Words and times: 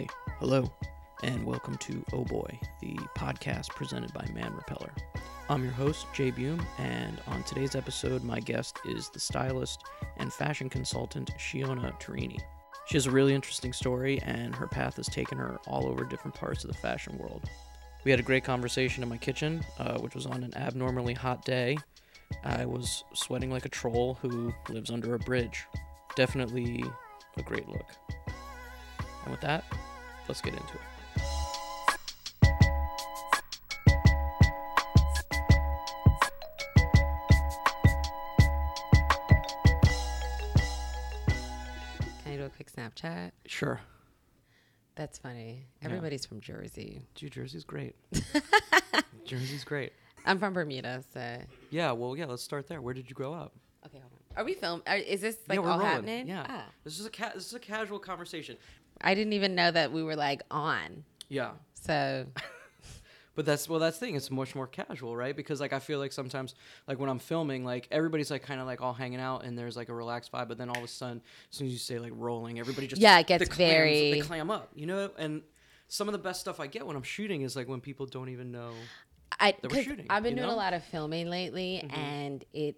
Hi, 0.00 0.06
hello, 0.38 0.72
and 1.22 1.44
welcome 1.44 1.76
to 1.76 2.02
Oh 2.14 2.24
Boy, 2.24 2.58
the 2.80 2.94
podcast 3.18 3.68
presented 3.68 4.14
by 4.14 4.26
Man 4.32 4.54
Repeller. 4.54 4.94
I'm 5.50 5.62
your 5.62 5.74
host, 5.74 6.06
Jay 6.14 6.32
Buim, 6.32 6.64
and 6.78 7.20
on 7.26 7.42
today's 7.42 7.74
episode, 7.74 8.24
my 8.24 8.40
guest 8.40 8.78
is 8.86 9.10
the 9.10 9.20
stylist 9.20 9.82
and 10.16 10.32
fashion 10.32 10.70
consultant 10.70 11.32
Shiona 11.38 12.00
Turini. 12.00 12.38
She 12.86 12.96
has 12.96 13.04
a 13.04 13.10
really 13.10 13.34
interesting 13.34 13.74
story, 13.74 14.18
and 14.22 14.54
her 14.54 14.66
path 14.66 14.96
has 14.96 15.06
taken 15.06 15.36
her 15.36 15.58
all 15.66 15.86
over 15.86 16.04
different 16.04 16.34
parts 16.34 16.64
of 16.64 16.72
the 16.72 16.78
fashion 16.78 17.18
world. 17.18 17.42
We 18.04 18.10
had 18.10 18.20
a 18.20 18.22
great 18.22 18.44
conversation 18.44 19.02
in 19.02 19.08
my 19.10 19.18
kitchen, 19.18 19.62
uh, 19.78 19.98
which 19.98 20.14
was 20.14 20.24
on 20.24 20.42
an 20.42 20.56
abnormally 20.56 21.12
hot 21.12 21.44
day. 21.44 21.76
I 22.42 22.64
was 22.64 23.04
sweating 23.12 23.50
like 23.50 23.66
a 23.66 23.70
troll 23.70 24.14
who 24.22 24.54
lives 24.70 24.90
under 24.90 25.14
a 25.14 25.18
bridge. 25.18 25.66
Definitely 26.16 26.84
a 27.36 27.42
great 27.42 27.68
look. 27.68 27.84
And 29.22 29.32
with 29.32 29.40
that, 29.42 29.64
let's 30.30 30.40
get 30.40 30.54
into 30.54 30.74
it. 30.74 32.00
Can 42.22 42.32
I 42.32 42.36
do 42.36 42.44
a 42.44 42.48
quick 42.50 42.70
Snapchat? 42.72 43.32
Sure. 43.46 43.80
That's 44.94 45.18
funny. 45.18 45.66
Yeah. 45.80 45.88
Everybody's 45.88 46.24
from 46.26 46.40
Jersey. 46.40 47.02
Dude, 47.16 47.32
Jersey's 47.32 47.64
great. 47.64 47.96
Jersey's 49.24 49.64
great. 49.64 49.92
I'm 50.26 50.38
from 50.38 50.52
Bermuda, 50.52 51.02
so 51.12 51.38
Yeah, 51.70 51.92
well, 51.92 52.16
yeah, 52.16 52.26
let's 52.26 52.42
start 52.42 52.68
there. 52.68 52.80
Where 52.80 52.94
did 52.94 53.08
you 53.08 53.14
grow 53.14 53.32
up? 53.32 53.52
okay. 53.86 53.98
Hold 53.98 54.12
on. 54.12 54.20
Are 54.36 54.44
we 54.44 54.54
filming? 54.54 54.82
Is 54.86 55.22
this 55.22 55.38
like 55.48 55.56
yeah, 55.58 55.62
all 55.64 55.70
rolling. 55.78 55.86
happening? 55.86 56.28
Yeah. 56.28 56.46
Ah. 56.48 56.66
This 56.84 57.00
is 57.00 57.06
a 57.06 57.10
ca- 57.10 57.32
this 57.34 57.46
is 57.46 57.54
a 57.54 57.58
casual 57.58 57.98
conversation. 57.98 58.56
I 59.00 59.14
didn't 59.14 59.32
even 59.32 59.54
know 59.54 59.70
that 59.70 59.92
we 59.92 60.02
were 60.02 60.16
like 60.16 60.42
on. 60.50 61.04
Yeah. 61.28 61.52
So 61.74 62.26
But 63.36 63.46
that's 63.46 63.68
well 63.68 63.78
that's 63.78 63.98
the 63.98 64.06
thing, 64.06 64.16
it's 64.16 64.30
much 64.30 64.54
more 64.54 64.66
casual, 64.66 65.16
right? 65.16 65.34
Because 65.34 65.60
like 65.60 65.72
I 65.72 65.78
feel 65.78 65.98
like 65.98 66.12
sometimes 66.12 66.54
like 66.88 66.98
when 66.98 67.08
I'm 67.08 67.20
filming, 67.20 67.64
like 67.64 67.86
everybody's 67.90 68.30
like 68.30 68.44
kinda 68.44 68.64
like 68.64 68.82
all 68.82 68.92
hanging 68.92 69.20
out 69.20 69.44
and 69.44 69.56
there's 69.56 69.76
like 69.76 69.88
a 69.88 69.94
relaxed 69.94 70.32
vibe, 70.32 70.48
but 70.48 70.58
then 70.58 70.68
all 70.68 70.76
of 70.78 70.84
a 70.84 70.88
sudden 70.88 71.22
as 71.50 71.56
soon 71.56 71.68
as 71.68 71.72
you 71.72 71.78
say 71.78 71.98
like 71.98 72.12
rolling, 72.16 72.58
everybody 72.58 72.86
just 72.86 73.00
Yeah, 73.00 73.18
it 73.18 73.26
gets 73.28 73.44
the 73.48 73.50
clams- 73.54 73.90
they 73.96 74.20
clam 74.20 74.50
up, 74.50 74.70
you 74.74 74.84
know? 74.86 75.10
And 75.16 75.42
some 75.88 76.08
of 76.08 76.12
the 76.12 76.18
best 76.18 76.40
stuff 76.40 76.60
I 76.60 76.66
get 76.66 76.86
when 76.86 76.96
I'm 76.96 77.02
shooting 77.02 77.42
is 77.42 77.56
like 77.56 77.68
when 77.68 77.80
people 77.80 78.04
don't 78.04 78.28
even 78.28 78.50
know 78.52 78.72
I 79.38 79.54
That 79.62 79.72
we're 79.72 79.84
shooting, 79.84 80.06
I've 80.10 80.22
been 80.24 80.34
doing 80.34 80.46
know? 80.46 80.50
Mm-hmm. 80.52 80.60
a 80.60 80.62
lot 80.62 80.74
of 80.74 80.84
filming 80.84 81.30
lately, 81.30 81.88
and 81.88 82.44
it 82.52 82.76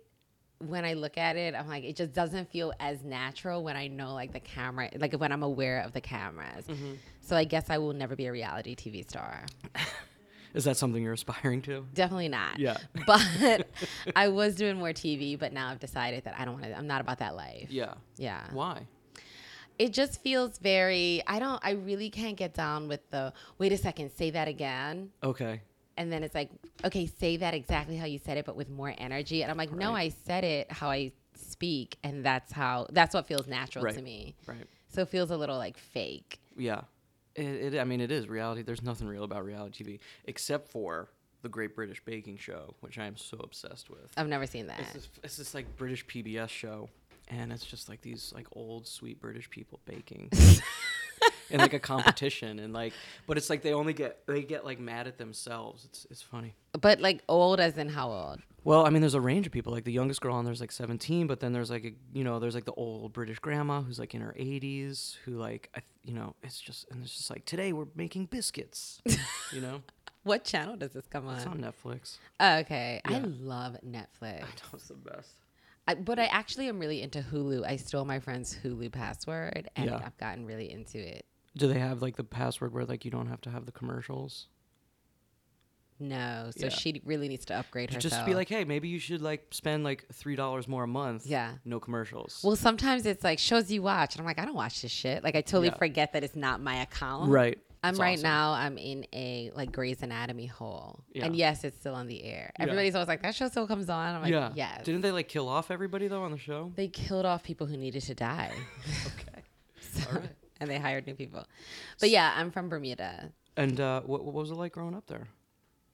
when 0.69 0.85
I 0.85 0.95
look 0.95 1.19
at 1.19 1.37
it, 1.37 1.55
I'm 1.55 1.69
like, 1.69 1.85
it 1.85 1.97
just 1.97 2.13
doesn't 2.13 2.51
feel 2.51 2.73
as 2.81 3.03
natural 3.03 3.63
when 3.63 3.77
I 3.77 3.89
know 3.89 4.15
like 4.15 4.33
the 4.33 4.41
camera, 4.41 4.91
like 4.99 5.15
when 5.15 5.33
I'm 5.33 5.43
aware 5.43 5.81
of 5.81 5.93
the 5.93 6.01
cameras. 6.01 6.67
Mm-hmm. 6.67 6.95
So 7.21 7.37
I 7.37 7.45
guess 7.45 7.71
I 7.71 7.79
will 7.79 7.93
never 7.93 8.17
be 8.17 8.27
a 8.27 8.33
reality 8.33 8.75
TV 8.75 9.09
star. 9.09 9.45
Is 10.55 10.65
that 10.65 10.77
something 10.77 11.03
you're 11.03 11.15
aspiring 11.15 11.63
to? 11.63 11.87
Definitely 11.95 12.29
not. 12.29 12.59
Yeah. 12.59 12.77
But 13.07 13.67
I 14.15 14.29
was 14.29 14.55
doing 14.55 14.77
more 14.77 14.91
TV, 14.91 15.39
but 15.39 15.53
now 15.53 15.71
I've 15.71 15.81
decided 15.81 16.25
that 16.25 16.35
I 16.39 16.45
don't 16.45 16.55
want 16.55 16.67
to. 16.67 16.77
I'm 16.77 16.87
not 16.87 17.01
about 17.01 17.19
that 17.21 17.35
life. 17.35 17.69
Yeah. 17.71 17.95
Yeah. 18.17 18.43
Why? 18.53 18.87
It 19.79 19.93
just 19.93 20.23
feels 20.23 20.59
very. 20.59 21.23
I 21.27 21.39
don't. 21.39 21.61
I 21.65 21.73
really 21.73 22.11
can't 22.11 22.37
get 22.37 22.53
down 22.53 22.87
with 22.87 23.01
the. 23.11 23.33
Wait 23.59 23.73
a 23.73 23.79
second. 23.79 24.11
Say 24.13 24.31
that 24.31 24.47
again. 24.47 25.11
Okay. 25.25 25.63
And 25.97 26.11
then 26.13 26.23
it's 26.25 26.35
like, 26.35 26.51
okay, 26.85 27.07
say 27.07 27.37
that 27.39 27.55
exactly 27.55 27.97
how 27.97 28.07
you 28.07 28.19
said 28.19 28.37
it, 28.39 28.45
but 28.47 28.57
with 28.57 28.71
more 28.71 28.95
energy. 28.97 29.43
And 29.43 29.51
I'm 29.51 29.59
like, 29.59 29.73
no, 29.73 29.95
I 29.95 30.09
said 30.09 30.45
it 30.45 30.71
how 30.73 30.91
I 30.91 31.13
speak, 31.35 31.97
and 32.03 32.25
that's 32.25 32.53
how. 32.53 32.87
That's 32.91 33.15
what 33.15 33.27
feels 33.27 33.47
natural 33.47 33.85
Right. 33.85 33.95
to 33.95 34.03
me. 34.03 34.35
Right. 34.47 34.67
So 34.89 35.03
it 35.03 35.09
feels 35.09 35.31
a 35.31 35.37
little 35.37 35.59
like 35.59 35.77
fake. 35.79 36.39
Yeah. 36.57 36.83
It, 37.35 37.75
it, 37.75 37.79
I 37.81 37.85
mean, 37.85 38.01
it 38.01 38.11
is 38.11 38.29
reality. 38.29 38.63
There's 38.63 38.83
nothing 38.83 39.07
real 39.07 39.25
about 39.25 39.45
reality 39.45 39.85
TV 39.85 39.99
except 40.25 40.69
for 40.69 41.09
the 41.43 41.49
Great 41.49 41.75
British 41.75 42.03
Baking 42.05 42.37
Show, 42.37 42.75
which 42.81 42.99
I 42.99 43.07
am 43.07 43.17
so 43.17 43.39
obsessed 43.43 43.91
with. 43.91 44.13
I've 44.17 44.29
never 44.29 44.47
seen 44.47 44.67
that. 44.69 44.81
It's 44.81 44.93
this, 44.93 45.09
it's 45.25 45.37
this 45.39 45.55
like 45.55 45.77
British 45.77 46.07
PBS 46.07 46.51
show, 46.51 46.89
and 47.29 47.53
it's 47.53 47.65
just 47.65 47.89
like 47.89 48.01
these 48.03 48.33
like 48.35 48.47
old 48.53 48.87
sweet 48.87 49.21
British 49.21 49.49
people 49.51 49.81
baking 49.87 50.31
in 51.53 51.61
like 51.61 51.73
a 51.75 51.79
competition, 51.93 52.59
and 52.59 52.73
like, 52.73 52.93
but 53.27 53.37
it's 53.37 53.49
like 53.51 53.63
they 53.63 53.73
only 53.73 53.93
get 53.93 54.27
they 54.27 54.43
get 54.43 54.65
like 54.65 54.81
mad 54.81 55.07
at 55.07 55.19
themselves. 55.19 55.85
It's 55.85 56.07
it's 56.11 56.23
funny. 56.23 56.55
But 56.81 57.01
like 57.01 57.23
old 57.29 57.61
as 57.61 57.77
in 57.79 57.89
how 57.89 58.11
old? 58.11 58.41
Well, 58.65 58.87
I 58.87 58.91
mean, 58.91 59.01
there's 59.03 59.15
a 59.15 59.21
range 59.21 59.47
of 59.47 59.53
people. 59.53 59.73
Like 59.73 59.85
the 59.85 59.93
youngest 59.93 60.21
girl 60.21 60.35
on 60.37 60.45
there's 60.45 60.61
like 60.61 60.71
17, 60.71 61.27
but 61.27 61.41
then 61.41 61.53
there's 61.53 61.69
like 61.71 61.85
a, 61.85 61.93
you 62.17 62.23
know, 62.23 62.39
there's 62.39 62.55
like 62.55 62.65
the 62.65 62.73
old 62.75 63.13
British 63.13 63.41
grandma 63.41 63.81
who's 63.83 63.99
like 63.99 64.15
in 64.15 64.21
her 64.21 64.35
80s, 64.39 65.17
who 65.25 65.33
like, 65.33 65.69
I, 65.77 65.81
you 66.05 66.15
know, 66.15 66.37
it's 66.45 66.61
just 66.61 66.89
and 66.91 67.03
it's 67.03 67.17
just 67.17 67.29
like 67.29 67.45
today 67.45 67.73
we're 67.73 67.87
making 67.97 68.27
biscuits, 68.27 69.01
you 69.53 69.61
know. 69.61 69.83
What 70.25 70.45
channel 70.45 70.77
does 70.77 70.93
this 70.93 71.09
come 71.09 71.29
It's 71.31 71.45
on? 71.47 71.65
on 71.65 71.73
Netflix. 71.73 72.19
Okay. 72.41 73.01
I 73.05 73.19
love 73.19 73.77
Netflix. 73.85 74.23
I 74.23 74.39
know 74.43 74.69
it's 74.75 74.87
the 74.87 74.95
best. 74.95 75.31
I, 75.89 75.95
but 75.97 76.21
I 76.21 76.27
actually 76.27 76.69
am 76.69 76.79
really 76.79 77.03
into 77.03 77.23
Hulu. 77.23 77.67
I 77.67 77.75
stole 77.75 78.05
my 78.05 78.21
friend's 78.21 78.57
Hulu 78.63 78.93
password 78.93 79.69
and 79.75 79.87
Yeah. 79.91 80.01
I've 80.07 80.17
gotten 80.19 80.47
really 80.47 80.71
into 80.71 80.99
it. 80.99 81.27
Do 81.57 81.69
they 81.69 81.79
have 81.79 82.01
like 82.03 82.17
the 82.17 82.25
password 82.25 82.73
where 82.73 82.85
like 82.85 83.05
you 83.05 83.11
don't 83.11 83.27
have 83.29 83.41
to 83.43 83.51
have 83.51 83.67
the 83.67 83.73
commercials? 83.73 84.47
No, 86.01 86.51
so 86.57 86.65
Yeah. 86.67 86.71
she 86.71 87.01
really 87.05 87.29
needs 87.29 87.45
to 87.47 87.55
upgrade 87.55 87.91
To 87.91 87.95
herself. 87.97 88.13
just 88.13 88.27
be 88.27 88.35
like, 88.35 88.49
hey, 88.49 88.65
maybe 88.65 88.89
you 88.89 88.99
should 88.99 89.23
like 89.23 89.47
spend 89.53 89.85
like 89.85 90.07
three 90.13 90.35
dollars 90.35 90.67
more 90.67 90.83
a 90.85 90.89
month. 90.89 91.27
Yeah. 91.27 91.53
No 91.65 91.79
commercials. 91.79 92.41
well, 92.43 92.57
sometimes 92.57 93.07
it's 93.07 93.23
like 93.23 93.39
shows 93.39 93.71
you 93.71 93.83
watch, 93.83 94.15
and 94.15 94.21
I'm 94.21 94.27
like, 94.27 94.39
I 94.41 94.45
don't 94.45 94.55
watch 94.57 94.83
this 94.83 94.91
shit. 94.91 95.23
Like 95.23 95.37
I 95.37 95.43
totally 95.43 95.69
Yeah. 95.69 95.77
forget 95.77 96.13
that 96.15 96.25
it's 96.25 96.35
not 96.35 96.61
my 96.61 96.77
account. 96.83 97.31
right. 97.31 97.59
I'm 97.85 97.91
It's 97.95 98.01
right 98.01 98.13
awesome. 98.17 98.23
now. 98.23 98.53
I'm 98.53 98.79
in 98.79 99.07
a 99.13 99.51
like 99.55 99.73
Grey's 99.73 100.03
Anatomy 100.03 100.47
hole, 100.47 101.05
Yeah. 101.13 101.27
and 101.27 101.35
yes, 101.37 101.63
it's 101.65 101.77
still 101.79 101.95
on 101.97 102.07
the 102.07 102.23
air. 102.25 102.53
Yeah. 102.57 102.63
Everybody's 102.65 102.95
always 102.95 103.09
like, 103.09 103.23
that 103.23 103.35
show 103.35 103.49
still 103.49 103.67
comes 103.67 103.89
on. 103.91 104.15
I'm 104.15 104.23
like, 104.23 104.31
yeah. 104.31 104.53
yes. 104.55 104.85
Didn't 104.85 105.01
they 105.03 105.11
like 105.11 105.29
kill 105.29 105.49
off 105.49 105.71
everybody 105.71 106.07
though 106.09 106.23
on 106.23 106.31
the 106.33 106.39
show? 106.39 106.73
they 106.77 106.87
killed 106.89 107.27
off 107.27 107.43
people 107.45 107.67
who 107.67 107.77
needed 107.77 108.03
to 108.03 108.15
die, 108.15 108.53
okay. 109.07 109.43
So- 109.81 110.09
All 110.11 110.19
right. 110.21 110.31
And 110.63 110.71
they 110.71 110.79
hired 110.79 111.07
new 111.07 111.15
people. 111.15 111.45
But 112.01 112.09
yeah, 112.11 112.33
I'm 112.37 112.51
from 112.51 112.69
Bermuda. 112.71 113.31
And 113.57 113.79
uh, 113.81 114.01
what, 114.03 114.25
what 114.25 114.33
was 114.35 114.51
it 114.51 114.55
like 114.55 114.73
growing 114.73 114.95
up 114.95 115.07
there? 115.07 115.29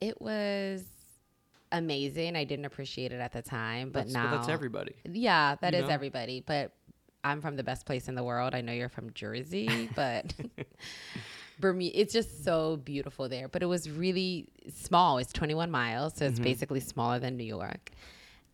It 0.01 0.21
was 0.23 0.85
amazing. 1.73 2.37
I 2.37 2.45
didn't 2.45 2.67
appreciate 2.67 3.11
it 3.13 3.21
at 3.21 3.33
the 3.33 3.43
time, 3.43 3.91
but 3.91 4.01
that's, 4.01 4.13
now 4.13 4.31
that's 4.37 4.49
everybody. 4.49 4.95
Yeah, 5.11 5.57
that 5.61 5.73
You 5.73 5.81
is 5.81 5.89
know? 5.89 5.95
everybody. 5.95 6.43
But 6.47 6.73
I'm 7.25 7.41
from 7.41 7.57
the 7.57 7.65
best 7.65 7.85
place 7.87 8.09
in 8.09 8.15
the 8.15 8.23
world. 8.23 8.55
I 8.55 8.61
know 8.61 8.73
you're 8.73 8.89
from 8.89 9.13
Jersey, 9.13 9.89
but 9.97 10.33
Bermuda, 11.61 11.99
it's 12.01 12.13
just 12.13 12.45
so 12.45 12.77
beautiful 12.77 13.29
there. 13.29 13.49
But 13.49 13.63
it 13.63 13.67
was 13.67 13.91
really 13.91 14.47
small. 14.73 15.19
It's 15.19 15.33
21 15.33 15.71
miles, 15.71 16.15
so 16.17 16.27
it's 16.27 16.35
Mm-hmm. 16.37 16.45
basically 16.45 16.81
smaller 16.81 17.19
than 17.19 17.37
New 17.37 17.45
York. 17.45 17.91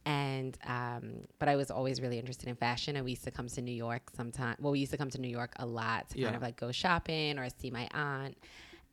And 0.07 0.59
um, 0.67 1.13
but 1.39 1.49
I 1.49 1.57
was 1.57 1.71
always 1.71 2.01
really 2.01 2.19
interested 2.19 2.49
in 2.49 2.57
fashion, 2.57 2.97
and 2.97 3.05
we 3.05 3.13
used 3.13 3.25
to 3.25 3.31
come 3.31 3.49
to 3.49 3.63
New 3.63 3.73
York 3.73 4.11
sometimes. 4.15 4.59
Well, 4.61 4.73
we 4.73 4.81
used 4.81 4.93
to 4.93 4.99
come 4.99 5.09
to 5.11 5.21
New 5.21 5.29
York 5.29 5.53
a 5.57 5.65
lot 5.67 6.11
to 6.11 6.19
Yeah. 6.19 6.27
kind 6.27 6.37
of 6.37 6.43
like 6.43 6.57
go 6.57 6.73
shopping 6.73 7.39
or 7.39 7.49
see 7.61 7.71
my 7.71 7.89
aunt. 7.93 8.37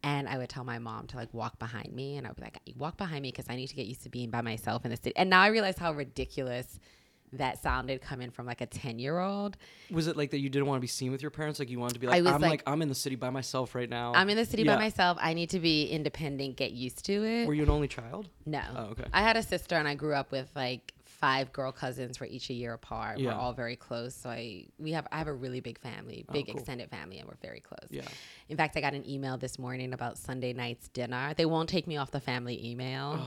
And 0.04 0.28
I 0.28 0.38
would 0.40 0.50
tell 0.50 0.64
my 0.64 0.80
mom 0.80 1.06
to 1.08 1.18
like 1.18 1.32
walk 1.34 1.60
behind 1.60 1.92
me, 1.94 2.18
and 2.18 2.26
I 2.26 2.30
would 2.30 2.38
be 2.38 2.44
like, 2.44 2.58
"You 2.66 2.74
walk 2.78 2.98
behind 2.98 3.22
me 3.24 3.30
because 3.32 3.46
I 3.50 3.56
need 3.56 3.68
to 3.68 3.76
get 3.76 3.86
used 3.88 4.04
to 4.04 4.10
being 4.10 4.30
by 4.32 4.42
myself 4.42 4.86
in 4.86 4.90
the 4.92 4.98
city." 4.98 5.14
And 5.16 5.30
now 5.30 5.42
I 5.42 5.48
realize 5.48 5.78
how 5.78 5.92
ridiculous 5.92 6.80
that 7.34 7.62
sounded 7.62 8.02
coming 8.02 8.30
from 8.30 8.46
like 8.46 8.60
a 8.60 8.66
10 8.66 9.00
year 9.00 9.18
old. 9.20 9.56
Was 9.90 10.08
it 10.08 10.18
like 10.18 10.32
that 10.32 10.40
you 10.40 10.50
didn't 10.50 10.66
want 10.66 10.78
to 10.78 10.82
be 10.82 10.88
seen 10.88 11.12
with 11.14 11.22
your 11.22 11.32
parents? 11.32 11.60
Like 11.60 11.70
you 11.70 11.80
wanted 11.80 11.94
to 11.94 12.00
be 12.02 12.08
like, 12.08 12.18
I'm 12.26 12.42
like- 12.42 12.42
like, 12.42 12.64
I'm 12.68 12.82
in 12.82 12.90
the 12.90 12.96
city 12.96 13.16
by 13.16 13.30
myself 13.30 13.74
right 13.76 13.90
now. 13.90 14.12
I'm 14.14 14.30
in 14.30 14.36
the 14.38 14.46
city 14.46 14.64
Yeah. 14.64 14.76
by 14.76 14.82
myself. 14.82 15.18
I 15.22 15.34
need 15.34 15.50
to 15.52 15.60
be 15.60 15.86
independent, 15.86 16.58
get 16.58 16.72
used 16.72 17.06
to 17.06 17.24
it. 17.24 17.48
Were 17.48 17.54
you 17.54 17.64
an 17.64 17.70
only 17.70 17.88
child? 17.88 18.28
no. 18.46 18.62
Oh, 18.76 18.84
okay. 18.92 19.06
I 19.14 19.22
had 19.22 19.38
a 19.38 19.44
sister 19.44 19.76
and 19.76 19.88
I 19.88 19.96
grew 19.96 20.14
up 20.14 20.32
with 20.32 20.50
like 20.56 20.94
five 21.22 21.54
girl 21.54 21.72
cousins. 21.72 22.20
We're 22.20 22.26
each 22.26 22.50
a 22.50 22.54
year 22.54 22.74
apart. 22.74 23.20
Yeah. 23.20 23.30
We're 23.30 23.40
all 23.40 23.54
very 23.54 23.76
close. 23.76 24.16
So 24.16 24.30
I 24.30 24.66
we 24.78 24.92
have 24.92 25.08
I 25.12 25.20
have 25.20 25.28
a 25.28 25.34
really 25.34 25.62
big 25.62 25.80
family, 25.80 26.26
big 26.34 26.48
cool. 26.48 26.56
extended 26.56 26.90
family, 26.90 27.20
and 27.20 27.28
we're 27.28 27.38
very 27.42 27.62
close. 27.62 27.88
Yeah. 27.90 28.08
In 28.50 28.58
fact, 28.58 28.76
I 28.76 28.82
got 28.82 28.94
an 28.94 29.08
email 29.08 29.38
this 29.38 29.58
morning 29.58 29.94
about 29.94 30.18
Sunday 30.18 30.52
night's 30.52 30.90
dinner. 30.90 31.34
They 31.38 31.46
won't 31.46 31.70
take 31.70 31.88
me 31.88 31.98
off 31.98 32.12
the 32.12 32.20
family 32.20 32.70
email. 32.70 33.22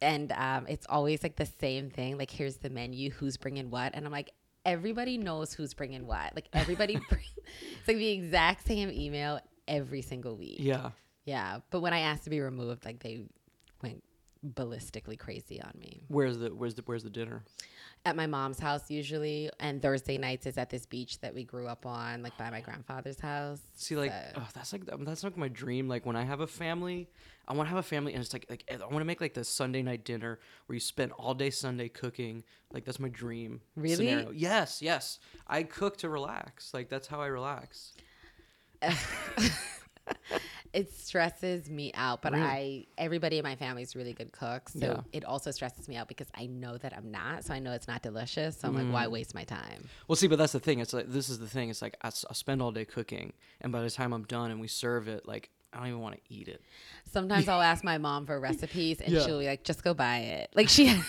and 0.00 0.32
um, 0.32 0.66
it's 0.68 0.86
always 0.88 1.22
like 1.22 1.36
the 1.36 1.48
same 1.60 1.90
thing. 1.90 2.16
Like, 2.16 2.30
here's 2.30 2.56
the 2.56 2.70
menu. 2.70 3.10
Who's 3.10 3.36
bringing 3.36 3.68
what? 3.70 3.94
And 3.94 4.06
I'm 4.06 4.12
like, 4.12 4.30
everybody 4.64 5.18
knows 5.18 5.52
who's 5.52 5.74
bringing 5.74 6.06
what. 6.06 6.34
Like, 6.36 6.48
everybody. 6.52 6.94
bring, 7.10 7.24
it's 7.78 7.88
like 7.88 7.96
the 7.96 8.10
exact 8.10 8.66
same 8.66 8.90
email 8.90 9.40
every 9.66 10.02
single 10.02 10.36
week. 10.36 10.58
Yeah. 10.60 10.90
Yeah. 11.24 11.58
But 11.70 11.80
when 11.80 11.92
I 11.92 12.00
asked 12.00 12.24
to 12.24 12.30
be 12.30 12.40
removed, 12.40 12.84
like 12.84 13.00
they 13.00 13.24
went 13.82 14.02
ballistically 14.46 15.18
crazy 15.18 15.60
on 15.60 15.72
me. 15.78 16.00
Where's 16.08 16.38
the 16.38 16.48
Where's 16.50 16.74
the 16.74 16.82
Where's 16.82 17.02
the 17.02 17.10
dinner? 17.10 17.44
At 18.04 18.14
my 18.16 18.26
mom's 18.26 18.60
house 18.60 18.90
usually, 18.90 19.50
and 19.58 19.82
Thursday 19.82 20.18
nights 20.18 20.46
is 20.46 20.56
at 20.56 20.70
this 20.70 20.86
beach 20.86 21.20
that 21.20 21.34
we 21.34 21.42
grew 21.44 21.66
up 21.66 21.84
on, 21.84 22.22
like 22.22 22.36
by 22.38 22.48
my 22.48 22.60
grandfather's 22.60 23.18
house. 23.20 23.60
See, 23.74 23.96
like 23.96 24.12
So- 24.12 24.40
oh, 24.40 24.48
that's 24.54 24.72
like 24.72 24.84
that's 24.86 25.24
like 25.24 25.36
my 25.36 25.48
dream. 25.48 25.88
Like 25.88 26.06
when 26.06 26.16
I 26.16 26.22
have 26.22 26.40
a 26.40 26.46
family, 26.46 27.08
I 27.48 27.54
want 27.54 27.66
to 27.66 27.70
have 27.70 27.78
a 27.78 27.82
family, 27.88 28.14
and 28.14 28.22
it's 28.22 28.32
like 28.32 28.46
like 28.48 28.64
I 28.72 28.76
want 28.84 28.98
to 28.98 29.04
make 29.04 29.20
like 29.20 29.34
the 29.34 29.44
Sunday 29.44 29.82
night 29.82 30.04
dinner 30.04 30.38
where 30.66 30.74
you 30.74 30.80
spend 30.80 31.12
all 31.12 31.34
day 31.34 31.50
Sunday 31.50 31.88
cooking. 31.88 32.44
Like 32.72 32.84
that's 32.84 33.00
my 33.00 33.08
dream. 33.08 33.60
Really? 33.74 33.96
Scenario. 33.96 34.30
Yes, 34.30 34.80
yes. 34.80 35.18
I 35.46 35.64
cook 35.64 35.96
to 35.98 36.08
relax. 36.08 36.72
Like 36.72 36.88
that's 36.88 37.08
how 37.08 37.20
I 37.20 37.26
relax. 37.26 37.92
it 40.78 40.92
stresses 40.92 41.68
me 41.68 41.90
out, 41.94 42.22
but 42.22 42.32
Really? 42.32 42.44
I 42.44 42.86
everybody 42.96 43.38
in 43.38 43.42
my 43.42 43.56
family 43.56 43.82
is 43.82 43.96
really 43.96 44.12
good 44.12 44.32
cooks, 44.32 44.72
so 44.74 44.78
Yeah. 44.86 45.00
it 45.12 45.24
also 45.24 45.50
stresses 45.50 45.88
me 45.88 45.96
out 45.96 46.08
because 46.08 46.28
I 46.34 46.46
know 46.46 46.78
that 46.78 46.92
I'm 46.96 47.10
not, 47.10 47.44
so 47.44 47.52
I 47.54 47.58
know 47.58 47.72
it's 47.72 47.88
not 47.88 48.02
delicious. 48.02 48.58
So 48.58 48.68
I'm 48.68 48.74
like, 48.74 48.92
why 48.92 49.06
Mm. 49.06 49.10
waste 49.10 49.34
my 49.34 49.44
time? 49.44 49.88
Well, 50.06 50.16
see, 50.16 50.28
but 50.28 50.36
that's 50.38 50.52
the 50.52 50.60
thing. 50.60 50.78
It's 50.78 50.92
like 50.92 51.08
this 51.08 51.28
is 51.28 51.38
the 51.38 51.48
thing. 51.48 51.68
It's 51.70 51.82
like 51.82 51.96
I 52.02 52.10
spend 52.10 52.62
all 52.62 52.72
day 52.72 52.84
cooking, 52.84 53.32
and 53.60 53.72
by 53.72 53.82
the 53.82 53.90
time 53.90 54.12
I'm 54.12 54.24
done 54.24 54.50
and 54.52 54.60
we 54.60 54.68
serve 54.68 55.08
it, 55.08 55.26
like 55.26 55.50
I 55.72 55.78
don't 55.78 55.88
even 55.88 56.00
want 56.00 56.14
to 56.16 56.20
eat 56.32 56.48
it. 56.48 56.62
Sometimes 57.12 57.48
I'll 57.48 57.60
ask 57.60 57.84
my 57.84 57.98
mom 57.98 58.24
for 58.26 58.38
recipes, 58.40 59.00
and 59.00 59.12
Yeah. 59.12 59.24
she'll 59.24 59.38
be 59.40 59.46
like, 59.46 59.64
just 59.64 59.82
go 59.82 59.92
buy 59.94 60.18
it. 60.20 60.50
Like 60.54 60.68
she. 60.68 60.94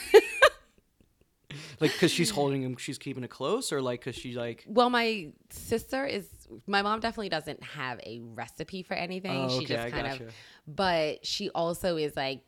Like 1.80 1.94
because 1.94 2.12
she's 2.12 2.30
holding 2.40 2.62
him, 2.62 2.76
she's 2.78 2.98
keeping 2.98 3.24
it 3.24 3.30
close, 3.30 3.72
or 3.72 3.82
like 3.82 4.02
because 4.02 4.16
she 4.16 4.34
like. 4.34 4.66
Well, 4.68 4.90
my 4.90 5.30
sister 5.50 6.06
is. 6.06 6.28
My 6.68 6.82
mom 6.82 7.00
definitely 7.00 7.30
doesn't 7.30 7.62
have 7.64 8.00
a 8.00 8.22
recipe 8.22 8.84
for 8.84 8.94
anything. 8.94 9.46
Oh, 9.46 9.50
she 9.50 9.58
okay, 9.58 9.66
just 9.66 9.86
I 9.86 9.90
kind 9.92 10.08
gotcha. 10.08 10.24
of. 10.26 10.34
But 10.68 11.26
she 11.26 11.50
also 11.50 11.98
is 11.98 12.16
like. 12.16 12.42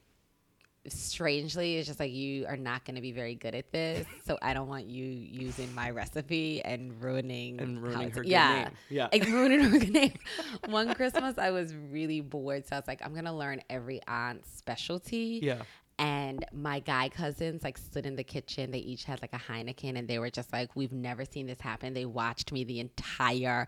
Strangely, 0.87 1.77
it's 1.77 1.85
just 1.85 1.99
like 1.99 2.11
you 2.11 2.47
are 2.47 2.57
not 2.57 2.85
going 2.85 2.95
to 2.95 3.01
be 3.01 3.11
very 3.11 3.35
good 3.35 3.53
at 3.53 3.71
this, 3.71 4.03
so 4.25 4.39
I 4.41 4.55
don't 4.55 4.67
want 4.67 4.87
you 4.87 5.05
using 5.05 5.75
my 5.75 5.91
recipe 5.91 6.59
and 6.65 7.03
ruining 7.03 7.61
And 7.61 7.83
ruining 7.83 8.09
her 8.09 8.23
yeah. 8.23 8.63
name. 8.63 8.69
Yeah. 8.89 9.07
Like 9.13 9.25
ruining 9.27 9.59
her 9.59 9.77
good 9.77 9.91
name. 9.91 10.13
One 10.69 10.95
Christmas, 10.95 11.37
I 11.37 11.51
was 11.51 11.75
really 11.75 12.21
bored, 12.21 12.65
so 12.65 12.77
I 12.77 12.79
was 12.79 12.87
like, 12.87 13.05
I'm 13.05 13.13
gonna 13.13 13.37
learn 13.37 13.61
every 13.69 14.01
aunt's 14.07 14.49
specialty. 14.57 15.41
Yeah. 15.43 15.61
And 16.01 16.43
my 16.51 16.79
guy 16.79 17.09
cousins 17.09 17.63
like 17.63 17.77
stood 17.77 18.07
in 18.07 18.15
the 18.15 18.23
kitchen. 18.23 18.71
They 18.71 18.79
each 18.79 19.03
had 19.03 19.21
like 19.21 19.33
a 19.33 19.37
Heineken, 19.37 19.97
and 19.97 20.07
they 20.07 20.17
were 20.17 20.31
just 20.31 20.51
like, 20.51 20.75
"We've 20.75 20.91
never 20.91 21.25
seen 21.25 21.45
this 21.45 21.61
happen." 21.61 21.93
They 21.93 22.05
watched 22.05 22.51
me 22.51 22.63
the 22.63 22.79
entire 22.79 23.67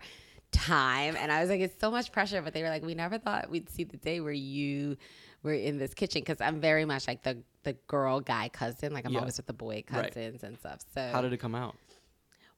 time, 0.50 1.14
and 1.16 1.30
I 1.30 1.40
was 1.40 1.48
like, 1.50 1.60
"It's 1.60 1.78
so 1.80 1.92
much 1.92 2.10
pressure." 2.10 2.42
But 2.42 2.52
they 2.52 2.62
were 2.62 2.70
like, 2.70 2.82
"We 2.84 2.94
never 2.96 3.18
thought 3.18 3.50
we'd 3.50 3.70
see 3.70 3.84
the 3.84 3.98
day 3.98 4.20
where 4.20 4.32
you 4.32 4.96
were 5.44 5.52
in 5.54 5.78
this 5.78 5.94
kitchen," 5.94 6.22
because 6.22 6.40
I'm 6.40 6.60
very 6.60 6.84
much 6.84 7.06
like 7.06 7.22
the 7.22 7.38
the 7.62 7.74
girl 7.86 8.20
guy 8.20 8.48
cousin. 8.48 8.92
Like 8.92 9.04
I'm 9.06 9.12
Yeah. 9.12 9.20
always 9.20 9.36
with 9.36 9.46
the 9.46 9.52
boy 9.52 9.84
Right. 9.92 10.12
cousins 10.12 10.42
and 10.42 10.58
stuff. 10.58 10.80
So 10.92 11.00
How 11.12 11.20
did 11.22 11.32
it 11.32 11.38
come 11.38 11.54
out? 11.54 11.76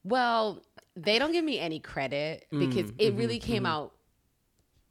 well, 0.03 0.63
they 0.95 1.19
don't 1.19 1.33
give 1.33 1.45
me 1.45 1.59
any 1.59 1.79
credit 1.79 2.47
because 2.49 2.89
Mm, 2.91 2.95
it 2.97 3.13
mhm, 3.13 3.17
really 3.19 3.39
came 3.39 3.65
out 3.67 3.93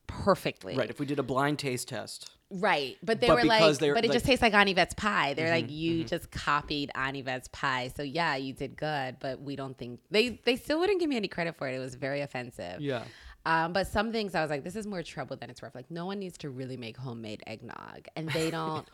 perfectly. 0.06 0.77
Right. 0.77 0.91
If 0.91 1.00
we 1.00 1.06
did 1.06 1.19
a 1.19 1.23
blind 1.25 1.59
taste 1.59 1.88
test. 1.88 2.31
Right. 2.50 2.96
But 3.02 3.20
they 3.20 3.26
But 3.26 3.37
were 3.37 3.44
like, 3.44 3.78
they're, 3.78 3.94
but 3.94 4.04
it 4.04 4.08
like- 4.08 4.14
just 4.14 4.25
tastes 4.26 4.40
like 4.43 4.52
Anivet's 4.52 4.94
pie. 4.94 5.34
They're 5.34 5.50
like, 5.50 5.66
Mhm, 5.66 5.76
you 5.76 6.04
just 6.04 6.31
copied 6.31 6.90
Anivet's 6.94 7.48
pie. 7.48 7.90
So 7.96 8.02
yeah, 8.04 8.37
you 8.37 8.52
did 8.52 8.76
good, 8.76 9.16
but 9.19 9.40
we 9.40 9.56
don't 9.56 9.76
think 9.76 10.00
they 10.10 10.40
they 10.44 10.56
still 10.56 10.78
wouldn't 10.78 11.00
give 11.00 11.08
me 11.08 11.16
any 11.16 11.28
credit 11.28 11.56
for 11.56 11.69
it. 11.69 11.75
It 11.75 11.81
was 11.81 11.96
very 11.96 12.20
offensive. 12.20 12.81
Yeah. 12.81 13.02
Um, 13.44 13.72
but 13.72 13.87
some 13.87 14.10
things 14.12 14.34
I 14.34 14.43
was 14.43 14.50
like, 14.50 14.64
this 14.64 14.75
is 14.76 14.87
more 14.87 15.02
trouble 15.02 15.37
than 15.37 15.50
it's 15.50 15.62
worth. 15.62 15.75
Like 15.75 15.90
no 15.90 16.06
one 16.06 16.19
needs 16.19 16.38
to 16.38 16.50
really 16.50 16.76
make 16.76 16.96
homemade 16.96 17.43
eggnog, 17.46 18.06
and 18.16 18.28
they 18.31 18.50
don't. 18.58 18.87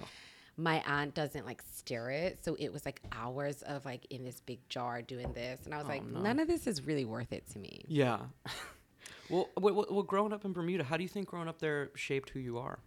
my 0.59 0.83
aunt 0.87 1.15
doesn't 1.15 1.47
like 1.47 1.63
stir 1.73 2.11
it, 2.11 2.45
so 2.45 2.55
it 2.59 2.71
was 2.73 2.85
like 2.85 3.01
hours 3.13 3.63
of 3.63 3.85
like 3.87 4.07
in 4.11 4.25
this 4.25 4.41
big 4.41 4.67
jar 4.69 5.01
doing 5.03 5.33
this, 5.35 5.61
and 5.65 5.75
I 5.75 5.79
was 5.79 5.87
Oh, 5.87 5.91
like, 5.91 6.05
no. 6.07 6.21
none 6.21 6.39
of 6.41 6.49
this 6.49 6.67
is 6.67 6.87
really 6.87 7.05
worth 7.07 7.33
it 7.33 7.47
to 7.53 7.59
me. 7.59 7.83
Yeah. 7.89 8.19
well, 9.31 9.49
well, 9.59 9.87
well, 9.91 10.03
growing 10.03 10.33
up 10.33 10.45
in 10.45 10.53
Bermuda, 10.53 10.85
how 10.85 10.97
do 10.97 11.03
you 11.03 11.09
think 11.09 11.29
growing 11.29 11.49
up 11.49 11.59
there 11.59 11.91
shaped 11.95 12.31
who 12.31 12.39
you 12.39 12.59
are? 12.59 12.79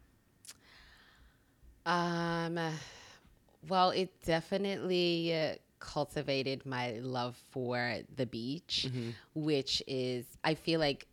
Um, 1.86 2.60
well, 3.68 3.92
it 3.92 4.10
definitely 4.24 5.34
uh, 5.36 5.56
cultivated 5.80 6.66
my 6.66 6.94
love 7.02 7.38
for 7.52 7.98
the 8.16 8.26
beach, 8.26 8.88
Mm-hmm. 8.90 9.10
which 9.36 9.84
is, 9.88 10.26
I 10.44 10.56
feel 10.56 10.80
like 10.80 11.08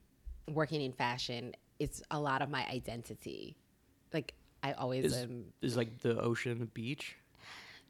working 0.51 0.81
in 0.81 0.93
fashion, 0.93 1.55
it's 1.79 2.03
a 2.11 2.19
lot 2.21 2.43
of 2.43 2.51
my 2.51 2.67
identity. 2.69 3.57
Like, 4.13 4.35
I 4.63 4.73
always 4.73 5.05
Is- 5.07 5.15
am 5.23 5.45
Is 5.61 5.77
like 5.77 5.99
the 6.01 6.21
ocean, 6.21 6.71
beach? 6.75 7.17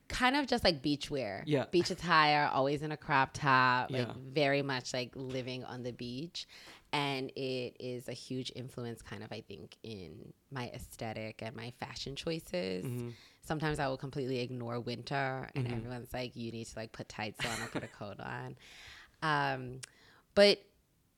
kind 0.08 0.36
of 0.36 0.46
just 0.46 0.62
like 0.62 0.82
beachwear. 0.82 1.42
Yeah. 1.46 1.64
Beach 1.70 1.90
attire, 1.90 2.50
always 2.52 2.82
in 2.82 2.92
a 2.92 2.98
crop 2.98 3.30
top, 3.32 3.90
like 3.90 4.06
Yeah. 4.08 4.12
very 4.34 4.60
much 4.60 4.92
like 4.92 5.10
living 5.14 5.64
on 5.64 5.82
the 5.84 5.92
beach. 5.92 6.46
And 6.92 7.30
it 7.30 7.76
is 7.80 8.08
a 8.08 8.12
huge 8.12 8.52
influence, 8.54 9.00
kind 9.00 9.22
of, 9.22 9.32
I 9.32 9.40
think, 9.40 9.76
in 9.82 10.32
my 10.50 10.68
aesthetic 10.74 11.42
and 11.42 11.56
my 11.56 11.72
fashion 11.80 12.14
choices. 12.14 12.84
Mm-hmm. 12.84 13.10
Sometimes 13.42 13.78
I 13.78 13.88
will 13.88 13.96
completely 13.96 14.40
ignore 14.40 14.78
winter, 14.78 15.48
and 15.54 15.66
Mhm. 15.66 15.72
everyone's 15.76 16.12
like, 16.12 16.36
you 16.36 16.52
need 16.52 16.66
to 16.66 16.78
like 16.78 16.92
put 16.92 17.08
tights 17.08 17.44
on 17.44 17.62
or 17.62 17.68
put 17.68 17.82
a 17.82 17.88
coat 17.88 18.20
on. 18.20 18.56
Um, 19.22 19.80
but 20.34 20.62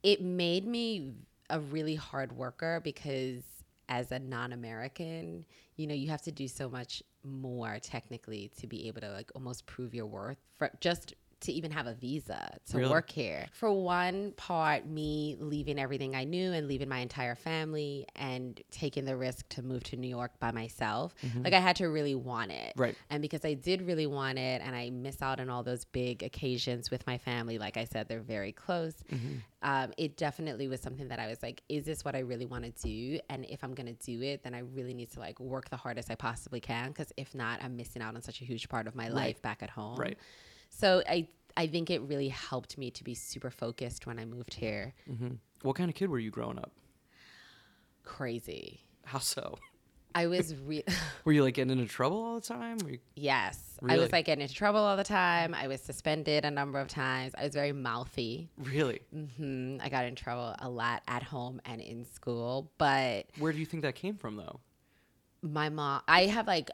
it 0.02 0.22
made 0.22 0.66
me 0.66 1.14
a 1.50 1.58
really 1.58 1.94
hard 1.96 2.32
worker 2.32 2.80
because 2.82 3.42
as 3.88 4.12
a 4.12 4.18
non-American, 4.18 5.44
you 5.76 5.86
know, 5.86 5.94
you 5.94 6.08
have 6.08 6.22
to 6.22 6.32
do 6.32 6.48
so 6.48 6.68
much 6.68 7.02
more 7.22 7.78
technically 7.80 8.50
to 8.58 8.66
be 8.66 8.86
able 8.88 9.00
to 9.00 9.10
like 9.10 9.30
almost 9.34 9.66
prove 9.66 9.94
your 9.94 10.06
worth 10.06 10.38
for 10.56 10.70
just 10.80 11.14
to 11.44 11.52
even 11.52 11.70
have 11.70 11.86
a 11.86 11.94
visa 11.94 12.58
to 12.70 12.78
Really? 12.78 12.90
work 12.90 13.10
here. 13.10 13.46
For 13.52 13.72
one 13.72 14.32
part, 14.32 14.86
me 14.86 15.36
leaving 15.38 15.78
everything 15.78 16.14
I 16.14 16.24
knew 16.24 16.52
and 16.52 16.68
leaving 16.68 16.88
my 16.88 16.98
entire 16.98 17.34
family 17.34 18.06
and 18.16 18.60
taking 18.70 19.04
the 19.04 19.16
risk 19.16 19.48
to 19.50 19.62
move 19.62 19.82
to 19.84 19.96
New 19.96 20.08
York 20.08 20.32
by 20.40 20.50
myself. 20.52 21.14
Like 21.42 21.52
I 21.52 21.60
had 21.60 21.76
to 21.76 21.86
really 21.86 22.14
want 22.14 22.50
it. 22.52 22.72
Right. 22.76 22.96
And 23.10 23.22
because 23.22 23.44
I 23.44 23.54
did 23.54 23.82
really 23.82 24.06
want 24.06 24.38
it 24.38 24.62
and 24.64 24.74
I 24.74 24.90
miss 24.90 25.22
out 25.22 25.40
on 25.40 25.48
all 25.50 25.62
those 25.62 25.84
big 25.84 26.22
occasions 26.22 26.90
with 26.90 27.06
my 27.06 27.18
family, 27.18 27.58
like 27.58 27.76
I 27.76 27.84
said, 27.84 28.08
they're 28.08 28.20
very 28.20 28.52
close. 28.52 28.94
Um, 29.62 29.92
it 29.96 30.18
definitely 30.18 30.68
was 30.68 30.80
something 30.82 31.08
that 31.08 31.18
I 31.18 31.26
was 31.26 31.42
like, 31.42 31.62
is 31.70 31.84
this 31.84 32.04
what 32.04 32.14
I 32.14 32.18
really 32.18 32.44
want 32.44 32.64
to 32.64 32.70
do? 32.86 33.18
And 33.30 33.46
if 33.46 33.64
I'm 33.64 33.72
going 33.74 33.86
to 33.86 34.04
do 34.04 34.20
it, 34.22 34.42
then 34.44 34.54
I 34.54 34.58
really 34.58 34.92
need 34.92 35.10
to 35.12 35.20
like 35.20 35.40
work 35.40 35.70
the 35.70 35.76
hardest 35.78 36.10
I 36.10 36.16
possibly 36.16 36.60
can. 36.60 36.88
Because 36.88 37.12
if 37.16 37.34
not, 37.34 37.62
I'm 37.64 37.74
missing 37.76 38.02
out 38.02 38.14
on 38.14 38.20
such 38.20 38.42
a 38.42 38.44
huge 38.44 38.68
part 38.68 38.86
of 38.86 38.94
my 38.94 39.08
life 39.08 39.40
back 39.40 39.62
at 39.62 39.70
home. 39.70 39.96
Right. 39.96 40.18
So 40.76 41.02
I, 41.08 41.28
I 41.56 41.66
think 41.66 41.90
it 41.90 42.02
really 42.02 42.28
helped 42.28 42.76
me 42.78 42.90
to 42.92 43.04
be 43.04 43.14
super 43.14 43.50
focused 43.50 44.06
when 44.06 44.18
I 44.18 44.24
moved 44.24 44.54
here. 44.54 44.92
Mm-hmm. 45.10 45.34
What 45.62 45.76
kind 45.76 45.88
of 45.88 45.94
kid 45.94 46.10
were 46.10 46.18
you 46.18 46.30
growing 46.30 46.58
up? 46.58 46.72
Crazy. 48.02 48.80
How 49.04 49.18
so? 49.18 49.56
I 50.16 50.26
was 50.26 50.54
re- 50.66 50.84
Were 51.24 51.32
you 51.32 51.42
like 51.42 51.54
getting 51.54 51.78
into 51.78 51.86
trouble 51.92 52.22
all 52.22 52.34
the 52.36 52.46
time? 52.46 52.78
Were 52.84 52.90
you, 52.90 52.98
yes. 53.16 53.78
I 53.88 53.98
was 53.98 54.12
like 54.12 54.26
getting 54.26 54.42
into 54.42 54.54
trouble 54.54 54.80
all 54.80 54.96
the 54.96 55.04
time. 55.04 55.54
I 55.54 55.68
was 55.68 55.80
suspended 55.80 56.44
a 56.44 56.50
number 56.50 56.78
of 56.80 56.88
times. 56.88 57.34
I 57.36 57.44
was 57.44 57.54
very 57.54 57.72
mouthy. 57.72 58.48
really? 58.58 59.00
hmm 59.12 59.78
I 59.80 59.88
got 59.88 60.04
in 60.04 60.14
trouble 60.14 60.54
a 60.58 60.68
lot 60.68 61.02
at 61.08 61.22
home 61.22 61.60
and 61.64 61.80
in 61.80 62.04
school, 62.04 62.70
but 62.78 63.26
Where 63.38 63.52
do 63.52 63.58
you 63.58 63.66
think 63.66 63.82
that 63.82 63.94
came 63.94 64.16
from, 64.16 64.36
though? 64.36 64.60
my 65.42 65.68
mom, 65.68 66.00
I 66.08 66.22
have 66.26 66.46
like, 66.46 66.70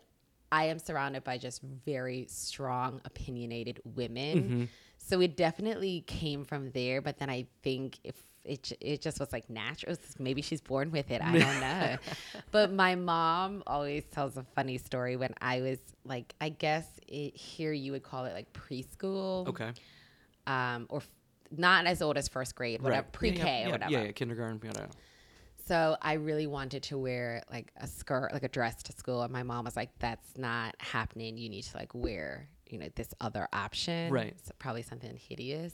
I 0.53 0.65
am 0.65 0.79
surrounded 0.79 1.25
by 1.25 1.39
just 1.39 1.63
very 1.63 2.27
strong, 2.29 3.01
opinionated 3.05 3.81
women. 3.85 4.43
Mm-hmm. 4.43 4.65
So 4.99 5.21
it 5.21 5.37
definitely 5.37 6.05
came 6.07 6.45
from 6.45 6.71
there. 6.73 7.01
But 7.01 7.19
then 7.19 7.31
I 7.31 7.47
think 7.63 7.99
if 8.05 8.15
it, 8.45 8.73
it 8.81 9.01
just 9.01 9.21
was 9.21 9.33
like 9.33 9.49
natural, 9.49 9.97
maybe 10.19 10.43
she's 10.43 10.61
born 10.61 10.91
with 10.91 11.11
it. 11.11 11.23
I 11.23 11.39
don't 11.39 11.61
know. 11.61 11.97
but 12.51 12.73
my 12.73 12.95
mom 12.95 13.63
always 13.67 14.05
tells 14.05 14.37
a 14.37 14.45
funny 14.55 14.79
story 14.79 15.17
when 15.17 15.35
I 15.41 15.61
was 15.61 15.79
like, 16.05 16.35
I 16.41 16.49
guess 16.49 16.87
it, 17.07 17.37
here 17.37 17.73
you 17.73 17.93
would 17.93 18.03
call 18.03 18.25
it 18.25 18.35
like 18.35 18.53
preschool. 18.53 19.47
Okay. 19.49 19.73
Um, 20.47 20.87
or 20.89 20.99
f- 20.99 21.11
not 21.57 21.87
as 21.87 22.03
old 22.03 22.17
as 22.17 22.29
first 22.29 22.55
grade, 22.55 22.81
whatever, 22.83 23.03
Right. 23.03 23.13
pre 23.13 23.33
K 23.33 23.39
Yeah, 23.39 23.45
yeah, 23.45 23.69
or 23.69 23.71
whatever. 23.71 23.93
Yeah, 23.93 24.03
yeah, 24.05 24.13
kindergarten. 24.13 24.61
Yeah. 24.65 24.87
So 25.71 25.97
I 26.03 26.15
really 26.15 26.49
wanted 26.49 26.83
to 26.85 26.99
wear 26.99 27.45
like 27.49 27.71
a 27.77 27.87
skirt, 27.87 28.33
like 28.33 28.43
a 28.43 28.49
dress 28.49 28.83
to 28.83 28.93
school, 28.93 29.23
and 29.23 29.33
my 29.33 29.45
mom 29.45 29.67
was 29.67 29.77
like, 29.77 29.91
"That's 30.01 30.37
not 30.37 30.75
happening. 30.81 31.39
You 31.39 31.49
need 31.49 31.63
to 31.63 31.77
like 31.77 31.95
wear, 31.95 32.49
you 32.69 32.77
know, 32.77 32.89
this 32.97 33.15
other 33.21 33.47
option, 33.53 34.13
Right. 34.13 34.35
So 34.43 34.51
probably 34.59 34.83
something 34.83 35.17
hideous." 35.17 35.73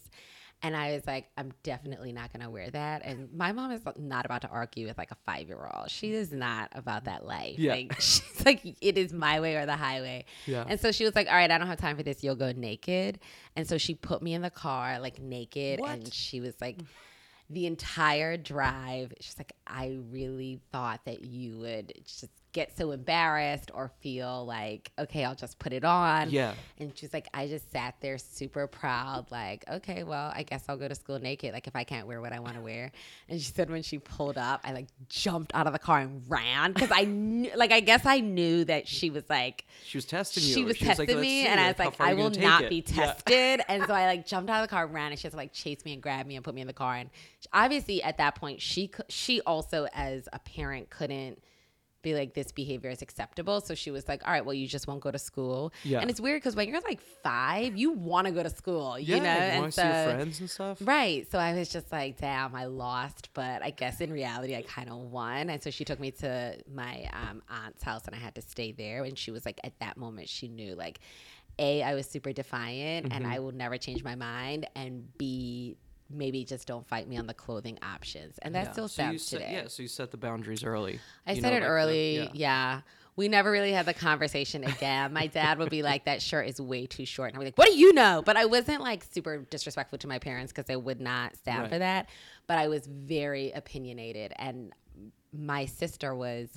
And 0.61 0.77
I 0.77 0.93
was 0.93 1.07
like, 1.07 1.31
"I'm 1.39 1.51
definitely 1.63 2.13
not 2.13 2.31
gonna 2.31 2.51
wear 2.51 2.69
that." 2.73 3.07
And 3.07 3.33
my 3.33 3.53
mom 3.53 3.71
is 3.71 3.81
not 3.97 4.27
about 4.27 4.43
to 4.43 4.49
argue 4.49 4.87
with 4.87 4.99
like 4.99 5.13
a 5.13 5.17
five 5.25 5.49
year 5.49 5.67
old. 5.75 5.91
She 5.91 6.13
is 6.13 6.31
not 6.31 6.69
about 6.73 7.05
that 7.07 7.25
life. 7.25 7.59
Yeah. 7.59 7.73
Like 7.73 7.95
she's 7.99 8.45
like, 8.45 8.61
"It 8.83 8.99
is 8.99 9.15
my 9.15 9.41
way 9.41 9.57
or 9.57 9.65
the 9.65 9.77
highway." 9.77 10.27
Yeah. 10.45 10.67
And 10.69 10.79
so 10.79 10.93
she 10.93 11.05
was 11.05 11.15
like, 11.15 11.27
"All 11.27 11.33
right, 11.33 11.51
I 11.51 11.57
don't 11.57 11.69
have 11.69 11.81
time 11.81 11.97
for 11.97 12.03
this. 12.03 12.23
You'll 12.23 12.37
go 12.37 12.53
naked." 12.53 13.19
And 13.57 13.67
so 13.67 13.79
she 13.79 13.95
put 13.95 14.21
me 14.21 14.35
in 14.35 14.43
the 14.43 14.51
car 14.51 14.99
like 15.01 15.23
naked, 15.23 15.81
What? 15.81 15.91
and 15.91 16.13
she 16.13 16.41
was 16.41 16.55
like 16.61 16.81
the 17.49 17.67
entire 17.67 18.37
drive 18.37 19.13
she's 19.21 19.39
like 19.39 19.53
i 19.67 19.99
really 20.11 20.61
thought 20.73 21.01
that 21.05 21.23
you 21.25 21.59
would 21.59 21.93
just 22.05 22.31
get 22.57 22.77
so 22.77 22.91
embarrassed 22.91 23.71
or 23.75 23.91
feel 24.01 24.47
like, 24.47 24.91
okay, 24.99 25.25
I'll 25.25 25.35
just 25.35 25.59
put 25.59 25.75
it 25.75 25.85
on. 25.85 26.31
Yeah. 26.31 26.55
And 26.79 26.91
she's 26.97 27.13
like, 27.13 27.29
I 27.35 27.47
just 27.49 27.71
sat 27.71 27.95
there 28.01 28.17
super 28.17 28.67
proud, 28.67 29.27
like, 29.31 29.63
okay, 29.71 30.05
well, 30.05 30.33
I 30.35 30.43
guess 30.43 30.65
I'll 30.67 30.79
go 30.79 30.89
to 30.89 30.95
school 30.95 31.19
naked, 31.19 31.53
like 31.53 31.67
if 31.67 31.77
I 31.77 31.85
can't 31.85 32.07
wear 32.07 32.21
what 32.23 32.33
I 32.33 32.41
want 32.41 32.55
to 32.55 32.63
wear. 32.63 32.93
And 33.29 33.39
she 33.39 33.53
said 33.53 33.69
when 33.69 33.83
she 33.83 33.99
pulled 33.99 34.39
up, 34.39 34.63
I 34.65 34.73
like 34.73 34.87
jumped 35.11 35.55
out 35.55 35.67
of 35.67 35.75
the 35.75 35.79
car 35.79 36.01
and 36.01 36.23
ran 36.29 36.73
because 36.73 36.91
I 36.91 37.05
knew, 37.05 37.51
like, 37.57 37.73
I 37.73 37.81
guess 37.81 38.07
I 38.07 38.21
knew 38.21 38.65
that 38.65 38.89
she 38.89 39.11
was 39.11 39.25
like, 39.29 39.67
She 39.85 39.99
was 39.99 40.07
testing 40.07 40.43
you. 40.43 40.55
she 40.55 40.65
was 40.65 40.81
like, 40.81 40.97
testing 40.97 41.07
"Let's 41.09 41.21
me, 41.21 41.47
and 41.47 41.61
I 41.61 41.69
was 41.69 41.79
like, 41.79 42.01
I 42.01 42.15
will 42.15 42.31
not 42.31 42.65
it?" 42.65 42.71
be 42.71 42.77
Yeah. 42.87 43.13
tested. 43.13 43.61
and 43.69 43.85
so 43.87 43.93
I 43.93 44.07
like 44.07 44.27
jumped 44.27 44.49
out 44.51 44.63
of 44.63 44.69
the 44.69 44.75
car, 44.75 44.87
ran, 44.87 45.11
and 45.13 45.19
she 45.21 45.25
had 45.27 45.33
to 45.33 45.37
like 45.37 45.53
chase 45.53 45.85
me 45.85 45.93
and 45.93 46.03
grab 46.03 46.27
me 46.27 46.37
and 46.37 46.45
put 46.45 46.55
me 46.55 46.63
in 46.63 46.67
the 46.67 46.73
car. 46.73 46.95
And 46.97 47.11
obviously, 47.53 48.03
at 48.03 48.17
that 48.17 48.35
point, 48.35 48.63
she 48.63 48.91
she 49.09 49.43
also 49.43 49.89
as 49.93 50.27
a 50.33 50.39
parent 50.39 50.89
couldn't 50.89 51.43
be 52.07 52.15
like 52.15 52.35
this 52.35 52.53
behavior 52.53 52.89
is 52.91 53.03
acceptable. 53.03 53.61
So 53.61 53.75
she 53.75 53.91
was 53.91 54.07
like, 54.09 54.25
all 54.27 54.33
right, 54.33 54.45
well, 54.45 54.55
you 54.55 54.69
just 54.69 54.87
won't 54.87 55.01
go 55.01 55.11
to 55.11 55.19
school. 55.19 55.73
Yeah. 55.83 56.01
And 56.01 56.09
it's 56.09 56.21
weird 56.21 56.41
because 56.41 56.55
when 56.55 56.69
you're 56.69 56.81
like 56.81 57.01
five, 57.01 57.77
you 57.77 57.91
want 57.91 58.27
to 58.29 58.33
go 58.33 58.43
to 58.43 58.51
school, 58.51 58.99
you 58.99 59.17
Yeah, 59.17 59.23
know, 59.23 59.29
like, 59.29 59.41
and 59.41 59.61
want 59.61 59.73
to 59.73 59.81
see 59.81 59.87
your 59.87 60.15
friends 60.15 60.41
and 60.41 60.51
stuff. 60.51 60.79
Right. 60.81 61.31
So 61.31 61.39
I 61.39 61.53
was 61.55 61.69
just 61.69 61.91
like, 61.91 62.19
damn, 62.19 62.55
I 62.55 62.67
lost. 62.67 63.31
But 63.35 63.63
I 63.63 63.71
guess 63.71 64.01
in 64.01 64.13
reality, 64.13 64.55
I 64.55 64.63
kind 64.63 64.89
of 64.89 64.97
won. 64.99 65.51
And 65.51 65.61
so 65.63 65.71
she 65.71 65.85
took 65.85 65.99
me 65.99 66.13
to 66.13 66.57
my 66.73 67.11
um, 67.13 67.43
aunt's 67.51 67.83
house 67.83 68.07
and 68.07 68.15
I 68.15 68.19
had 68.19 68.35
to 68.37 68.43
stay 68.43 68.71
there. 68.73 69.03
And 69.03 69.19
she 69.19 69.33
was 69.33 69.45
like, 69.45 69.59
at 69.65 69.79
that 69.81 69.97
moment, 69.97 70.29
she 70.29 70.47
knew 70.47 70.77
like, 70.77 71.01
A, 71.59 71.83
I 71.83 71.95
was 71.95 72.07
super 72.07 72.33
defiant 72.33 73.13
and 73.13 73.27
I 73.27 73.41
will 73.41 73.53
never 73.53 73.79
change 73.79 74.05
my 74.05 74.15
mind. 74.15 74.69
And 74.77 75.07
B, 75.19 75.77
maybe 76.11 76.45
just 76.45 76.67
don't 76.69 76.87
fight 76.87 77.09
me 77.09 77.17
on 77.17 77.27
the 77.27 77.35
clothing 77.35 77.79
options. 77.83 78.39
And 78.43 78.55
that 78.55 78.67
Yeah. 78.67 78.73
still 78.73 78.89
so 78.89 79.17
set, 79.17 79.39
today. 79.41 79.53
Yeah, 79.55 79.69
so 79.69 79.83
you 79.83 79.89
set 79.89 80.11
the 80.11 80.17
boundaries 80.17 80.63
early. 80.65 81.01
I 81.27 81.33
you 81.33 81.41
said 81.41 81.51
know, 81.51 81.57
it 81.57 81.61
like 81.61 81.63
the- 81.63 81.69
early. 81.69 82.17
yeah. 82.19 82.29
yeah. 82.35 82.81
We 83.17 83.29
never 83.29 83.51
really 83.51 83.73
had 83.73 83.87
the 83.87 83.95
conversation 83.95 84.63
again. 84.63 85.13
My 85.15 85.27
dad 85.27 85.59
would 85.59 85.71
be 85.71 85.83
like, 85.83 86.05
that 86.05 86.21
shirt 86.21 86.49
is 86.49 86.61
way 86.61 86.85
too 86.87 87.07
short. 87.07 87.31
And 87.31 87.37
I'd 87.39 87.41
be 87.41 87.45
like, 87.47 87.57
what 87.59 87.69
do 87.69 87.75
you 87.79 87.95
know? 87.95 88.23
But 88.25 88.37
I 88.37 88.45
wasn't 88.45 88.83
like 88.83 89.03
super 89.05 89.39
disrespectful 89.49 89.99
to 90.01 90.07
my 90.07 90.19
parents 90.19 90.53
because 90.53 90.67
they 90.67 90.77
would 90.77 91.01
not 91.01 91.35
stand 91.35 91.63
Right. 91.63 91.71
for 91.71 91.79
that. 91.79 92.11
But 92.47 92.59
I 92.59 92.69
was 92.69 92.87
very 92.87 93.53
opinionated. 93.53 94.35
And 94.37 94.75
my 95.33 95.65
sister 95.65 96.15
was 96.15 96.51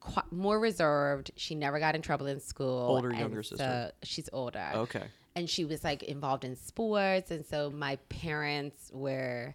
qu- 0.00 0.20
more 0.30 0.60
reserved. 0.60 1.30
She 1.36 1.54
never 1.54 1.78
got 1.78 1.94
in 1.94 2.02
trouble 2.02 2.26
in 2.26 2.40
school. 2.40 2.82
Older, 2.96 3.08
and 3.08 3.18
younger 3.18 3.42
sister? 3.42 3.92
she's 4.02 4.28
older 4.34 4.70
Okay. 4.74 5.04
And 5.38 5.48
she 5.48 5.64
was 5.64 5.84
like 5.84 6.02
involved 6.02 6.44
in 6.44 6.56
sports 6.56 7.30
and 7.30 7.46
so 7.46 7.70
my 7.70 7.96
parents 8.08 8.90
were 8.92 9.54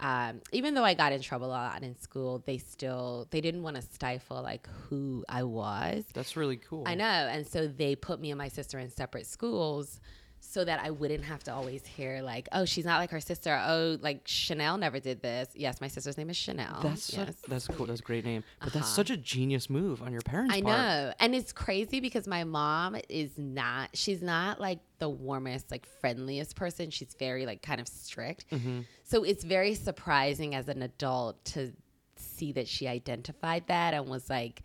um, 0.00 0.40
even 0.52 0.74
though 0.74 0.84
i 0.84 0.94
got 0.94 1.12
in 1.12 1.20
trouble 1.20 1.46
a 1.46 1.48
lot 1.48 1.82
in 1.82 1.96
school 2.00 2.42
they 2.46 2.58
still 2.58 3.28
they 3.30 3.40
didn't 3.40 3.62
want 3.62 3.76
to 3.76 3.82
stifle 3.82 4.42
like 4.42 4.66
who 4.88 5.24
i 5.28 5.42
was 5.42 6.04
That's 6.14 6.36
really 6.36 6.56
cool. 6.56 6.84
i 6.86 6.94
know 6.94 7.04
and 7.04 7.46
so 7.46 7.68
they 7.68 7.94
put 7.94 8.20
me 8.20 8.30
and 8.30 8.38
my 8.38 8.48
sister 8.48 8.78
in 8.78 8.90
separate 8.90 9.26
schools 9.26 10.00
so 10.44 10.64
that 10.64 10.80
i 10.82 10.90
wouldn't 10.90 11.24
have 11.24 11.42
to 11.42 11.52
always 11.54 11.86
hear 11.86 12.20
like 12.20 12.48
oh 12.52 12.64
she's 12.64 12.84
not 12.84 12.98
like 12.98 13.10
her 13.10 13.20
sister 13.20 13.58
oh 13.64 13.96
like 14.02 14.20
chanel 14.26 14.76
never 14.76 14.98
did 14.98 15.22
this 15.22 15.48
yes 15.54 15.80
my 15.80 15.86
sister's 15.88 16.18
name 16.18 16.28
is 16.30 16.36
chanel 16.36 16.80
That's 16.82 17.04
such- 17.04 17.28
that's 17.48 17.66
cool. 17.68 17.86
That's 17.86 18.00
a 18.00 18.02
great 18.02 18.24
name. 18.24 18.42
But 18.60 18.72
that's 18.72 18.86
Uh-huh. 18.86 18.94
such 18.96 19.10
a 19.10 19.16
genius 19.16 19.70
move 19.70 20.02
on 20.02 20.12
your 20.12 20.20
parents' 20.22 20.52
part. 20.54 20.64
I 20.64 20.68
part. 20.68 20.78
know. 20.78 21.12
And 21.20 21.34
it's 21.34 21.52
crazy 21.52 22.00
because 22.00 22.26
my 22.26 22.42
mom 22.44 22.96
is 23.08 23.30
not, 23.38 23.90
she's 23.94 24.20
not 24.22 24.60
like 24.60 24.80
the 24.98 25.08
warmest, 25.08 25.70
like 25.70 25.86
friendliest 26.00 26.56
person. 26.56 26.90
She's 26.90 27.14
very 27.18 27.46
like 27.46 27.62
kind 27.62 27.80
of 27.80 27.86
strict. 27.88 28.50
Mm-hmm. 28.50 28.80
So 29.04 29.22
it's 29.24 29.44
very 29.44 29.74
surprising 29.74 30.54
as 30.54 30.68
an 30.68 30.82
adult 30.82 31.44
to 31.46 31.72
see 32.16 32.52
that 32.52 32.66
she 32.68 32.86
identified 32.88 33.66
that 33.68 33.94
and 33.94 34.06
was 34.06 34.28
like, 34.30 34.62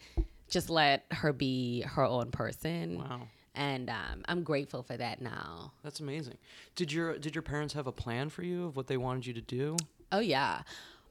just 0.50 0.70
let 0.70 1.06
her 1.12 1.34
be 1.34 1.82
her 1.82 2.04
own 2.06 2.32
person. 2.32 2.98
Wow. 3.00 3.22
And 3.58 3.90
um, 3.90 4.24
I'm 4.26 4.44
grateful 4.44 4.84
for 4.84 4.96
that 4.98 5.20
now. 5.20 5.72
That's 5.84 6.00
amazing. 6.00 6.38
Did 6.76 6.94
your 6.94 7.18
did 7.18 7.36
your 7.36 7.42
parents 7.42 7.74
have 7.74 7.88
a 7.88 7.92
plan 7.92 8.30
for 8.30 8.44
you 8.44 8.66
of 8.66 8.76
what 8.78 8.86
they 8.88 8.98
wanted 8.98 9.26
you 9.26 9.34
to 9.34 9.42
do? 9.42 9.76
Oh 10.12 10.20
yeah. 10.20 10.62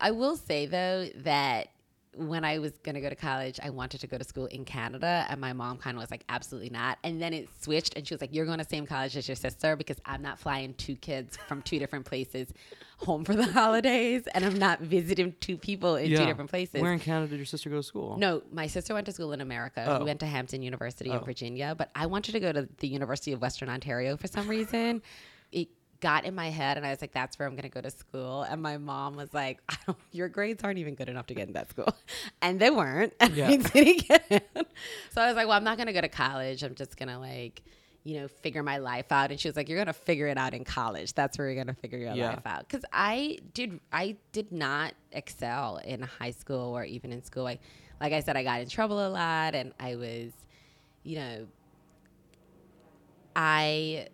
I 0.01 0.13
will 0.13 0.37
say 0.37 0.67
though 0.67 1.09
that 1.17 1.69
when 2.17 2.45
I 2.45 2.59
was 2.59 2.73
gonna 2.83 3.01
go 3.01 3.09
to 3.09 3.15
college, 3.15 3.61
I 3.63 3.71
wanted 3.71 4.01
to 4.01 4.07
go 4.07 4.17
to 4.19 4.25
school 4.25 4.47
in 4.47 4.65
Canada, 4.65 5.27
and 5.29 5.41
my 5.41 5.53
mom 5.53 5.79
kind 5.79 5.97
of 5.97 6.01
was 6.01 6.11
like, 6.11 6.25
"Absolutely 6.29 6.71
not." 6.71 6.99
And 7.05 7.21
then 7.21 7.33
it 7.33 7.49
switched, 7.61 7.95
and 7.97 8.07
she 8.07 8.15
was 8.15 8.21
like, 8.21 8.35
"You're 8.35 8.47
going 8.47 8.59
to 8.59 8.65
same 8.69 8.87
college 8.87 9.17
as 9.17 9.29
your 9.29 9.37
sister 9.37 9.77
because 9.77 9.99
I'm 10.07 10.23
not 10.23 10.39
flying 10.39 10.75
two 10.75 10.97
kids 10.97 11.37
from 11.49 11.63
two 11.63 11.79
different 11.79 12.07
places 12.07 12.53
home 12.99 13.25
for 13.25 13.35
the 13.35 13.45
holidays, 13.53 14.27
and 14.35 14.45
I'm 14.45 14.59
not 14.59 14.81
visiting 14.81 15.35
two 15.41 15.57
people 15.59 15.97
in 15.97 16.09
two 16.11 16.25
different 16.25 16.51
places." 16.51 16.81
Where 16.81 16.93
in 16.93 17.01
Canada 17.01 17.29
did 17.31 17.37
your 17.37 17.47
sister 17.47 17.69
go 17.71 17.77
to 17.77 17.83
school? 17.83 18.17
no, 18.19 18.43
my 18.53 18.67
sister 18.67 18.95
went 18.95 19.07
to 19.07 19.13
school 19.13 19.33
in 19.33 19.41
America. 19.41 19.85
Oh. 19.87 19.99
We 19.99 20.05
went 20.07 20.21
to 20.21 20.27
Hampton 20.27 20.63
University 20.63 21.11
Oh. 21.11 21.19
in 21.19 21.25
Virginia, 21.25 21.75
but 21.77 21.91
I 21.95 22.07
wanted 22.07 22.33
to 22.33 22.41
go 22.41 22.53
to 22.53 22.69
the 22.79 22.89
University 22.89 23.33
of 23.33 23.41
Western 23.43 23.69
Ontario 23.69 24.17
for 24.17 24.27
some 24.27 24.49
reason. 24.49 25.03
it 25.53 25.69
got 26.01 26.25
in 26.25 26.35
my 26.35 26.51
head, 26.51 26.77
and 26.77 26.87
I 26.87 26.91
was 26.91 27.01
like, 27.01 27.13
"That's 27.13 27.39
where 27.39 27.47
I'm 27.49 27.55
going 27.55 27.63
to 27.63 27.69
go 27.69 27.81
to 27.81 27.91
school." 27.91 28.43
And 28.43 28.63
my 28.63 28.79
mom 28.79 29.17
was 29.17 29.33
like, 29.35 29.61
I 29.69 29.77
don't, 29.87 29.99
"Your 30.13 30.29
grades 30.29 30.63
aren't 30.65 30.79
even 30.79 30.95
good 30.95 31.09
enough 31.09 31.27
to 31.27 31.35
get 31.35 31.49
in 31.49 31.55
that 31.55 31.71
school," 31.71 31.95
and 32.43 32.61
they 32.61 32.71
weren't. 32.71 33.13
And 33.21 33.35
Yeah. 33.37 33.49
I 33.49 33.57
didn't 33.57 34.09
get 34.09 34.25
in. 34.31 34.41
So 35.13 35.21
I 35.23 35.27
was 35.29 35.37
like, 35.37 35.47
"Well, 35.49 35.57
I'm 35.57 35.65
not 35.65 35.77
going 35.77 35.87
to 35.89 35.93
go 35.93 36.01
to 36.01 36.09
college. 36.09 36.63
I'm 36.63 36.75
just 36.75 36.97
going 36.97 37.09
to 37.09 37.19
like." 37.19 37.63
You 38.05 38.21
know, 38.21 38.29
figure 38.29 38.63
my 38.63 38.79
life 38.79 39.11
out. 39.11 39.33
And 39.33 39.41
she 39.41 39.49
was 39.49 39.57
like, 39.57 39.69
You're 39.69 39.79
gonna 39.79 39.93
figure 39.93 40.29
it 40.29 40.39
out 40.39 40.55
in 40.55 40.63
college. 40.63 41.13
That's 41.15 41.37
where 41.37 41.51
you're 41.51 41.61
gonna 41.65 41.75
figure 41.75 41.99
your 41.99 42.15
Yeah. 42.15 42.29
life 42.29 42.47
out. 42.47 42.69
Cause 42.69 42.83
I 42.93 43.39
did 43.53 43.81
I 43.93 44.15
did 44.31 44.53
not 44.53 44.95
excel 45.11 45.79
in 45.79 46.03
high 46.03 46.31
school 46.31 46.79
or 46.79 46.85
even 46.85 47.11
in 47.13 47.25
school. 47.25 47.49
I 47.49 47.59
like 48.01 48.13
I 48.13 48.21
said, 48.21 48.37
I 48.37 48.45
got 48.45 48.61
in 48.61 48.69
trouble 48.69 49.05
a 49.05 49.11
lot 49.11 49.57
and 49.57 49.73
I 49.81 49.97
was, 49.97 50.31
you 51.03 51.17
know, 51.19 51.47
I 53.35 54.07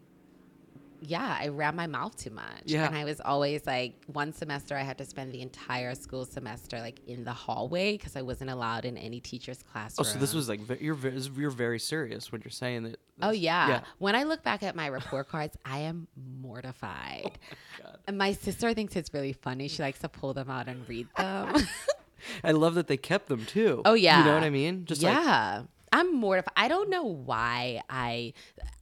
yeah, 1.05 1.37
I 1.41 1.49
ran 1.49 1.75
my 1.75 1.87
mouth 1.87 2.17
too 2.17 2.31
much. 2.31 2.63
Yeah. 2.65 2.87
And 2.87 2.97
I 2.97 3.05
was 3.05 3.21
always 3.21 3.67
like, 3.67 3.95
one 4.07 4.33
semester 4.33 4.77
I 4.77 4.83
had 4.83 4.99
to 4.99 5.05
spend 5.05 5.33
the 5.33 5.43
entire 5.43 5.95
school 5.95 6.25
semester 6.25 6.79
like 6.79 7.01
in 7.07 7.25
the 7.25 7.33
hallway 7.33 7.97
because 7.97 8.15
I 8.17 8.23
wasn't 8.23 8.51
allowed 8.51 8.85
in 8.85 8.97
any 8.97 9.21
teacher's 9.21 9.63
classroom. 9.63 10.07
Oh, 10.07 10.13
so 10.13 10.19
this 10.19 10.33
was 10.33 10.49
like 10.49 10.61
you're 10.81 10.97
you're 11.37 11.51
very 11.51 11.79
serious 11.81 12.31
when 12.31 12.41
you're 12.43 12.51
saying 12.51 12.85
that. 12.85 13.01
Oh 13.21 13.31
this- 13.31 13.41
yeah. 13.41 13.81
When 13.99 14.15
I 14.15 14.23
look 14.23 14.43
back 14.43 14.63
at 14.63 14.77
my 14.77 14.87
report 14.87 15.29
cards, 15.29 15.57
I 15.65 15.79
am 15.81 16.07
mortified. 16.41 17.33
Oh 17.81 17.85
God. 17.85 17.99
and 18.07 18.19
my 18.19 18.33
sister 18.33 18.75
thinks 18.75 18.97
it's 18.97 19.13
really 19.15 19.33
funny. 19.33 19.67
She 19.67 19.83
likes 19.83 19.99
to 20.01 20.09
pull 20.09 20.35
them 20.35 20.51
out 20.51 20.69
and 20.69 20.87
read 20.89 21.09
them. 21.17 21.55
I 22.45 22.53
love 22.53 22.75
that 22.75 22.87
they 22.87 22.97
kept 22.97 23.29
them 23.29 23.45
too. 23.47 23.83
Oh, 23.85 23.95
yeah. 23.95 24.19
You 24.21 24.25
know 24.27 24.35
what 24.35 24.45
I 24.45 24.51
mean? 24.51 24.85
Just 24.85 25.03
like 25.03 25.15
yeah. 25.15 25.63
I'm 25.93 26.17
mortified. 26.17 26.53
I 26.57 26.69
don't 26.69 26.89
know 26.91 27.05
why 27.05 27.83
I 27.91 28.33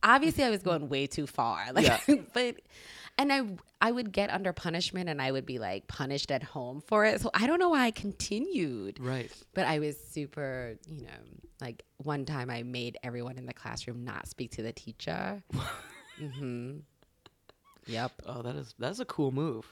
obviously 0.02 0.44
I 0.44 0.50
was 0.50 0.62
going 0.62 0.88
way 0.88 1.06
too 1.06 1.26
far. 1.26 1.72
Like 1.72 1.86
Yeah. 1.86 1.98
but 2.32 2.56
and 3.18 3.32
I 3.32 3.42
I 3.80 3.90
would 3.92 4.12
get 4.12 4.30
under 4.30 4.52
punishment 4.52 5.08
and 5.08 5.20
I 5.20 5.32
would 5.32 5.46
be 5.46 5.58
like 5.58 5.88
punished 5.88 6.30
at 6.30 6.42
home 6.42 6.82
for 6.86 7.04
it. 7.04 7.20
So 7.20 7.30
I 7.34 7.46
don't 7.46 7.58
know 7.58 7.70
why 7.70 7.84
I 7.86 7.90
continued. 7.90 8.98
right. 9.00 9.30
But 9.54 9.66
I 9.66 9.78
was 9.78 9.96
super, 9.98 10.76
you 10.86 11.02
know, 11.02 11.08
like 11.60 11.82
one 11.98 12.24
time 12.24 12.48
I 12.50 12.62
made 12.62 12.96
everyone 13.02 13.38
in 13.38 13.46
the 13.46 13.54
classroom 13.54 14.04
not 14.04 14.28
speak 14.28 14.52
to 14.52 14.62
the 14.62 14.72
teacher. 14.72 15.42
mhm. 16.20 16.82
Yep. 17.86 18.12
Oh, 18.26 18.42
that 18.42 18.54
is 18.56 18.74
that's 18.78 19.00
a 19.00 19.04
cool 19.04 19.32
move. 19.32 19.66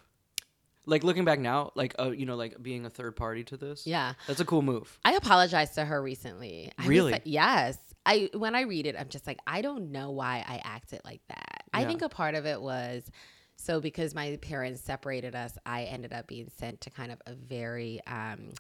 Like 0.89 1.05
looking 1.05 1.25
back 1.25 1.39
now, 1.39 1.71
like 1.75 1.95
uh, 1.99 2.11
you 2.11 2.25
know, 2.27 2.35
like 2.37 2.61
being 2.63 2.87
a 2.87 2.91
third 2.91 3.15
party 3.15 3.45
to 3.45 3.57
this. 3.57 3.87
Yeah. 3.87 4.15
That's 4.27 4.41
a 4.41 4.45
cool 4.45 4.63
move. 4.63 4.99
I 5.05 5.13
apologized 5.15 5.75
to 5.75 5.85
her 5.85 6.01
recently. 6.03 6.73
I 6.79 6.87
Really? 6.87 7.13
like- 7.13 7.23
yes. 7.25 7.77
I 8.07 8.31
when 8.33 8.55
I 8.55 8.63
read 8.63 8.87
it, 8.87 8.97
I'm 8.99 9.09
just 9.11 9.27
like, 9.27 9.39
I 9.47 9.61
don't 9.61 9.93
know 9.93 10.11
why 10.13 10.43
I 10.49 10.63
acted 10.65 11.01
like 11.05 11.21
that. 11.29 11.65
I 11.75 11.85
think 11.85 12.01
a 12.03 12.09
part 12.09 12.35
of 12.35 12.47
it 12.47 12.61
was 12.61 13.09
so 13.57 13.81
because 13.81 14.15
my 14.15 14.37
parents 14.41 14.81
separated 14.81 15.35
us, 15.35 15.59
I 15.67 15.83
ended 15.85 16.13
up 16.15 16.27
being 16.27 16.49
sent 16.59 16.81
to 16.83 16.91
kind 16.91 17.13
of 17.13 17.21
a 17.27 17.35
very 17.35 18.01
um, 18.07 18.53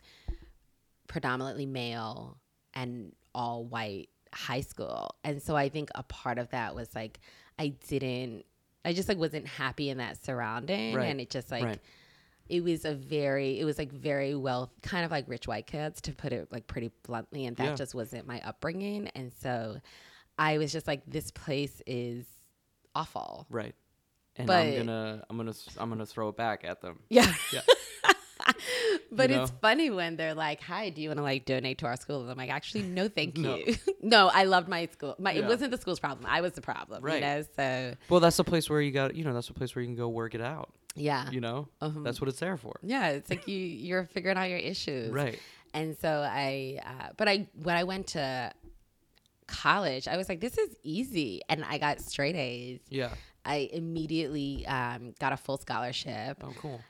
predominantly 1.06 1.66
male 1.66 2.36
and 2.74 3.12
all 3.34 3.64
white 3.64 4.10
high 4.34 4.60
school. 4.60 5.14
And 5.24 5.42
so 5.42 5.56
I 5.56 5.68
think 5.70 5.90
a 5.94 6.02
part 6.02 6.38
of 6.38 6.50
that 6.50 6.74
was 6.74 6.94
like 6.94 7.18
I 7.58 7.68
didn't 7.88 8.44
I 8.84 8.92
just 8.92 9.08
like 9.08 9.18
wasn't 9.18 9.46
happy 9.46 9.88
in 9.90 9.98
that 9.98 10.22
surrounding 10.22 10.94
Right. 10.94 11.06
and 11.06 11.20
it 11.20 11.30
just 11.30 11.50
like 11.50 11.64
Right. 11.64 11.80
It 12.48 12.62
was 12.64 12.84
a 12.84 12.94
very 12.94 13.58
it 13.60 13.64
was 13.64 13.78
like 13.78 13.92
very 13.92 14.34
well 14.34 14.70
kind 14.82 15.04
of 15.04 15.10
like 15.10 15.24
rich 15.28 15.46
white 15.46 15.66
kids 15.66 16.00
to 16.02 16.12
put 16.12 16.32
it 16.32 16.50
like 16.50 16.66
pretty 16.66 16.90
bluntly 17.02 17.46
and 17.46 17.56
that 17.56 17.64
Yeah. 17.66 17.74
just 17.74 17.94
wasn't 17.94 18.26
my 18.26 18.40
upbringing 18.44 19.08
and 19.14 19.32
so 19.42 19.78
i 20.38 20.58
was 20.58 20.72
just 20.72 20.86
like 20.86 21.02
this 21.06 21.30
place 21.30 21.82
is 21.86 22.24
awful 22.94 23.46
Right. 23.50 23.74
And 24.36 24.46
But- 24.46 24.66
I'm 24.66 24.76
gonna 24.76 25.24
I'm 25.28 25.36
gonna 25.36 25.54
I'm 25.78 25.88
gonna 25.90 26.06
throw 26.06 26.28
it 26.28 26.36
back 26.36 26.64
at 26.64 26.80
them. 26.80 27.00
yeah 27.10 27.32
Yeah. 27.52 27.60
but 29.12 29.30
You 29.30 29.42
it's 29.42 29.52
funny 29.60 29.90
when 29.90 30.16
they're 30.16 30.34
like 30.34 30.60
hi 30.62 30.90
do 30.90 31.02
you 31.02 31.08
want 31.10 31.18
to 31.18 31.22
like 31.22 31.44
donate 31.44 31.78
to 31.78 31.86
our 31.86 31.96
school 31.96 32.22
and 32.22 32.30
i'm 32.30 32.36
like 32.36 32.50
actually 32.50 32.82
no 32.82 33.08
thank 33.08 33.36
No. 33.36 33.56
you 33.56 33.74
no 34.02 34.28
i 34.32 34.44
loved 34.44 34.68
my 34.68 34.86
school 34.86 35.16
my, 35.18 35.32
Yeah. 35.32 35.40
it 35.42 35.46
wasn't 35.48 35.70
the 35.70 35.78
school's 35.78 36.00
problem 36.00 36.26
i 36.28 36.40
was 36.40 36.52
the 36.52 36.60
problem 36.62 37.02
Right. 37.02 37.16
you 37.16 37.20
know 37.20 37.42
so 37.56 37.94
Well, 38.08 38.20
that's 38.20 38.36
the 38.36 38.44
place 38.44 38.70
where 38.70 38.80
you 38.80 38.90
got 38.90 39.14
you 39.14 39.24
know 39.24 39.34
that's 39.34 39.48
the 39.48 39.54
place 39.54 39.74
where 39.74 39.82
you 39.82 39.88
can 39.88 39.96
go 39.96 40.08
work 40.08 40.34
it 40.34 40.40
out. 40.40 40.70
Yeah 40.94 41.30
You 41.30 41.40
know, 41.40 41.68
Uh-huh. 41.80 42.00
that's 42.02 42.20
what 42.20 42.28
it's 42.28 42.40
there 42.40 42.56
for. 42.56 42.74
yeah 42.82 43.08
it's 43.10 43.30
like 43.30 43.46
you 43.48 43.56
you're 43.86 44.06
figuring 44.06 44.36
out 44.38 44.48
your 44.48 44.58
issues 44.58 45.10
Right. 45.12 45.38
And 45.74 45.96
so 45.98 46.08
I, 46.26 46.80
uh, 46.84 47.08
but 47.18 47.28
I 47.28 47.46
when 47.62 47.76
I 47.76 47.84
went 47.84 48.06
to 48.08 48.50
college, 49.46 50.08
I 50.08 50.16
was 50.16 50.28
like, 50.28 50.40
this 50.40 50.56
is 50.58 50.74
easy, 50.82 51.42
and 51.48 51.64
I 51.64 51.78
got 51.78 52.00
straight 52.00 52.36
A's. 52.36 52.80
Yeah. 52.88 53.10
I 53.44 53.68
immediately 53.72 54.66
um, 54.66 55.14
got 55.20 55.32
a 55.32 55.36
full 55.36 55.58
scholarship. 55.58 56.38
Oh, 56.42 56.52
cool. 56.58 56.80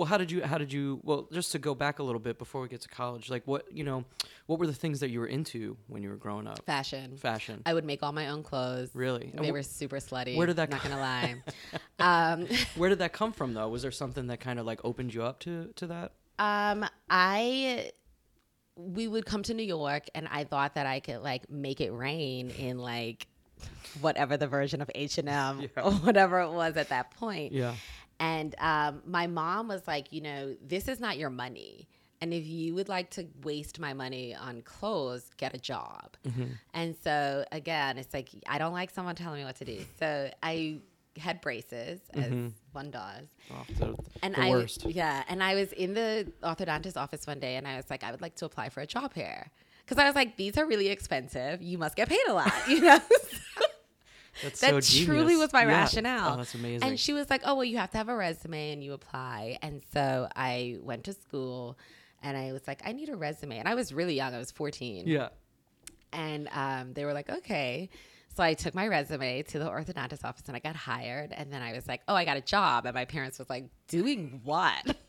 Well, 0.00 0.06
how 0.06 0.16
did 0.16 0.30
you? 0.30 0.42
How 0.42 0.56
did 0.56 0.72
you? 0.72 0.98
Well, 1.02 1.28
just 1.30 1.52
to 1.52 1.58
go 1.58 1.74
back 1.74 1.98
a 1.98 2.02
little 2.02 2.22
bit 2.22 2.38
before 2.38 2.62
we 2.62 2.68
get 2.68 2.80
to 2.80 2.88
college, 2.88 3.28
like 3.28 3.46
what 3.46 3.66
you 3.70 3.84
know, 3.84 4.06
what 4.46 4.58
were 4.58 4.66
the 4.66 4.72
things 4.72 5.00
that 5.00 5.10
you 5.10 5.20
were 5.20 5.26
into 5.26 5.76
when 5.88 6.02
you 6.02 6.08
were 6.08 6.16
growing 6.16 6.46
up? 6.46 6.64
Fashion. 6.64 7.18
Fashion. 7.18 7.60
I 7.66 7.74
would 7.74 7.84
make 7.84 8.02
all 8.02 8.12
my 8.12 8.28
own 8.28 8.42
clothes. 8.42 8.88
Really? 8.94 9.30
They 9.34 9.50
wh- 9.50 9.52
were 9.52 9.62
super 9.62 9.96
slutty. 9.98 10.38
where 10.38 10.46
did 10.46 10.56
that 10.56 10.70
Not 10.70 10.82
gonna 10.82 10.96
lie. 10.96 11.34
um, 11.98 12.46
Where 12.76 12.88
did 12.88 13.00
that 13.00 13.12
come 13.12 13.34
from, 13.34 13.52
though? 13.52 13.68
Was 13.68 13.82
there 13.82 13.90
something 13.90 14.28
that 14.28 14.40
kind 14.40 14.58
of 14.58 14.64
like 14.64 14.80
opened 14.86 15.12
you 15.12 15.22
up 15.22 15.38
to 15.40 15.70
to 15.76 15.86
that? 15.88 16.12
um, 16.38 16.86
I 17.10 17.90
we 18.76 19.06
would 19.06 19.26
come 19.26 19.42
to 19.42 19.52
New 19.52 19.64
York, 19.64 20.04
and 20.14 20.26
I 20.28 20.44
thought 20.44 20.76
that 20.76 20.86
I 20.86 21.00
could 21.00 21.18
like 21.20 21.50
make 21.50 21.82
it 21.82 21.90
rain 21.90 22.48
in 22.48 22.78
like 22.78 23.26
whatever 24.00 24.38
the 24.38 24.46
version 24.46 24.80
of 24.80 24.90
H 24.94 25.18
and 25.18 25.28
M 25.28 25.68
or 25.76 25.92
whatever 25.92 26.40
it 26.40 26.52
was 26.52 26.78
at 26.78 26.88
that 26.88 27.10
point. 27.10 27.52
Yeah. 27.52 27.74
And 28.20 28.54
um, 28.58 29.02
my 29.06 29.26
mom 29.26 29.66
was 29.68 29.86
like, 29.88 30.12
you 30.12 30.20
know, 30.20 30.54
this 30.64 30.86
is 30.86 31.00
not 31.00 31.16
your 31.18 31.30
money. 31.30 31.88
And 32.20 32.34
if 32.34 32.46
you 32.46 32.74
would 32.74 32.90
like 32.90 33.08
to 33.12 33.26
waste 33.42 33.80
my 33.80 33.94
money 33.94 34.34
on 34.34 34.60
clothes, 34.60 35.30
get 35.38 35.54
a 35.54 35.58
job. 35.58 36.18
Mm-hmm. 36.28 36.44
And 36.74 36.94
so, 37.02 37.46
again, 37.50 37.96
it's 37.96 38.12
like, 38.12 38.28
I 38.46 38.58
don't 38.58 38.74
like 38.74 38.90
someone 38.90 39.14
telling 39.14 39.40
me 39.40 39.46
what 39.46 39.56
to 39.56 39.64
do. 39.64 39.80
So 39.98 40.30
I 40.42 40.80
had 41.16 41.40
braces, 41.40 42.00
as 42.12 42.52
one 42.72 42.90
does. 42.90 43.26
Oh, 43.50 43.64
the, 43.78 43.96
And 44.22 44.34
the 44.34 44.42
I, 44.42 44.50
worst. 44.50 44.84
yeah, 44.84 45.24
and 45.28 45.42
I 45.42 45.54
was 45.54 45.72
in 45.72 45.94
the 45.94 46.30
orthodontist 46.42 46.98
office 46.98 47.26
one 47.26 47.40
day, 47.40 47.56
and 47.56 47.66
I 47.66 47.76
was 47.76 47.88
like, 47.88 48.04
I 48.04 48.10
would 48.10 48.20
like 48.20 48.34
to 48.36 48.44
apply 48.44 48.68
for 48.68 48.80
a 48.80 48.86
job 48.86 49.14
here, 49.14 49.50
because 49.84 49.98
I 49.98 50.04
was 50.06 50.14
like, 50.14 50.36
these 50.36 50.58
are 50.58 50.66
really 50.66 50.88
expensive. 50.88 51.62
You 51.62 51.78
must 51.78 51.96
get 51.96 52.08
paid 52.10 52.20
a 52.28 52.34
lot, 52.34 52.52
you 52.68 52.82
know. 52.82 52.98
That's 54.42 54.60
that 54.60 54.82
so 54.84 55.04
truly 55.04 55.36
was 55.36 55.52
my 55.52 55.62
Yeah. 55.62 55.68
rationale. 55.80 56.34
Oh, 56.34 56.36
that's 56.36 56.54
amazing. 56.54 56.88
And 56.88 56.98
she 56.98 57.12
was 57.12 57.28
like, 57.30 57.42
"Oh 57.44 57.54
well, 57.56 57.64
you 57.64 57.78
have 57.78 57.90
to 57.92 57.98
have 57.98 58.08
a 58.08 58.16
resume 58.16 58.72
and 58.72 58.82
you 58.82 58.92
apply." 58.92 59.58
And 59.62 59.82
so 59.92 60.28
I 60.34 60.78
went 60.82 61.04
to 61.04 61.12
school, 61.12 61.78
and 62.22 62.36
I 62.36 62.52
was 62.52 62.66
like, 62.66 62.80
"I 62.84 62.92
need 62.92 63.08
a 63.08 63.16
resume." 63.16 63.58
And 63.58 63.68
I 63.68 63.74
was 63.74 63.92
really 63.92 64.14
young; 64.14 64.34
I 64.34 64.38
was 64.38 64.50
fourteen. 64.50 65.06
yeah. 65.06 65.28
And 66.12 66.48
um, 66.52 66.92
they 66.94 67.04
were 67.04 67.12
like, 67.12 67.30
"Okay." 67.30 67.88
So 68.36 68.44
I 68.44 68.54
took 68.54 68.74
my 68.76 68.86
resume 68.86 69.42
to 69.42 69.58
the 69.58 69.64
orthodontist 69.68 70.24
office, 70.24 70.44
and 70.46 70.56
I 70.56 70.60
got 70.60 70.76
hired. 70.76 71.32
And 71.32 71.52
then 71.52 71.62
I 71.62 71.72
was 71.72 71.86
like, 71.88 72.00
"Oh, 72.08 72.14
I 72.14 72.24
got 72.24 72.36
a 72.36 72.40
job." 72.40 72.86
And 72.86 72.94
my 72.94 73.04
parents 73.04 73.38
was 73.38 73.50
like, 73.50 73.64
"Doing 73.88 74.40
what?" 74.44 74.96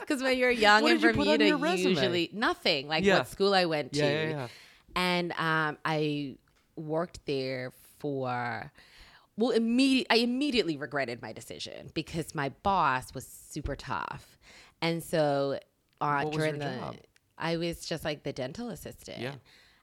Because 0.00 0.22
when 0.22 0.36
you're 0.38 0.50
young 0.50 0.82
in 0.86 0.98
did 0.98 1.02
you 1.02 1.12
Bermuda, 1.12 1.44
usually 1.78 2.30
nothing. 2.32 2.88
Like 2.88 3.04
Yeah. 3.04 3.18
what 3.18 3.28
school 3.28 3.54
I 3.54 3.64
went 3.66 3.92
to 3.94 3.98
Yeah, 4.00 4.12
yeah, 4.22 4.28
yeah. 4.30 4.48
and 4.96 5.32
um, 5.38 5.78
I 5.84 6.36
worked 6.76 7.24
there 7.26 7.72
for 8.04 8.70
well 9.38 9.50
immediate 9.52 10.06
I 10.10 10.16
immediately 10.16 10.76
regretted 10.76 11.22
my 11.22 11.32
decision 11.32 11.90
because 11.94 12.34
my 12.34 12.50
boss 12.62 13.14
was 13.14 13.26
super 13.26 13.74
tough 13.74 14.36
and 14.82 15.02
so 15.02 15.58
uh, 16.02 16.24
during 16.26 16.58
the 16.58 16.66
job? 16.66 16.96
I 17.38 17.56
was 17.56 17.86
just 17.86 18.04
like 18.04 18.22
the 18.22 18.32
dental 18.34 18.68
assistant 18.68 19.20
Yeah. 19.20 19.34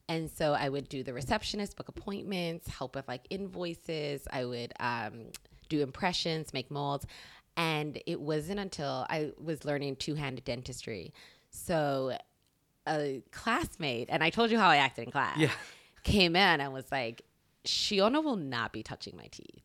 and 0.07 0.29
so 0.29 0.53
I 0.53 0.69
would 0.69 0.87
do 0.87 1.01
the 1.01 1.13
receptionist 1.13 1.75
book 1.77 1.87
appointments 1.89 2.67
help 2.67 2.95
with 2.95 3.07
like 3.07 3.23
invoices 3.31 4.27
I 4.31 4.45
would 4.45 4.71
um, 4.79 5.31
do 5.67 5.81
impressions 5.81 6.53
make 6.53 6.69
molds 6.69 7.07
and 7.57 7.99
it 8.05 8.21
wasn't 8.21 8.59
until 8.59 9.07
I 9.09 9.31
was 9.43 9.65
learning 9.65 9.95
two-handed 9.95 10.43
dentistry 10.45 11.11
so 11.49 12.15
a 12.87 13.21
classmate, 13.31 14.09
and 14.11 14.23
I 14.23 14.29
told 14.31 14.49
you 14.51 14.57
how 14.57 14.67
I 14.69 14.77
acted 14.77 15.05
in 15.05 15.11
class, 15.11 15.37
Yeah. 15.37 15.51
came 16.03 16.35
in 16.35 16.61
and 16.61 16.73
was 16.73 16.85
like, 16.91 17.21
Shiona 17.65 18.23
will 18.23 18.35
not 18.35 18.73
be 18.73 18.83
touching 18.83 19.15
my 19.15 19.27
teeth. 19.27 19.63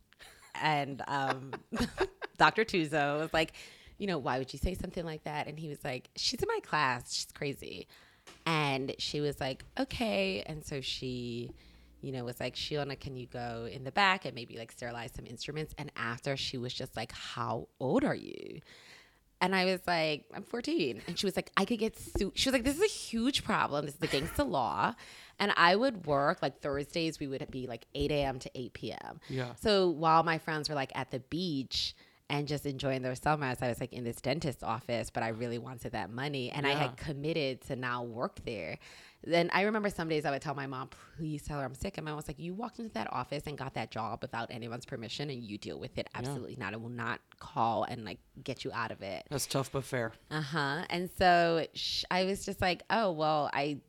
And 0.54 1.02
um, 1.06 1.52
Dr. 2.38 2.64
Tuzo 2.64 3.18
was 3.18 3.32
like, 3.32 3.52
you 3.98 4.06
know, 4.06 4.18
why 4.18 4.38
would 4.38 4.52
you 4.52 4.58
say 4.58 4.74
something 4.74 5.04
like 5.04 5.24
that? 5.24 5.46
And 5.46 5.58
he 5.58 5.68
was 5.68 5.82
like, 5.84 6.10
she's 6.16 6.40
in 6.40 6.48
my 6.48 6.60
class. 6.62 7.14
She's 7.14 7.28
crazy. 7.32 7.86
And 8.44 8.94
she 8.98 9.20
was 9.20 9.40
like, 9.40 9.64
okay. 9.78 10.42
And 10.46 10.64
so 10.64 10.80
she, 10.80 11.50
you 12.00 12.12
know, 12.12 12.24
was 12.24 12.40
like, 12.40 12.54
Shiona, 12.54 12.98
can 12.98 13.16
you 13.16 13.26
go 13.26 13.68
in 13.70 13.84
the 13.84 13.92
back 13.92 14.24
and 14.24 14.34
maybe 14.34 14.58
like 14.58 14.72
sterilize 14.72 15.12
some 15.14 15.26
instruments? 15.26 15.74
And 15.78 15.90
after 15.96 16.36
she 16.36 16.58
was 16.58 16.74
just 16.74 16.96
like, 16.96 17.12
how 17.12 17.68
old 17.80 18.04
are 18.04 18.14
you? 18.14 18.60
And 19.40 19.54
I 19.54 19.66
was 19.66 19.80
like, 19.86 20.24
I'm 20.34 20.42
14. 20.42 21.02
And 21.06 21.18
she 21.18 21.26
was 21.26 21.36
like, 21.36 21.50
I 21.56 21.64
could 21.64 21.78
get 21.78 21.98
sued. 21.98 22.32
She 22.34 22.48
was 22.48 22.54
like, 22.54 22.64
this 22.64 22.76
is 22.76 22.82
a 22.82 22.86
huge 22.86 23.44
problem. 23.44 23.84
This 23.86 23.94
is 23.94 24.02
against 24.02 24.36
the 24.36 24.44
law. 24.44 24.94
And 25.38 25.52
I 25.56 25.76
would 25.76 26.06
work 26.06 26.40
like 26.40 26.60
Thursdays, 26.60 27.20
we 27.20 27.26
would 27.26 27.46
be 27.50 27.66
like 27.66 27.86
8 27.94 28.10
a.m. 28.10 28.38
to 28.38 28.50
8 28.54 28.72
p.m. 28.72 29.20
Yeah. 29.28 29.54
So 29.60 29.90
while 29.90 30.22
my 30.22 30.38
friends 30.38 30.68
were 30.68 30.74
like 30.74 30.92
at 30.94 31.10
the 31.10 31.20
beach 31.20 31.94
and 32.30 32.48
just 32.48 32.64
enjoying 32.64 33.02
their 33.02 33.14
summers, 33.14 33.58
I 33.60 33.68
was 33.68 33.78
like 33.78 33.92
in 33.92 34.04
this 34.04 34.16
dentist's 34.16 34.62
office, 34.62 35.10
but 35.10 35.22
I 35.22 35.28
really 35.28 35.58
wanted 35.58 35.92
that 35.92 36.10
money. 36.10 36.50
And 36.50 36.66
I 36.66 36.72
had 36.72 36.96
committed 36.96 37.60
to 37.66 37.76
now 37.76 38.02
work 38.02 38.42
there. 38.44 38.78
Then 39.26 39.50
I 39.52 39.62
remember 39.62 39.90
some 39.90 40.08
days 40.08 40.24
I 40.24 40.30
would 40.30 40.40
tell 40.40 40.54
my 40.54 40.66
mom, 40.66 40.88
please 41.16 41.42
tell 41.42 41.58
her 41.58 41.64
I'm 41.64 41.74
sick. 41.74 41.98
And 41.98 42.04
my 42.04 42.12
mom 42.12 42.16
was 42.16 42.28
like, 42.28 42.38
You 42.38 42.54
walked 42.54 42.78
into 42.78 42.92
that 42.94 43.12
office 43.12 43.42
and 43.46 43.58
got 43.58 43.74
that 43.74 43.90
job 43.90 44.20
without 44.22 44.50
anyone's 44.50 44.86
permission 44.86 45.28
and 45.30 45.42
you 45.42 45.58
deal 45.58 45.78
with 45.80 45.98
it. 45.98 46.08
Absolutely 46.14 46.56
not. 46.56 46.72
I 46.72 46.76
will 46.76 46.88
not 46.88 47.20
call 47.40 47.84
and 47.84 48.04
like 48.04 48.18
get 48.44 48.64
you 48.64 48.70
out 48.72 48.90
of 48.92 49.02
it. 49.02 49.26
That's 49.28 49.46
tough 49.46 49.72
but 49.72 49.84
fair. 49.84 50.12
Uh 50.30 50.40
huh. 50.40 50.84
And 50.90 51.10
so 51.18 51.66
sh- 51.74 52.04
I 52.10 52.24
was 52.24 52.44
just 52.46 52.60
like, 52.60 52.82
oh, 52.88 53.10
well, 53.12 53.50
I 53.52 53.80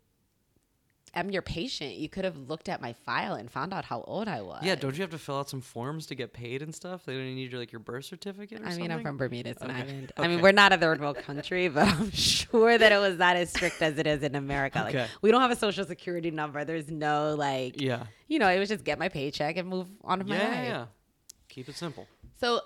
am 1.19 1.29
your 1.31 1.41
patient. 1.41 1.95
You 1.95 2.09
could 2.09 2.23
have 2.25 2.37
looked 2.49 2.69
at 2.69 2.81
my 2.81 2.93
file 2.93 3.33
and 3.35 3.49
found 3.51 3.73
out 3.73 3.85
how 3.85 4.01
old 4.01 4.27
I 4.27 4.41
was. 4.41 4.63
Yeah, 4.63 4.75
don't 4.75 4.95
you 4.95 5.01
have 5.01 5.09
to 5.11 5.17
fill 5.17 5.37
out 5.39 5.49
some 5.49 5.61
forms 5.61 6.05
to 6.07 6.15
get 6.15 6.33
paid 6.33 6.61
and 6.61 6.73
stuff? 6.73 7.05
They 7.05 7.13
don't 7.13 7.35
need 7.35 7.51
your 7.51 7.59
like 7.59 7.71
your 7.71 7.79
birth 7.79 8.05
certificate 8.05 8.61
or 8.61 8.65
I 8.65 8.69
something? 8.69 8.83
mean, 8.83 8.91
I'm 8.91 9.01
from 9.03 9.17
Bermuda, 9.17 9.49
it's 9.49 9.61
an 9.61 9.71
Okay. 9.71 9.81
island. 9.81 10.11
I 10.17 10.27
mean, 10.27 10.41
we're 10.41 10.51
not 10.51 10.73
a 10.73 10.77
third 10.77 10.99
world 11.01 11.17
country, 11.17 11.67
but 11.69 11.87
I'm 11.87 12.11
sure 12.13 12.77
that 12.77 12.91
it 12.91 12.97
was 12.99 13.17
not 13.17 13.35
as 13.35 13.49
strict 13.49 13.81
as 13.81 13.97
it 13.97 14.07
is 14.07 14.23
in 14.23 14.35
America. 14.35 14.79
Like, 14.79 14.95
Okay. 14.95 15.07
we 15.21 15.31
don't 15.31 15.41
have 15.41 15.51
a 15.51 15.55
social 15.55 15.85
security 15.85 16.31
number. 16.31 16.63
There's 16.65 16.89
no, 16.89 17.35
like, 17.35 17.81
Yeah. 17.81 18.05
you 18.27 18.39
know, 18.39 18.49
it 18.49 18.59
was 18.59 18.69
just 18.69 18.83
get 18.83 18.99
my 18.99 19.09
paycheck 19.09 19.57
and 19.57 19.67
move 19.67 19.87
on 20.03 20.19
Yeah, 20.19 20.25
my 20.25 20.35
yeah, 20.37 20.49
life. 20.49 20.67
yeah. 20.67 20.85
Keep 21.49 21.69
it 21.69 21.75
simple. 21.75 22.07
So 22.39 22.61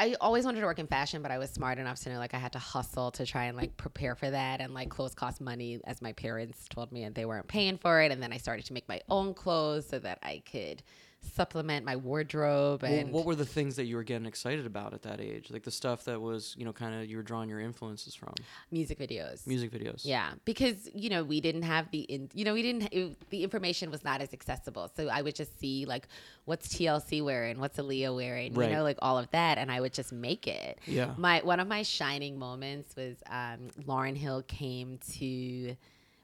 I 0.00 0.16
always 0.18 0.46
wanted 0.46 0.60
to 0.60 0.66
work 0.66 0.78
in 0.78 0.86
fashion, 0.86 1.20
but 1.20 1.30
I 1.30 1.36
was 1.36 1.50
smart 1.50 1.76
enough 1.76 2.00
to 2.00 2.08
know 2.08 2.18
like 2.18 2.32
I 2.32 2.38
had 2.38 2.52
to 2.52 2.58
hustle 2.58 3.10
to 3.10 3.26
try 3.26 3.44
and 3.44 3.56
like 3.56 3.76
prepare 3.76 4.14
for 4.14 4.30
that. 4.30 4.62
And 4.62 4.72
like 4.72 4.88
clothes 4.88 5.14
cost 5.14 5.42
money, 5.42 5.78
as 5.84 6.00
my 6.00 6.14
parents 6.14 6.66
told 6.70 6.90
me, 6.90 7.02
and 7.02 7.14
they 7.14 7.26
weren't 7.26 7.48
paying 7.48 7.76
for 7.76 8.00
it. 8.00 8.10
And 8.10 8.22
then 8.22 8.32
I 8.32 8.38
started 8.38 8.64
to 8.64 8.72
make 8.72 8.88
my 8.88 9.02
own 9.10 9.34
clothes 9.34 9.86
so 9.86 9.98
that 9.98 10.18
I 10.22 10.42
could 10.50 10.82
supplement 11.22 11.84
my 11.84 11.96
wardrobe. 11.96 12.82
Well, 12.82 12.92
And 12.92 13.12
what 13.12 13.24
were 13.24 13.34
the 13.34 13.44
things 13.46 13.76
that 13.76 13.84
you 13.84 13.96
were 13.96 14.02
getting 14.02 14.26
excited 14.26 14.66
about 14.66 14.94
at 14.94 15.02
that 15.02 15.20
age? 15.20 15.50
Like 15.50 15.62
the 15.62 15.70
stuff 15.70 16.04
that 16.04 16.20
was, 16.20 16.54
you 16.58 16.64
know, 16.64 16.72
kind 16.72 16.94
of 16.94 17.08
you 17.08 17.16
were 17.16 17.22
drawing 17.22 17.48
your 17.48 17.60
influences 17.60 18.14
from. 18.14 18.34
music 18.70 18.98
videos. 18.98 19.46
Music 19.46 19.70
videos. 19.70 20.00
Yeah, 20.04 20.32
because 20.44 20.88
you 20.94 21.10
know 21.10 21.22
we 21.24 21.40
didn't 21.40 21.62
have 21.62 21.90
the 21.90 22.00
in, 22.00 22.30
you 22.34 22.44
know 22.44 22.54
we 22.54 22.62
didn't 22.62 22.88
it, 22.92 23.30
the 23.30 23.42
information 23.44 23.90
was 23.90 24.02
not 24.04 24.20
as 24.20 24.32
accessible. 24.32 24.90
So 24.96 25.08
I 25.08 25.22
would 25.22 25.34
just 25.34 25.58
see 25.58 25.84
like 25.86 26.08
what's 26.46 26.68
TLC 26.68 27.22
wearing, 27.22 27.60
what's 27.60 27.78
Aaliyah 27.78 28.14
wearing, 28.14 28.54
Right. 28.54 28.70
you 28.70 28.76
know, 28.76 28.82
like 28.82 28.98
all 29.00 29.18
of 29.18 29.30
that, 29.30 29.58
and 29.58 29.70
I 29.70 29.80
would 29.80 29.92
just 29.92 30.12
make 30.12 30.46
it. 30.46 30.78
Yeah. 30.86 31.14
My 31.16 31.40
one 31.44 31.60
of 31.60 31.68
my 31.68 31.82
shining 31.82 32.38
moments 32.38 32.96
was 32.96 33.16
um, 33.28 33.68
Lauryn 33.86 34.16
Hill 34.16 34.42
came 34.42 34.98
to 35.14 35.76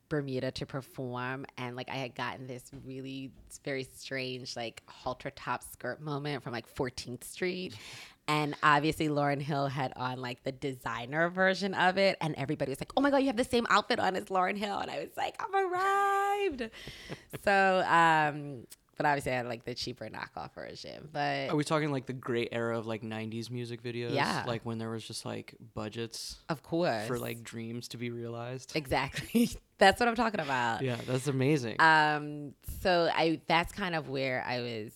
Bermuda 0.09 0.51
to 0.53 0.67
perform, 0.67 1.47
and 1.59 1.77
like 1.77 1.89
I 1.89 1.97
had 1.97 2.15
gotten 2.15 2.47
this 2.47 2.71
really 2.85 3.31
very 3.65 3.85
strange 3.85 4.57
like 4.57 4.83
halter 4.87 5.31
top 5.31 5.63
skirt 5.63 6.01
moment 6.01 6.43
from 6.43 6.53
like 6.53 6.73
14th 6.75 7.25
Street. 7.25 7.75
And 8.29 8.57
obviously, 8.61 9.09
Lauryn 9.09 9.41
Hill 9.41 9.69
had 9.69 9.93
on 9.95 10.21
like 10.21 10.43
the 10.43 10.51
designer 10.51 11.29
version 11.31 11.75
of 11.75 11.97
it, 11.97 12.17
and 12.21 12.35
everybody 12.35 12.71
was 12.73 12.81
like, 12.81 12.91
"Oh 12.97 13.01
my 13.01 13.11
god, 13.11 13.19
you 13.19 13.29
have 13.29 13.37
the 13.37 13.45
same 13.45 13.69
outfit 13.71 14.01
on 14.01 14.17
as 14.17 14.25
Lauryn 14.25 14.57
Hill!" 14.57 14.79
And 14.79 14.91
I 14.91 14.99
was 14.99 15.11
like, 15.17 15.41
"I've 15.41 15.55
arrived." 15.55 16.71
so, 17.45 17.85
um, 17.87 18.67
but 18.97 19.07
obviously, 19.07 19.31
I 19.33 19.37
had 19.37 19.47
like 19.47 19.65
the 19.65 19.75
cheaper 19.75 20.09
knockoff 20.09 20.55
version. 20.55 21.09
But 21.13 21.51
Are 21.51 21.57
we 21.57 21.65
talking 21.65 21.93
like 21.93 22.07
the 22.07 22.15
great 22.15 22.49
era 22.51 22.77
of 22.79 22.87
like 22.87 23.03
90s 23.03 23.51
music 23.51 23.83
videos? 23.83 24.15
Yeah. 24.15 24.43
Like 24.47 24.63
when 24.65 24.79
there 24.79 24.91
was 24.91 25.05
just 25.07 25.25
like 25.25 25.55
budgets 25.75 26.37
of 26.49 26.63
course, 26.63 27.07
for 27.07 27.19
like 27.19 27.45
dreams 27.45 27.89
to 27.89 27.97
be 27.97 28.11
realized? 28.11 28.73
exactly, 28.75 29.51
that's 29.79 30.01
what 30.01 30.09
I'm 30.09 30.15
talking 30.15 30.41
about. 30.41 30.83
Yeah, 30.83 30.97
that's 31.07 31.27
amazing. 31.27 31.77
Um, 31.81 32.55
so 32.83 33.11
I 33.15 33.41
that's 33.47 33.73
kind 33.73 33.95
of 33.95 34.09
where 34.09 34.45
I 34.47 34.61
was 34.61 34.93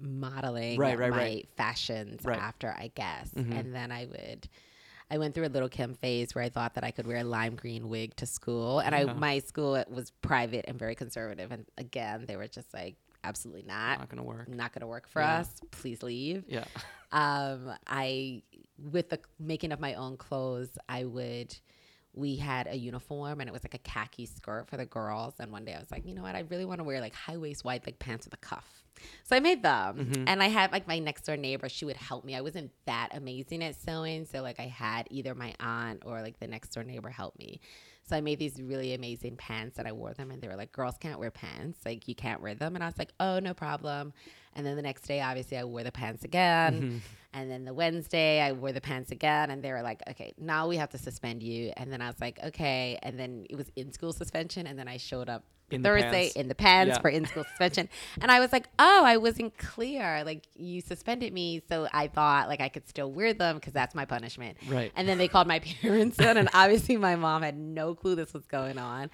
modeling 0.00 0.78
Right, 0.78 0.98
right, 0.98 1.10
my 1.10 1.16
right. 1.16 1.48
fashions 1.56 2.24
Right. 2.24 2.38
after, 2.38 2.68
I 2.76 2.90
guess. 2.94 3.30
Mhm. 3.34 3.58
And 3.58 3.74
then 3.74 3.92
I 3.92 4.06
would 4.06 4.48
I 5.10 5.18
went 5.18 5.34
through 5.34 5.46
a 5.46 5.48
little 5.52 5.68
Kim 5.68 5.94
phase 5.94 6.34
where 6.34 6.42
I 6.42 6.48
thought 6.48 6.74
that 6.74 6.82
I 6.82 6.90
could 6.90 7.06
wear 7.06 7.18
a 7.18 7.24
lime 7.24 7.56
green 7.56 7.88
wig 7.90 8.16
to 8.16 8.26
school. 8.26 8.80
And 8.80 8.94
Yeah. 8.94 9.10
I 9.10 9.14
my 9.14 9.38
school 9.40 9.82
was 9.88 10.10
private 10.22 10.64
and 10.66 10.78
very 10.78 10.94
conservative. 10.94 11.52
And 11.52 11.66
again, 11.76 12.24
they 12.26 12.36
were 12.36 12.48
just 12.48 12.72
like, 12.72 12.96
absolutely 13.22 13.62
not. 13.64 13.98
Not 13.98 14.08
gonna 14.08 14.24
work. 14.24 14.48
Not 14.48 14.72
gonna 14.72 14.86
work 14.86 15.06
for 15.08 15.20
Yeah. 15.20 15.40
us. 15.40 15.60
Please 15.70 16.02
leave. 16.02 16.44
Yeah. 16.48 16.64
Um, 17.12 17.72
I 17.86 18.42
with 18.90 19.10
the 19.10 19.20
making 19.38 19.72
of 19.72 19.78
my 19.78 19.94
own 19.94 20.16
clothes, 20.16 20.70
I 20.88 21.04
would 21.04 21.54
we 22.14 22.36
had 22.36 22.66
a 22.68 22.76
uniform 22.76 23.40
and 23.40 23.48
it 23.48 23.52
was 23.52 23.64
like 23.64 23.74
a 23.74 23.78
khaki 23.78 24.26
skirt 24.26 24.68
for 24.68 24.76
the 24.76 24.86
girls. 24.86 25.34
And 25.38 25.50
one 25.50 25.64
day 25.64 25.74
I 25.74 25.78
was 25.78 25.90
like, 25.90 26.06
you 26.06 26.14
know 26.14 26.22
what? 26.22 26.34
I 26.34 26.40
really 26.48 26.64
want 26.64 26.78
to 26.78 26.84
wear 26.84 27.00
like 27.00 27.14
high 27.14 27.36
waist 27.36 27.64
white 27.64 27.84
like 27.86 27.98
pants 27.98 28.26
with 28.26 28.34
a 28.34 28.38
cuff. 28.38 28.84
So 29.24 29.36
I 29.36 29.40
made 29.40 29.62
them. 29.62 29.98
Mm-hmm. 29.98 30.24
And 30.28 30.42
I 30.42 30.48
had 30.48 30.72
like 30.72 30.86
my 30.86 30.98
next 30.98 31.26
door 31.26 31.36
neighbor, 31.36 31.68
she 31.68 31.84
would 31.84 31.96
help 31.96 32.24
me. 32.24 32.36
I 32.36 32.40
wasn't 32.40 32.70
that 32.86 33.10
amazing 33.12 33.62
at 33.64 33.74
sewing. 33.80 34.26
So 34.26 34.42
like 34.42 34.60
I 34.60 34.66
had 34.66 35.08
either 35.10 35.34
my 35.34 35.54
aunt 35.60 36.02
or 36.06 36.22
like 36.22 36.38
the 36.38 36.46
next 36.46 36.70
door 36.70 36.84
neighbor 36.84 37.10
help 37.10 37.38
me. 37.38 37.60
So 38.08 38.16
I 38.16 38.20
made 38.20 38.38
these 38.38 38.60
really 38.60 38.94
amazing 38.94 39.36
pants 39.36 39.78
and 39.78 39.88
I 39.88 39.92
wore 39.92 40.12
them 40.12 40.30
and 40.30 40.40
they 40.42 40.48
were 40.48 40.56
like, 40.56 40.72
girls 40.72 40.96
can't 40.98 41.18
wear 41.18 41.30
pants. 41.30 41.78
Like 41.84 42.06
you 42.06 42.14
can't 42.14 42.42
wear 42.42 42.54
them. 42.54 42.74
And 42.74 42.84
I 42.84 42.86
was 42.86 42.98
like, 42.98 43.12
oh, 43.18 43.38
no 43.38 43.54
problem. 43.54 44.12
And 44.56 44.64
then 44.66 44.76
the 44.76 44.82
next 44.82 45.02
day, 45.02 45.20
obviously, 45.20 45.56
I 45.58 45.64
wore 45.64 45.82
the 45.82 45.92
pants 45.92 46.24
again. 46.24 46.74
Mm-hmm. 46.82 46.96
And 47.36 47.50
then 47.50 47.64
the 47.64 47.74
Wednesday, 47.74 48.40
I 48.40 48.52
wore 48.52 48.70
the 48.70 48.80
pants 48.80 49.10
again. 49.10 49.50
And 49.50 49.62
they 49.62 49.72
were 49.72 49.82
like, 49.82 50.02
okay, 50.10 50.34
now 50.38 50.68
we 50.68 50.76
have 50.76 50.90
to 50.90 50.98
suspend 50.98 51.42
you. 51.42 51.72
And 51.76 51.92
then 51.92 52.00
I 52.00 52.06
was 52.06 52.20
like, 52.20 52.38
okay. 52.44 52.98
And 53.02 53.18
then 53.18 53.46
it 53.50 53.56
was 53.56 53.66
in 53.74 53.92
school 53.92 54.12
suspension. 54.12 54.68
And 54.68 54.78
then 54.78 54.86
I 54.86 54.98
showed 54.98 55.28
up 55.28 55.42
In 55.68 55.82
Thursday 55.82 56.10
pants. 56.26 56.36
in 56.36 56.46
the 56.46 56.54
pants 56.54 56.94
Yeah. 56.94 57.00
for 57.00 57.08
in 57.08 57.24
school 57.26 57.42
suspension. 57.42 57.88
And 58.20 58.30
I 58.30 58.38
was 58.38 58.52
like, 58.52 58.68
oh, 58.78 59.02
I 59.04 59.16
wasn't 59.16 59.58
clear. 59.58 60.22
Like 60.24 60.44
you 60.54 60.80
suspended 60.80 61.32
me. 61.32 61.60
So 61.68 61.88
I 61.92 62.06
thought 62.06 62.46
like 62.48 62.60
I 62.60 62.68
could 62.68 62.88
still 62.88 63.10
wear 63.10 63.34
them 63.34 63.56
because 63.56 63.72
that's 63.72 63.96
my 63.96 64.04
punishment. 64.04 64.56
Right. 64.68 64.92
And 64.94 65.08
then 65.08 65.18
they 65.18 65.26
called 65.26 65.48
my 65.48 65.58
parents 65.82 66.20
in, 66.20 66.36
and 66.36 66.48
obviously 66.54 66.96
my 66.98 67.16
mom 67.16 67.42
had 67.42 67.58
no 67.58 67.96
clue 67.96 68.14
this 68.14 68.32
was 68.32 68.46
going 68.46 68.78
on. 68.78 69.10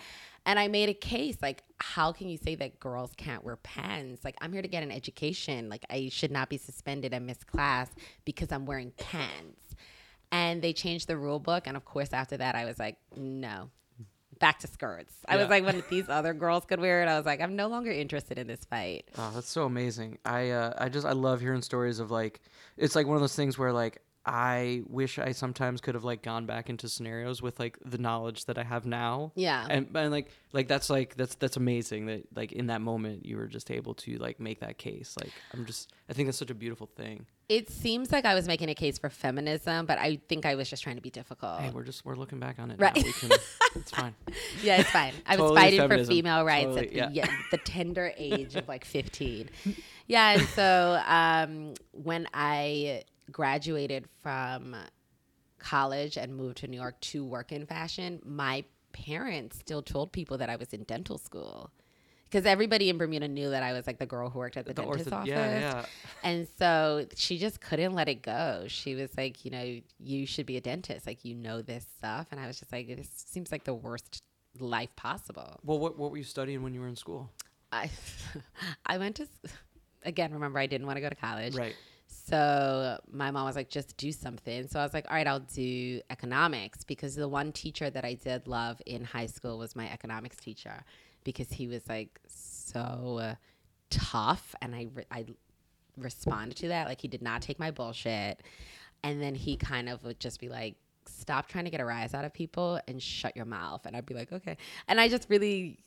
And 0.46 0.59
I 0.59 0.68
made 0.68 0.88
a 0.88 0.94
case 0.94 1.37
like, 1.42 1.62
how 1.79 2.12
can 2.12 2.29
you 2.29 2.38
say 2.38 2.55
that 2.57 2.81
girls 2.81 3.12
can't 3.16 3.44
wear 3.44 3.57
pants? 3.57 4.24
Like, 4.24 4.37
I'm 4.40 4.53
here 4.53 4.62
to 4.62 4.68
get 4.68 4.83
an 4.83 4.90
education. 4.90 5.68
Like, 5.68 5.85
I 5.90 6.09
should 6.11 6.31
not 6.31 6.48
be 6.48 6.57
suspended 6.57 7.12
and 7.12 7.26
miss 7.26 7.44
class 7.44 7.88
because 8.24 8.50
I'm 8.50 8.64
wearing 8.66 8.92
pants. 8.92 9.74
And 10.33 10.62
they 10.62 10.72
changed 10.72 11.09
the 11.09 11.16
rule 11.16 11.38
book. 11.40 11.64
And 11.66 11.76
of 11.76 11.85
course, 11.85 12.12
after 12.12 12.37
that, 12.38 12.55
I 12.55 12.64
was 12.64 12.79
like, 12.79 12.96
no, 13.16 13.68
back 14.38 14.61
to 14.61 14.66
skirts. 14.66 15.12
I 15.29 15.35
Yeah. 15.35 15.42
was 15.42 15.50
like, 15.50 15.64
when 15.64 15.83
these 15.90 16.09
other 16.09 16.33
girls 16.33 16.64
could 16.64 16.81
wear 16.81 17.03
it, 17.03 17.07
I 17.09 17.16
was 17.16 17.26
like, 17.26 17.40
I'm 17.40 17.55
no 17.57 17.66
longer 17.68 17.90
interested 17.90 18.38
in 18.38 18.46
this 18.46 18.64
fight. 18.64 19.09
Oh, 19.18 19.31
that's 19.35 19.48
so 19.50 19.64
amazing. 19.64 20.18
I 20.24 20.50
uh, 20.50 20.72
I 20.79 20.88
just 20.88 21.07
I 21.07 21.12
love 21.12 21.40
hearing 21.40 21.62
stories 21.62 21.98
of 22.00 22.11
like 22.11 22.40
it's 22.76 22.94
like 22.96 23.07
one 23.07 23.16
of 23.16 23.20
those 23.20 23.37
things 23.37 23.59
where 23.59 23.72
like 23.72 24.00
I 24.26 24.83
wish 24.87 25.18
I 25.18 25.33
sometimes 25.33 25.80
could 25.80 25.94
have 25.94 26.04
like 26.04 26.22
gone 26.22 26.44
back 26.44 26.68
into 26.68 26.88
scenarios 26.88 27.40
with 27.40 27.59
like 27.59 27.78
the 27.85 27.96
knowledge 27.96 28.44
that 28.44 28.59
I 28.59 28.64
have 28.64 28.85
now. 28.85 29.33
Yeah. 29.35 29.66
And 29.68 29.88
and 29.94 30.11
like 30.11 30.30
like 30.52 30.68
that's 30.68 30.90
like 30.90 31.16
that's 31.16 31.37
that's 31.37 31.56
amazing 31.56 32.06
that 32.06 32.24
like 32.37 32.52
in 32.52 32.66
that 32.66 32.83
moment 32.83 33.24
you 33.24 33.38
were 33.38 33.46
just 33.46 33.70
able 33.70 33.94
to 33.94 34.18
like 34.18 34.38
make 34.38 34.61
that 34.61 34.76
case. 34.76 35.16
Like 35.18 35.33
I'm 35.54 35.64
just 35.64 35.92
I 36.09 36.12
think 36.12 36.28
that's 36.28 36.38
such 36.38 36.50
a 36.50 36.54
beautiful 36.54 36.87
thing. 36.87 37.26
It 37.48 37.70
seems 37.70 38.12
like 38.12 38.24
I 38.24 38.35
was 38.35 38.46
making 38.46 38.68
a 38.68 38.74
case 38.74 38.98
for 38.98 39.09
feminism, 39.09 39.87
but 39.87 39.98
I 39.98 40.20
think 40.28 40.46
I 40.46 40.54
was 40.54 40.68
just 40.68 40.83
trying 40.83 40.96
to 40.96 41.02
be 41.02 41.11
difficult. 41.11 41.61
Hey, 41.61 41.70
we're 41.70 41.83
just 41.83 42.04
we're 42.04 42.14
looking 42.14 42.38
back 42.38 42.59
on 42.59 42.70
it. 42.70 42.78
Right. 42.78 42.94
Can, 42.94 43.30
it's 43.74 43.90
fine. 43.94 44.14
Yeah, 44.62 44.76
it's 44.80 44.90
fine. 44.90 45.14
I 45.26 45.37
was 45.37 45.50
Totally 45.50 45.61
fighting 45.61 45.88
for 45.88 46.04
female 46.04 46.44
rights 46.44 46.66
Totally, 46.66 47.00
at 47.00 47.11
the, 47.11 47.14
yeah. 47.16 47.24
yeah, 47.24 47.37
the 47.50 47.59
tender 47.59 48.12
age 48.18 48.54
of 48.54 48.68
like 48.68 48.85
15. 48.85 49.48
Yeah, 50.06 50.33
and 50.33 50.48
so 50.48 51.00
um, 51.06 51.74
when 51.92 52.26
I 52.35 53.04
graduated 53.33 54.07
from 54.23 54.77
college 55.59 56.16
and 56.16 56.35
moved 56.37 56.59
to 56.59 56.66
New 56.69 56.77
York 56.81 57.01
to 57.01 57.25
work 57.25 57.53
in 57.53 57.66
fashion, 57.66 58.21
my 58.25 58.64
parents 58.93 59.59
still 59.59 59.83
told 59.83 60.12
people 60.12 60.38
that 60.38 60.49
I 60.51 60.57
was 60.57 60.73
in 60.73 60.85
dental 60.85 61.19
school. 61.19 61.71
Because 62.29 62.47
everybody 62.47 62.88
in 62.88 62.97
Bermuda 62.97 63.27
knew 63.27 63.51
that 63.51 63.64
I 63.64 63.73
was 63.73 63.88
like 63.88 63.99
the 63.99 64.07
girl 64.07 64.31
who 64.31 64.38
worked 64.38 64.57
at 64.57 64.64
the, 64.64 64.73
The 64.73 64.83
dentist's 64.83 65.11
ortho- 65.11 65.12
office. 65.16 65.29
yeah, 65.31 65.61
yeah. 65.61 65.85
And 66.23 66.47
so 66.61 67.07
she 67.16 67.38
just 67.38 67.61
couldn't 67.61 67.93
let 67.93 68.09
it 68.09 68.23
go. 68.23 68.66
She 68.69 68.95
was 68.95 69.11
like, 69.16 69.45
you 69.45 69.51
know, 69.51 69.81
you 69.99 70.27
should 70.27 70.47
be 70.47 70.57
a 70.57 70.61
dentist. 70.61 71.09
Like, 71.09 71.25
you 71.25 71.35
know 71.35 71.61
this 71.61 71.85
stuff. 71.99 72.29
And 72.31 72.38
I 72.40 72.47
was 72.47 72.61
just 72.61 72.71
like, 72.71 72.88
it 72.88 73.05
seems 73.12 73.51
like 73.51 73.64
the 73.64 73.75
worst 73.75 74.23
life 74.61 74.95
possible. 74.95 75.59
Well, 75.64 75.81
what 75.81 75.99
what 75.99 76.12
were 76.12 76.19
you 76.19 76.23
studying 76.25 76.62
when 76.62 76.73
you 76.73 76.81
were 76.81 76.88
in 76.88 76.95
school? 76.97 77.31
I, 77.73 77.90
I 78.87 78.99
went 78.99 79.16
to, 79.16 79.27
again, 80.05 80.33
remember, 80.33 80.61
I 80.61 80.66
didn't 80.66 80.87
want 80.87 80.99
to 80.99 81.01
go 81.01 81.09
to 81.09 81.16
college. 81.16 81.57
Right. 81.57 81.75
So 82.31 82.99
my 83.12 83.31
mom 83.31 83.45
was 83.47 83.57
like, 83.57 83.69
just 83.69 83.97
do 83.97 84.12
something. 84.12 84.69
So 84.69 84.79
I 84.81 84.83
was 84.85 84.95
like, 84.95 85.07
all 85.11 85.16
right, 85.16 85.27
I'll 85.27 85.40
do 85.40 86.01
economics 86.11 86.85
because 86.85 87.14
the 87.16 87.29
one 87.29 87.53
teacher 87.53 87.90
that 87.90 88.05
I 88.05 88.14
did 88.14 88.47
love 88.47 88.81
in 88.87 89.05
high 89.05 89.27
school 89.27 89.59
was 89.59 89.75
my 89.77 89.90
economics 89.90 90.37
teacher 90.37 90.85
because 91.25 91.51
he 91.51 91.66
was 91.66 91.87
like 91.88 92.19
so 92.29 93.19
uh, 93.21 93.35
tough 93.90 94.55
and 94.62 94.75
I, 94.75 94.87
re- 94.95 95.07
I 95.11 95.27
responded 95.97 96.57
to 96.59 96.69
that. 96.69 96.87
Like 96.88 97.01
he 97.01 97.09
did 97.09 97.23
not 97.23 97.43
take 97.43 97.59
my 97.59 97.71
bullshit. 97.71 98.43
And 99.03 99.21
then 99.21 99.35
he 99.35 99.57
kind 99.57 99.88
of 99.88 100.05
would 100.05 100.21
just 100.21 100.40
be 100.40 100.49
like, 100.49 100.77
stop 101.07 101.49
trying 101.49 101.64
to 101.64 101.71
get 101.71 101.81
a 101.81 101.85
rise 101.85 102.14
out 102.14 102.25
of 102.25 102.33
people 102.33 102.81
and 102.87 103.03
shut 103.03 103.35
your 103.35 103.47
mouth. 103.47 103.87
And 103.87 103.97
I'd 103.97 104.07
be 104.07 104.14
like, 104.14 104.31
okay. 104.33 104.57
And 104.88 105.01
I 105.01 105.09
just 105.09 105.29
really 105.29 105.79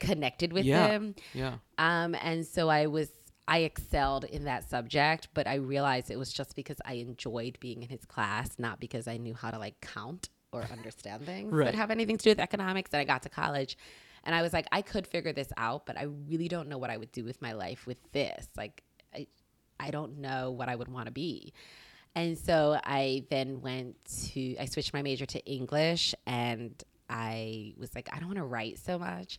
connected 0.00 0.52
with 0.52 0.64
Yeah. 0.66 0.88
him. 0.88 1.14
Yeah. 1.34 1.54
Um, 1.78 2.14
and 2.22 2.46
so 2.46 2.68
I 2.68 2.86
was, 2.86 3.08
I 3.48 3.60
excelled 3.60 4.24
in 4.24 4.44
that 4.44 4.68
subject, 4.68 5.28
but 5.32 5.46
I 5.46 5.54
realized 5.54 6.10
it 6.10 6.18
was 6.18 6.32
just 6.32 6.54
because 6.54 6.76
I 6.84 6.94
enjoyed 6.94 7.58
being 7.60 7.82
in 7.82 7.88
his 7.88 8.04
class, 8.04 8.50
not 8.58 8.78
because 8.78 9.08
I 9.08 9.16
knew 9.16 9.32
how 9.34 9.50
to 9.50 9.58
like 9.58 9.80
count 9.80 10.28
or 10.52 10.62
understand 10.70 11.24
things 11.24 11.50
Right. 11.52 11.64
that 11.64 11.74
have 11.74 11.90
anything 11.90 12.18
to 12.18 12.24
do 12.24 12.30
with 12.30 12.40
economics. 12.40 12.90
And 12.92 13.00
I 13.00 13.04
got 13.04 13.22
to 13.22 13.30
college 13.30 13.78
and 14.24 14.34
I 14.34 14.42
was 14.42 14.52
like, 14.52 14.66
I 14.70 14.82
could 14.82 15.06
figure 15.06 15.32
this 15.32 15.48
out, 15.56 15.86
but 15.86 15.96
I 15.98 16.04
really 16.28 16.48
don't 16.48 16.68
know 16.68 16.76
what 16.76 16.90
I 16.90 16.98
would 16.98 17.10
do 17.10 17.24
with 17.24 17.40
my 17.40 17.52
life 17.52 17.86
with 17.86 17.98
this. 18.12 18.46
Like, 18.56 18.82
I, 19.14 19.26
I 19.80 19.90
don't 19.90 20.18
know 20.18 20.50
what 20.50 20.68
I 20.68 20.76
would 20.76 20.88
want 20.88 21.06
to 21.06 21.12
be. 21.12 21.54
And 22.14 22.36
so 22.36 22.78
I 22.84 23.24
then 23.30 23.62
went 23.62 23.96
to, 24.32 24.56
I 24.58 24.66
switched 24.66 24.92
my 24.92 25.02
major 25.02 25.24
to 25.24 25.44
English 25.46 26.14
and 26.26 26.82
I 27.08 27.74
was 27.78 27.94
like, 27.94 28.10
I 28.12 28.18
don't 28.18 28.28
want 28.28 28.38
to 28.38 28.44
write 28.44 28.78
so 28.78 28.98
much. 28.98 29.38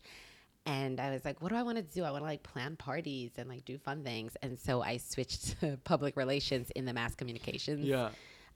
And 0.69 0.99
I 0.99 1.09
was 1.11 1.25
like, 1.25 1.41
what 1.41 1.49
do 1.49 1.55
I 1.55 1.63
want 1.63 1.77
to 1.77 1.83
do? 1.83 2.03
I 2.03 2.11
want 2.11 2.21
to 2.23 2.27
like 2.27 2.43
plan 2.43 2.75
parties 2.75 3.31
and 3.37 3.49
like 3.49 3.65
do 3.65 3.77
fun 3.77 4.03
things. 4.03 4.33
And 4.43 4.57
so 4.59 4.81
I 4.81 4.97
switched 4.97 5.59
to 5.61 5.77
public 5.83 6.15
relations 6.15 6.69
in 6.75 6.85
the 6.85 6.93
mass 6.93 7.15
communications 7.15 7.85
Yeah. 7.85 8.09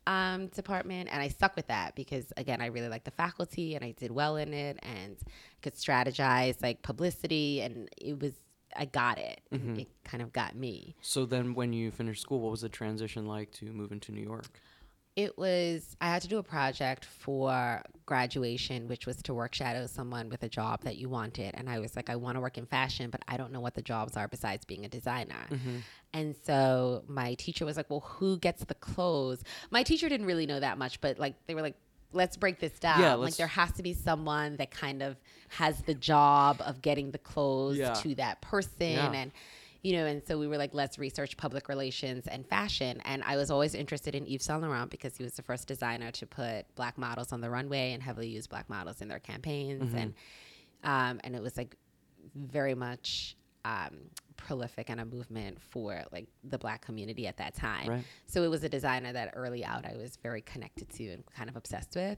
um, 0.06 0.48
department. 0.48 1.10
And 1.12 1.22
I 1.22 1.30
stuck 1.30 1.56
with 1.56 1.68
that 1.68 1.96
because, 1.96 2.32
again, 2.38 2.62
I 2.62 2.68
really 2.68 2.90
liked 2.90 3.06
the 3.06 3.12
faculty 3.12 3.76
and 3.76 3.84
I 3.84 3.92
did 3.92 4.12
well 4.12 4.36
in 4.38 4.54
it 4.54 4.78
and 4.84 5.18
could 5.64 5.74
strategize 5.76 6.62
like 6.62 6.82
publicity. 6.84 7.62
And 7.62 7.90
it 7.98 8.20
was, 8.22 8.34
I 8.76 8.86
got 8.86 9.18
it. 9.18 9.42
It 9.52 9.88
kind 10.04 10.22
of 10.24 10.34
got 10.34 10.56
me. 10.56 10.96
So 11.02 11.26
then, 11.26 11.54
when 11.54 11.74
you 11.74 11.90
finished 11.92 12.22
school, 12.22 12.40
what 12.42 12.52
was 12.52 12.62
the 12.62 12.70
transition 12.70 13.26
like 13.28 13.52
to 13.54 13.66
move 13.66 13.92
into 13.92 14.12
New 14.12 14.22
York? 14.24 14.60
It 15.16 15.38
was, 15.38 15.96
I 16.02 16.08
had 16.08 16.24
to 16.24 16.28
do 16.28 16.40
a 16.40 16.44
project 16.44 17.06
for 17.06 17.84
graduation, 18.06 18.88
which 18.88 19.06
was 19.06 19.18
to 19.24 19.34
work 19.34 19.54
shadow 19.54 19.86
someone 19.86 20.28
with 20.30 20.42
a 20.42 20.50
job 20.50 20.82
that 20.84 20.98
you 20.98 21.08
wanted. 21.08 21.54
And 21.56 21.70
I 21.70 21.80
was 21.80 21.96
like, 21.96 22.10
I 22.10 22.16
want 22.16 22.36
to 22.36 22.42
work 22.42 22.58
in 22.58 22.66
fashion, 22.66 23.12
but 23.12 23.22
I 23.28 23.38
don't 23.38 23.52
know 23.52 23.60
what 23.60 23.76
the 23.76 23.84
jobs 23.84 24.18
are 24.18 24.28
besides 24.28 24.66
being 24.66 24.86
a 24.86 24.90
designer. 24.90 25.46
Mm-hmm. 25.52 25.78
And 26.14 26.36
so 26.44 27.04
my 27.08 27.36
teacher 27.36 27.64
was 27.66 27.78
like, 27.78 27.90
Well, 27.90 28.00
who 28.02 28.38
gets 28.38 28.64
the 28.66 28.74
clothes? 28.76 29.44
My 29.70 29.84
teacher 29.84 30.10
didn't 30.10 30.26
really 30.26 30.46
know 30.48 30.60
that 30.60 30.78
much, 30.78 31.00
but 31.00 31.20
like, 31.20 31.36
they 31.48 31.54
were 31.56 31.62
like, 31.62 31.76
Let's 32.12 32.38
break 32.38 32.60
this 32.60 32.78
down. 32.80 33.00
Yeah, 33.02 33.14
like, 33.16 33.36
there 33.38 33.48
has 33.48 33.72
to 33.74 33.84
be 33.84 33.94
someone 33.94 34.58
that 34.58 34.70
kind 34.70 35.02
of 35.02 35.18
has 35.50 35.82
the 35.82 35.96
job 35.96 36.62
of 36.64 36.82
getting 36.82 37.10
the 37.12 37.18
clothes 37.18 37.78
Yeah. 37.78 37.94
to 37.94 38.16
that 38.16 38.42
person. 38.42 38.92
Yeah. 38.92 39.12
And 39.12 39.32
you 39.84 39.92
know, 39.94 40.06
and 40.06 40.26
so 40.26 40.40
we 40.40 40.48
were 40.48 40.58
like, 40.58 40.74
let's 40.74 40.98
research 40.98 41.36
public 41.36 41.68
relations 41.68 42.26
and 42.28 42.48
fashion. 42.48 43.02
And 43.04 43.22
I 43.24 43.36
was 43.36 43.52
always 43.52 43.76
interested 43.76 44.16
in 44.16 44.26
Yves 44.26 44.46
Saint 44.46 44.62
Laurent 44.62 44.90
because 44.90 45.18
he 45.18 45.24
was 45.24 45.34
the 45.34 45.42
first 45.42 45.68
designer 45.68 46.10
to 46.12 46.26
put 46.26 46.74
black 46.76 46.98
models 46.98 47.34
on 47.34 47.42
the 47.42 47.50
runway 47.50 47.92
and 47.92 48.02
heavily 48.02 48.30
use 48.30 48.48
black 48.48 48.70
models 48.70 49.02
in 49.02 49.10
their 49.10 49.20
campaigns. 49.20 49.84
Mm-hmm. 49.84 49.98
And 49.98 50.14
um, 50.86 51.22
and 51.26 51.36
it 51.36 51.42
was 51.42 51.58
like 51.58 51.76
very 52.36 52.76
much 52.76 53.36
um, 53.66 53.98
prolific 54.38 54.90
and 54.90 55.02
a 55.02 55.06
movement 55.06 55.62
for 55.62 56.04
like 56.12 56.28
the 56.44 56.58
black 56.58 56.86
community 56.86 57.28
at 57.28 57.38
that 57.38 57.54
time. 57.54 57.88
Right. 57.90 58.04
So 58.26 58.44
it 58.44 58.50
was 58.50 58.64
a 58.64 58.70
designer 58.70 59.12
that 59.14 59.34
early 59.36 59.66
out 59.66 59.86
I 59.86 59.96
was 59.98 60.18
very 60.18 60.42
connected 60.42 60.90
to 60.92 61.08
and 61.10 61.24
kind 61.36 61.50
of 61.50 61.56
obsessed 61.56 61.96
with. 61.96 62.18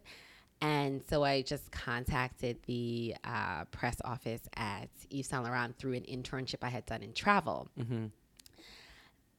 And 0.62 1.04
so 1.10 1.24
I 1.24 1.42
just 1.42 1.72
contacted 1.72 2.58
the 2.66 3.16
uh, 3.24 3.66
press 3.66 3.98
office 4.04 4.42
at 4.56 4.90
Yves 5.12 5.28
Saint 5.28 5.44
Laurent 5.44 5.78
through 5.78 5.94
an 5.94 6.04
internship 6.04 6.58
I 6.62 6.70
had 6.70 6.86
done 6.86 7.04
in 7.04 7.14
travel. 7.14 7.68
Mm-hmm. 7.80 8.06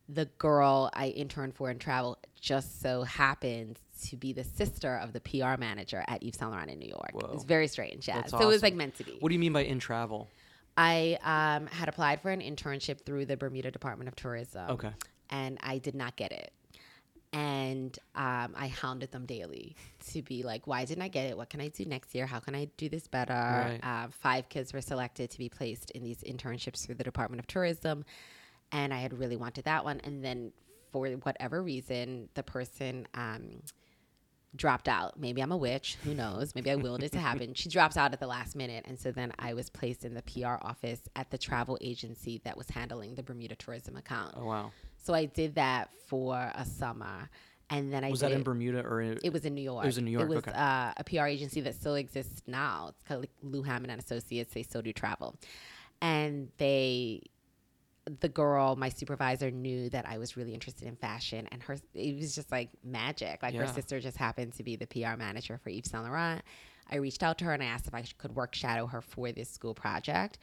The 0.08 0.26
girl 0.38 0.90
I 0.92 1.08
interned 1.08 1.56
for 1.56 1.70
in 1.70 1.78
travel 1.78 2.18
just 2.40 2.80
so 2.80 3.02
happened 3.02 3.80
to 4.04 4.16
be 4.16 4.32
the 4.32 4.44
sister 4.44 4.96
of 4.96 5.12
the 5.12 5.20
PR 5.20 5.58
manager 5.58 6.04
at 6.06 6.22
Yves 6.22 6.38
Saint 6.38 6.52
Laurent 6.52 6.70
in 6.70 6.78
New 6.78 6.88
York. 6.88 7.10
Whoa. 7.12 7.32
It's 7.34 7.44
very 7.44 7.66
strange, 7.66 8.06
yeah. 8.06 8.16
That's 8.16 8.30
so 8.30 8.40
it 8.40 8.46
was 8.46 8.62
like 8.62 8.74
meant 8.74 8.96
to 8.96 9.04
be. 9.04 9.16
What 9.18 9.30
do 9.30 9.34
you 9.34 9.40
mean 9.40 9.52
by 9.52 9.64
in 9.64 9.78
travel? 9.78 10.28
I 10.76 11.18
um, 11.24 11.66
had 11.68 11.88
applied 11.88 12.20
for 12.20 12.30
an 12.30 12.40
internship 12.40 13.04
through 13.04 13.26
the 13.26 13.36
Bermuda 13.36 13.70
Department 13.70 14.08
of 14.08 14.16
Tourism. 14.16 14.70
Okay. 14.70 14.90
And 15.30 15.58
I 15.62 15.78
did 15.78 15.94
not 15.94 16.16
get 16.16 16.32
it. 16.32 16.52
And 17.36 17.98
um, 18.14 18.54
I 18.56 18.68
hounded 18.68 19.12
them 19.12 19.26
daily 19.26 19.76
to 20.12 20.22
be 20.22 20.42
like, 20.42 20.66
why 20.66 20.86
didn't 20.86 21.02
I 21.02 21.08
get 21.08 21.28
it? 21.28 21.36
What 21.36 21.50
can 21.50 21.60
I 21.60 21.68
do 21.68 21.84
next 21.84 22.14
year? 22.14 22.24
How 22.24 22.40
can 22.40 22.54
I 22.54 22.68
do 22.78 22.88
this 22.88 23.06
better? 23.08 23.34
Right. 23.34 23.80
Uh, 23.82 24.08
five 24.10 24.48
kids 24.48 24.72
were 24.72 24.80
selected 24.80 25.30
to 25.32 25.38
be 25.38 25.50
placed 25.50 25.90
in 25.90 26.02
these 26.02 26.22
internships 26.22 26.86
through 26.86 26.94
the 26.94 27.04
Department 27.04 27.40
of 27.40 27.46
Tourism. 27.46 28.06
And 28.72 28.94
I 28.94 29.00
had 29.00 29.18
really 29.18 29.36
wanted 29.36 29.66
that 29.66 29.84
one. 29.84 30.00
And 30.02 30.24
then 30.24 30.52
for 30.92 31.06
whatever 31.10 31.62
reason, 31.62 32.30
the 32.32 32.42
person 32.42 33.06
um, 33.12 33.60
dropped 34.56 34.88
out. 34.88 35.20
Maybe 35.20 35.42
I'm 35.42 35.52
a 35.52 35.58
witch. 35.58 35.98
Who 36.04 36.14
knows? 36.14 36.54
Maybe 36.54 36.70
I 36.70 36.76
willed 36.76 37.02
it 37.02 37.12
to 37.12 37.18
happen. 37.18 37.52
She 37.52 37.68
drops 37.68 37.98
out 37.98 38.14
at 38.14 38.20
the 38.20 38.26
last 38.26 38.56
minute. 38.56 38.86
And 38.88 38.98
so 38.98 39.12
then 39.12 39.32
I 39.38 39.52
was 39.52 39.68
placed 39.68 40.06
in 40.06 40.14
the 40.14 40.22
PR 40.22 40.56
office 40.62 41.02
at 41.14 41.30
the 41.30 41.36
travel 41.36 41.76
agency 41.82 42.40
that 42.44 42.56
was 42.56 42.70
handling 42.70 43.14
the 43.14 43.22
Bermuda 43.22 43.56
tourism 43.56 43.94
account. 43.96 44.34
Oh 44.38 44.46
wow. 44.46 44.72
So 45.06 45.14
I 45.14 45.26
did 45.26 45.54
that 45.54 45.90
for 46.08 46.34
a 46.34 46.64
summer. 46.64 47.30
And 47.70 47.92
then 47.92 48.02
I 48.02 48.10
Was 48.10 48.20
that 48.20 48.32
in 48.32 48.42
Bermuda 48.42 48.80
or 48.80 49.00
in, 49.00 49.20
it 49.22 49.32
was 49.32 49.44
in 49.44 49.54
New 49.54 49.62
York. 49.62 49.84
It 49.84 49.86
was 49.86 49.98
in 49.98 50.04
New 50.04 50.10
York, 50.10 50.24
It 50.24 50.28
was 50.28 50.38
okay. 50.38 50.50
uh, 50.52 50.94
a 50.96 51.04
PR 51.04 51.26
agency 51.26 51.60
that 51.60 51.76
still 51.76 51.94
exists 51.94 52.42
now. 52.48 52.88
It's 52.90 53.02
called 53.04 53.26
Lou 53.42 53.62
Hammond 53.62 53.92
and 53.92 54.00
Associates. 54.00 54.52
They 54.52 54.64
still 54.64 54.82
do 54.82 54.92
travel, 54.92 55.36
and 56.00 56.48
they, 56.58 57.22
the 58.20 58.28
girl, 58.28 58.76
my 58.76 58.88
supervisor, 58.88 59.50
knew 59.50 59.90
that 59.90 60.08
I 60.08 60.18
was 60.18 60.36
really 60.36 60.54
interested 60.54 60.86
in 60.86 60.94
fashion, 60.94 61.48
and 61.50 61.62
her 61.64 61.76
it 61.94 62.16
was 62.16 62.34
just 62.36 62.52
like 62.52 62.70
magic. 62.84 63.42
Like 63.42 63.54
her 63.54 63.66
sister 63.66 63.98
just 64.00 64.16
happened 64.16 64.54
to 64.54 64.62
be 64.62 64.76
the 64.76 64.86
PR 64.86 65.16
manager 65.16 65.58
for 65.58 65.70
Yves 65.70 65.90
Saint 65.90 66.04
Laurent. 66.04 66.42
I 66.88 66.96
reached 66.96 67.22
out 67.22 67.38
to 67.38 67.44
her 67.46 67.52
and 67.52 67.62
I 67.62 67.66
asked 67.66 67.88
if 67.88 67.94
I 67.94 68.04
could 68.16 68.36
work 68.36 68.54
shadow 68.54 68.86
her 68.86 69.00
for 69.00 69.32
this 69.32 69.50
school 69.50 69.74
project 69.74 70.38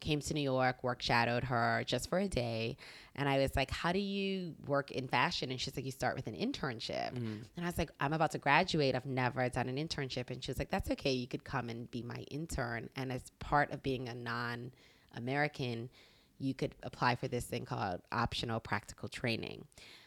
came 0.00 0.20
to 0.20 0.34
New 0.34 0.40
York, 0.40 0.82
work 0.82 1.02
shadowed 1.02 1.44
her 1.44 1.82
just 1.86 2.08
for 2.08 2.18
a 2.18 2.28
day. 2.28 2.76
And 3.14 3.28
I 3.28 3.38
was 3.38 3.54
like, 3.54 3.70
How 3.70 3.92
do 3.92 3.98
you 3.98 4.54
work 4.66 4.90
in 4.90 5.08
fashion? 5.08 5.50
And 5.50 5.60
she's 5.60 5.76
like, 5.76 5.84
You 5.84 5.92
start 5.92 6.16
with 6.16 6.26
an 6.26 6.34
internship. 6.34 7.12
Mm-hmm. 7.12 7.36
And 7.56 7.64
I 7.64 7.66
was 7.66 7.78
like, 7.78 7.90
I'm 8.00 8.12
about 8.12 8.32
to 8.32 8.38
graduate. 8.38 8.94
I've 8.94 9.06
never 9.06 9.48
done 9.48 9.68
an 9.68 9.76
internship. 9.76 10.30
And 10.30 10.42
she 10.42 10.50
was 10.50 10.58
like, 10.58 10.70
That's 10.70 10.90
okay. 10.92 11.12
You 11.12 11.26
could 11.26 11.44
come 11.44 11.68
and 11.68 11.90
be 11.90 12.02
my 12.02 12.24
intern. 12.30 12.88
And 12.96 13.12
as 13.12 13.22
part 13.38 13.72
of 13.72 13.82
being 13.82 14.08
a 14.08 14.14
non 14.14 14.72
American, 15.14 15.90
you 16.38 16.54
could 16.54 16.74
apply 16.82 17.16
for 17.16 17.28
this 17.28 17.44
thing 17.44 17.64
called 17.64 18.00
optional 18.10 18.60
practical 18.60 19.08
training. 19.08 19.64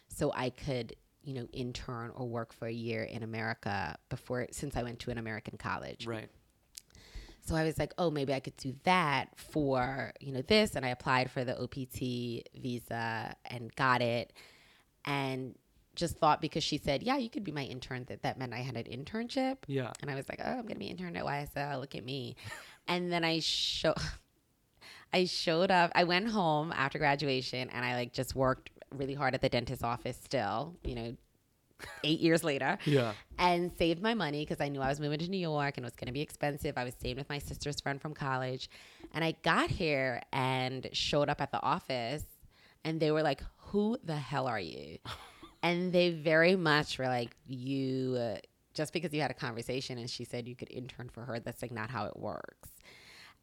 So 0.08 0.32
I 0.34 0.50
could, 0.50 0.96
you 1.24 1.34
know, 1.34 1.48
intern 1.54 2.12
or 2.16 2.28
work 2.28 2.54
for 2.54 2.68
a 2.68 2.74
year 2.74 3.04
in 3.04 3.24
America 3.24 3.98
before, 4.10 4.48
since 4.52 4.76
I 4.76 4.84
went 4.84 5.00
to 5.00 5.12
an 5.12 5.18
American 5.18 5.58
college. 5.58 6.08
right? 6.08 6.30
So 7.46 7.56
I 7.56 7.64
was 7.64 7.78
like, 7.78 7.94
oh, 7.98 8.10
maybe 8.10 8.34
I 8.34 8.40
could 8.40 8.56
do 8.58 8.74
that 8.84 9.28
for, 9.36 10.14
you 10.20 10.32
know, 10.32 10.42
this. 10.42 10.76
And 10.76 10.86
I 10.86 10.90
applied 10.90 11.30
for 11.30 11.44
the 11.44 11.62
OPT 11.62 12.48
visa 12.58 13.36
and 13.46 13.76
got 13.76 14.02
it. 14.02 14.32
And 15.06 15.56
just 15.96 16.18
thought 16.18 16.42
because 16.42 16.64
she 16.64 16.78
said, 16.78 17.04
yeah, 17.04 17.18
you 17.18 17.30
could 17.30 17.44
be 17.44 17.52
my 17.52 17.64
intern, 17.64 18.06
that 18.08 18.24
that 18.24 18.40
meant 18.40 18.54
I 18.54 18.60
had 18.60 18.78
an 18.78 18.86
internship. 18.86 19.58
Yeah. 19.68 19.92
And 20.02 20.10
I 20.10 20.16
was 20.16 20.28
like, 20.30 20.40
oh, 20.44 20.50
I'm 20.50 20.62
going 20.62 20.76
to 20.76 20.80
be 20.80 20.88
intern 20.88 21.16
at 21.16 21.26
YSL. 21.26 21.80
Look 21.80 21.96
at 21.96 22.04
me. 22.04 22.36
and 22.88 23.12
then 23.12 23.24
I 23.24 23.40
show, 23.40 23.94
I 25.14 25.26
showed 25.26 25.70
up. 25.70 25.92
I 25.96 26.06
went 26.06 26.30
home 26.30 26.74
after 26.76 26.98
graduation 26.98 27.70
and 27.70 27.86
I 27.86 27.96
like 27.96 28.14
just 28.14 28.36
worked 28.36 28.70
really 28.92 29.14
hard 29.14 29.34
at 29.34 29.42
the 29.42 29.50
dentist's 29.50 29.84
office 29.84 30.18
still, 30.24 30.76
you 30.84 30.96
know, 30.96 31.16
eight 32.04 32.20
years 32.20 32.44
later 32.44 32.78
Yeah. 32.86 33.14
and 33.38 33.72
saved 33.78 34.02
my 34.02 34.14
money 34.14 34.44
because 34.46 34.62
I 34.62 34.70
knew 34.70 34.82
I 34.82 34.88
was 34.90 35.00
moving 35.00 35.20
to 35.20 35.30
New 35.30 35.38
York 35.38 35.78
and 35.78 35.86
it 35.86 35.88
was 35.88 35.96
going 35.96 36.08
to 36.08 36.14
be 36.14 36.22
expensive. 36.22 36.78
I 36.78 36.84
was 36.84 36.94
staying 36.94 37.18
with 37.18 37.30
my 37.30 37.40
sister's 37.40 37.80
friend 37.82 38.02
from 38.02 38.14
college. 38.14 38.70
And 39.14 39.24
I 39.24 39.36
got 39.44 39.70
here 39.70 40.22
and 40.32 40.88
showed 40.92 41.30
up 41.30 41.40
at 41.42 41.52
the 41.52 41.62
office 41.62 42.24
and 42.84 43.00
they 43.00 43.12
were 43.12 43.22
like, 43.24 43.42
Who 43.68 43.98
the 44.04 44.16
hell 44.16 44.48
are 44.48 44.60
you? 44.60 44.98
and 45.64 45.94
they 45.94 46.10
very 46.12 46.56
much 46.56 46.98
were 46.98 47.08
like, 47.08 47.36
You, 47.48 48.18
uh, 48.20 48.38
just 48.74 48.92
because 48.94 49.14
you 49.14 49.22
had 49.22 49.30
a 49.32 49.36
conversation 49.36 49.98
and 50.00 50.10
she 50.10 50.24
said 50.26 50.48
you 50.48 50.56
could 50.56 50.72
intern 50.72 51.10
for 51.10 51.22
her, 51.26 51.40
that's 51.40 51.62
like 51.62 51.72
not 51.72 51.90
how 51.92 52.06
it 52.06 52.18
works. 52.18 52.70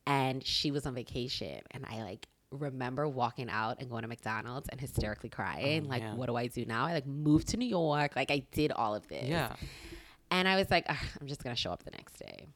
And 0.06 0.44
she 0.44 0.70
was 0.70 0.86
on 0.86 0.94
vacation 0.94 1.60
and 1.70 1.84
I 1.88 2.02
like, 2.02 2.26
remember 2.52 3.06
walking 3.08 3.48
out 3.48 3.76
and 3.80 3.88
going 3.88 4.02
to 4.02 4.08
McDonald's 4.08 4.68
and 4.68 4.80
hysterically 4.80 5.28
crying, 5.28 5.84
Oh, 5.86 5.88
like, 5.88 6.02
what 6.14 6.26
do 6.26 6.36
I 6.36 6.46
do 6.48 6.64
now? 6.64 6.86
I 6.86 6.92
like 6.94 7.06
moved 7.06 7.48
to 7.48 7.56
New 7.56 7.68
York, 7.68 8.16
like 8.16 8.30
I 8.30 8.42
did 8.52 8.72
all 8.72 8.94
of 8.94 9.06
this. 9.08 9.28
Yeah. 9.28 9.54
And 10.30 10.46
I 10.48 10.56
was 10.56 10.70
like, 10.70 10.86
I'm 10.88 11.26
just 11.26 11.42
gonna 11.42 11.56
show 11.56 11.72
up 11.72 11.82
the 11.84 11.90
next 11.92 12.18
day. 12.18 12.46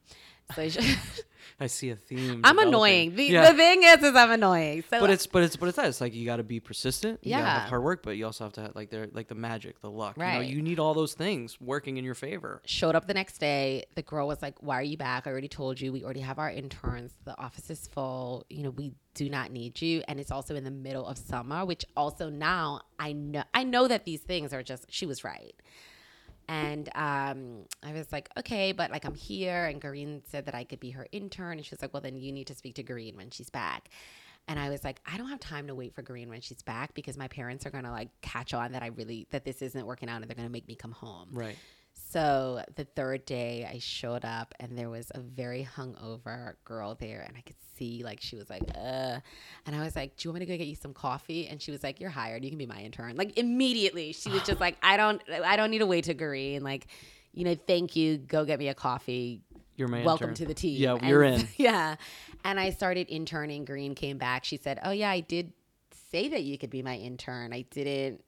So 0.54 0.62
I 1.60 1.68
see 1.68 1.90
a 1.90 1.96
theme. 1.96 2.40
I'm 2.42 2.56
developing. 2.56 2.68
annoying. 2.68 3.14
The, 3.14 3.24
yeah. 3.26 3.50
the 3.52 3.56
thing 3.56 3.82
is, 3.84 4.02
is 4.02 4.16
I'm 4.16 4.32
annoying. 4.32 4.82
So 4.90 4.98
but 5.00 5.10
it's 5.10 5.26
but 5.26 5.42
it's 5.44 5.54
but 5.56 5.68
it's 5.68 5.76
that 5.76 5.86
it's 5.86 6.00
like 6.00 6.12
you 6.12 6.26
got 6.26 6.36
to 6.36 6.42
be 6.42 6.58
persistent. 6.58 7.20
You 7.22 7.30
gotta 7.30 7.44
Yeah. 7.44 7.60
have 7.60 7.68
hard 7.68 7.82
work, 7.84 8.02
but 8.02 8.16
you 8.16 8.26
also 8.26 8.42
have 8.44 8.52
to 8.54 8.62
have 8.62 8.74
like 8.74 8.90
there 8.90 9.06
like 9.12 9.28
the 9.28 9.36
magic, 9.36 9.80
the 9.80 9.90
luck. 9.90 10.16
You 10.16 10.22
know, 10.24 10.28
Right. 10.28 10.48
you 10.48 10.60
need 10.62 10.78
all 10.80 10.94
those 10.94 11.14
things 11.14 11.60
working 11.60 11.96
in 11.96 12.04
your 12.04 12.16
favor. 12.16 12.60
showed 12.66 12.94
up 12.96 13.06
the 13.06 13.14
next 13.14 13.38
day. 13.38 13.84
The 13.94 14.02
girl 14.02 14.26
was 14.26 14.42
like, 14.42 14.56
"Why 14.62 14.78
are 14.80 14.82
you 14.82 14.96
back? 14.96 15.26
I 15.26 15.30
already 15.30 15.48
told 15.48 15.80
you. 15.80 15.92
We 15.92 16.02
already 16.02 16.20
have 16.20 16.38
our 16.40 16.50
interns. 16.50 17.12
The 17.24 17.38
office 17.40 17.70
is 17.70 17.86
full. 17.86 18.44
You 18.50 18.64
know, 18.64 18.70
we 18.70 18.92
do 19.14 19.30
not 19.30 19.52
need 19.52 19.80
you." 19.80 20.02
And 20.08 20.18
it's 20.18 20.32
also 20.32 20.56
in 20.56 20.64
the 20.64 20.70
middle 20.72 21.06
of 21.06 21.16
summer, 21.18 21.64
which 21.64 21.84
also 21.96 22.30
now 22.30 22.80
I 22.98 23.12
know 23.12 23.44
I 23.54 23.62
know 23.62 23.86
that 23.86 24.04
these 24.04 24.20
things 24.22 24.52
are 24.52 24.62
just. 24.64 24.86
She 24.90 25.06
was 25.06 25.22
right. 25.22 25.54
And 26.48 26.88
um, 26.94 27.64
I 27.82 27.92
was 27.92 28.10
like, 28.12 28.28
okay, 28.38 28.72
but 28.72 28.90
like 28.90 29.04
I'm 29.04 29.14
here. 29.14 29.66
And 29.66 29.80
Gareen 29.80 30.22
said 30.26 30.46
that 30.46 30.54
I 30.54 30.64
could 30.64 30.80
be 30.80 30.90
her 30.90 31.06
intern. 31.12 31.58
And 31.58 31.66
she 31.66 31.74
was 31.74 31.82
like, 31.82 31.92
well, 31.92 32.02
then 32.02 32.16
you 32.16 32.32
need 32.32 32.46
to 32.48 32.54
speak 32.54 32.74
to 32.76 32.82
Gareen 32.82 33.16
when 33.16 33.30
she's 33.30 33.50
back. 33.50 33.88
And 34.46 34.58
I 34.58 34.68
was 34.68 34.84
like, 34.84 35.00
I 35.10 35.16
don't 35.16 35.28
have 35.28 35.40
time 35.40 35.66
to 35.68 35.74
wait 35.74 35.94
for 35.94 36.02
Green 36.02 36.28
when 36.28 36.40
she's 36.40 36.62
back 36.62 36.92
because 36.94 37.16
my 37.16 37.28
parents 37.28 37.64
are 37.64 37.70
gonna 37.70 37.90
like 37.90 38.10
catch 38.20 38.52
on 38.52 38.72
that 38.72 38.82
I 38.82 38.88
really 38.88 39.26
that 39.30 39.44
this 39.44 39.62
isn't 39.62 39.86
working 39.86 40.08
out 40.08 40.20
and 40.20 40.28
they're 40.28 40.36
gonna 40.36 40.50
make 40.50 40.68
me 40.68 40.74
come 40.74 40.92
home. 40.92 41.28
Right. 41.32 41.56
So 42.14 42.62
the 42.76 42.84
third 42.84 43.26
day, 43.26 43.68
I 43.68 43.80
showed 43.80 44.24
up 44.24 44.54
and 44.60 44.78
there 44.78 44.88
was 44.88 45.10
a 45.16 45.18
very 45.20 45.66
hungover 45.76 46.54
girl 46.64 46.94
there, 46.94 47.22
and 47.26 47.36
I 47.36 47.40
could 47.40 47.56
see 47.76 48.02
like 48.04 48.20
she 48.20 48.36
was 48.36 48.48
like, 48.48 48.62
"uh," 48.76 49.18
and 49.66 49.74
I 49.74 49.80
was 49.82 49.96
like, 49.96 50.16
"Do 50.16 50.28
you 50.28 50.30
want 50.30 50.38
me 50.38 50.46
to 50.46 50.52
go 50.52 50.56
get 50.56 50.68
you 50.68 50.76
some 50.76 50.94
coffee?" 50.94 51.48
And 51.48 51.60
she 51.60 51.72
was 51.72 51.82
like, 51.82 51.98
"You're 51.98 52.10
hired. 52.10 52.44
You 52.44 52.50
can 52.50 52.58
be 52.58 52.66
my 52.66 52.80
intern." 52.80 53.16
Like 53.16 53.36
immediately, 53.36 54.12
she 54.12 54.30
was 54.30 54.42
just 54.44 54.60
like, 54.66 54.76
"I 54.80 54.96
don't, 54.96 55.20
I 55.44 55.56
don't 55.56 55.72
need 55.72 55.80
to 55.80 55.86
wait 55.86 56.04
to 56.04 56.14
Green. 56.14 56.62
Like, 56.62 56.86
you 57.32 57.42
know, 57.42 57.56
thank 57.66 57.96
you. 57.96 58.18
Go 58.18 58.44
get 58.44 58.60
me 58.60 58.68
a 58.68 58.74
coffee. 58.74 59.42
You're 59.74 59.88
my 59.88 60.04
Welcome 60.04 60.28
intern. 60.30 60.34
to 60.36 60.46
the 60.46 60.54
team." 60.54 60.80
Yeah, 60.80 60.94
And- 60.94 61.08
you're 61.08 61.24
in. 61.24 61.48
Yeah, 61.56 61.96
and 62.44 62.60
I 62.60 62.70
started 62.70 63.08
interning. 63.08 63.64
Green 63.64 63.96
came 63.96 64.18
back. 64.18 64.44
She 64.44 64.56
said, 64.56 64.78
"Oh 64.84 64.92
yeah, 64.92 65.10
I 65.10 65.18
did." 65.18 65.52
Say 66.12 66.28
that 66.28 66.44
you 66.44 66.58
could 66.58 66.70
be 66.70 66.80
my 66.80 66.94
intern. 66.94 67.52
I 67.52 67.62
didn't 67.72 68.20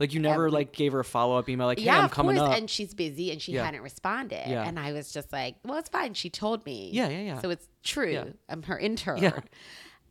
Like 0.00 0.14
you 0.14 0.18
never 0.20 0.50
like 0.50 0.72
gave 0.72 0.92
her 0.92 1.00
a 1.00 1.04
follow 1.04 1.36
up 1.38 1.48
email 1.48 1.66
like, 1.66 1.78
"Hey, 1.78 1.84
yeah, 1.84 2.00
I'm 2.00 2.08
coming 2.08 2.36
course. 2.36 2.50
up." 2.50 2.56
And 2.56 2.68
she's 2.70 2.94
busy 2.94 3.30
and 3.30 3.40
she 3.40 3.52
Yeah. 3.52 3.64
hadn't 3.66 3.82
responded. 3.82 4.48
Yeah. 4.48 4.66
And 4.66 4.78
I 4.80 4.92
was 4.92 5.12
just 5.12 5.30
like, 5.32 5.56
well, 5.62 5.76
it's 5.78 5.90
fine. 5.90 6.14
She 6.14 6.30
told 6.30 6.64
me. 6.64 6.88
Yeah, 6.92 7.08
yeah, 7.08 7.20
yeah. 7.20 7.40
So 7.40 7.50
it's 7.50 7.68
true. 7.84 8.10
Yeah. 8.10 8.24
I'm 8.48 8.62
her 8.64 8.78
intern. 8.78 9.18
Yeah. 9.22 9.38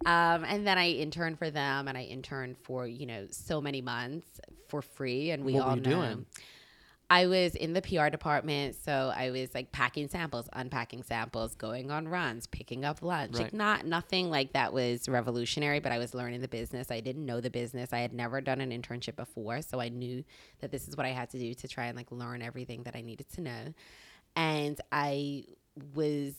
Um, 0.06 0.45
and 0.45 0.65
then 0.65 0.78
I 0.78 0.91
interned 0.91 1.39
for 1.39 1.49
them 1.52 1.88
and 1.89 1.97
I 1.97 2.04
interned 2.04 2.58
for, 2.63 2.88
you 2.88 3.06
know, 3.06 3.28
so 3.32 3.60
many 3.60 3.82
months 3.82 4.39
for 4.69 4.82
free. 4.82 5.32
And 5.32 5.43
we 5.43 5.56
What 5.56 5.63
all 5.67 5.75
know. 5.75 5.82
doing? 5.82 6.25
I 7.12 7.26
was 7.26 7.56
in 7.56 7.74
the 7.74 7.82
PR 7.82 8.10
department, 8.10 8.76
so 8.76 9.12
I 9.15 9.32
was 9.32 9.54
like 9.56 9.72
packing 9.72 10.08
samples, 10.10 10.48
unpacking 10.54 11.02
samples, 11.02 11.56
going 11.56 11.89
on 11.89 12.08
runs, 12.08 12.45
picking 12.45 12.86
up 12.86 13.02
lunch. 13.02 13.34
Right. 13.34 13.43
Like 13.45 13.54
not 13.54 13.86
nothing 13.86 14.30
like 14.30 14.54
that 14.54 14.74
was 14.74 15.10
revolutionary, 15.10 15.80
but 15.80 15.91
I 15.91 15.98
was 15.98 16.13
learning 16.13 16.41
the 16.41 16.48
business. 16.48 16.91
I 16.91 17.00
didn't 17.00 17.26
know 17.26 17.41
the 17.41 17.50
business. 17.50 17.93
I 17.93 18.00
had 18.00 18.13
never 18.13 18.41
done 18.41 18.62
an 18.62 18.69
internship 18.69 19.15
before, 19.15 19.63
so 19.63 19.80
I 19.80 19.89
knew 19.89 20.24
that 20.60 20.69
this 20.72 20.88
is 20.88 20.95
what 20.95 21.08
I 21.08 21.10
had 21.10 21.32
to 21.32 21.39
do 21.39 21.56
to 21.56 21.67
try 21.67 21.86
and 21.86 21.98
like 21.98 22.12
learn 22.12 22.43
everything 22.43 22.84
that 22.84 22.95
I 22.95 23.02
needed 23.02 23.28
to 23.34 23.41
know. 23.41 23.74
And 24.36 24.80
I 24.91 25.45
was 25.95 26.36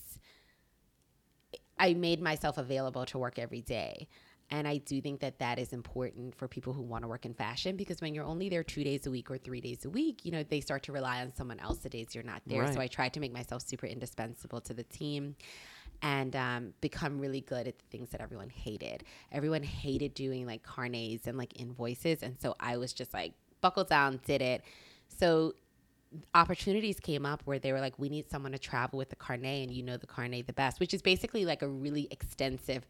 I 1.80 1.94
made 1.94 2.20
myself 2.20 2.58
available 2.58 3.06
to 3.06 3.18
work 3.18 3.38
every 3.38 3.62
day. 3.62 4.06
And 4.50 4.66
I 4.66 4.78
do 4.78 5.00
think 5.00 5.20
that 5.20 5.38
that 5.38 5.58
is 5.58 5.72
important 5.72 6.34
for 6.34 6.48
people 6.48 6.72
who 6.72 6.82
want 6.82 7.04
to 7.04 7.08
work 7.08 7.24
in 7.24 7.34
fashion 7.34 7.76
because 7.76 8.00
when 8.00 8.14
you're 8.14 8.24
only 8.24 8.48
there 8.48 8.64
two 8.64 8.82
days 8.82 9.06
a 9.06 9.10
week 9.10 9.30
or 9.30 9.38
three 9.38 9.60
days 9.60 9.84
a 9.84 9.90
week, 9.90 10.24
you 10.24 10.32
know, 10.32 10.42
they 10.42 10.60
start 10.60 10.82
to 10.84 10.92
rely 10.92 11.20
on 11.20 11.32
someone 11.34 11.60
else 11.60 11.78
the 11.78 11.88
days 11.88 12.14
you're 12.14 12.24
not 12.24 12.42
there. 12.46 12.62
Right. 12.62 12.74
So 12.74 12.80
I 12.80 12.88
tried 12.88 13.14
to 13.14 13.20
make 13.20 13.32
myself 13.32 13.62
super 13.62 13.86
indispensable 13.86 14.60
to 14.62 14.74
the 14.74 14.82
team 14.82 15.36
and 16.02 16.34
um, 16.34 16.74
become 16.80 17.20
really 17.20 17.42
good 17.42 17.68
at 17.68 17.78
the 17.78 17.84
things 17.90 18.10
that 18.10 18.20
everyone 18.20 18.50
hated. 18.50 19.04
Everyone 19.30 19.62
hated 19.62 20.14
doing 20.14 20.46
like 20.46 20.62
carnets 20.64 21.28
and 21.28 21.38
like 21.38 21.60
invoices. 21.60 22.22
And 22.22 22.40
so 22.40 22.56
I 22.58 22.76
was 22.76 22.92
just 22.92 23.14
like, 23.14 23.34
buckle 23.60 23.84
down, 23.84 24.20
did 24.24 24.42
it. 24.42 24.62
So 25.06 25.54
opportunities 26.34 26.98
came 26.98 27.24
up 27.24 27.42
where 27.44 27.58
they 27.58 27.72
were 27.72 27.80
like, 27.80 27.98
we 27.98 28.08
need 28.08 28.28
someone 28.30 28.52
to 28.52 28.58
travel 28.58 28.98
with 28.98 29.10
the 29.10 29.16
carnet 29.16 29.68
and 29.68 29.70
you 29.70 29.82
know 29.82 29.96
the 29.96 30.06
carnet 30.06 30.46
the 30.46 30.52
best, 30.52 30.80
which 30.80 30.94
is 30.94 31.02
basically 31.02 31.44
like 31.44 31.62
a 31.62 31.68
really 31.68 32.08
extensive 32.10 32.84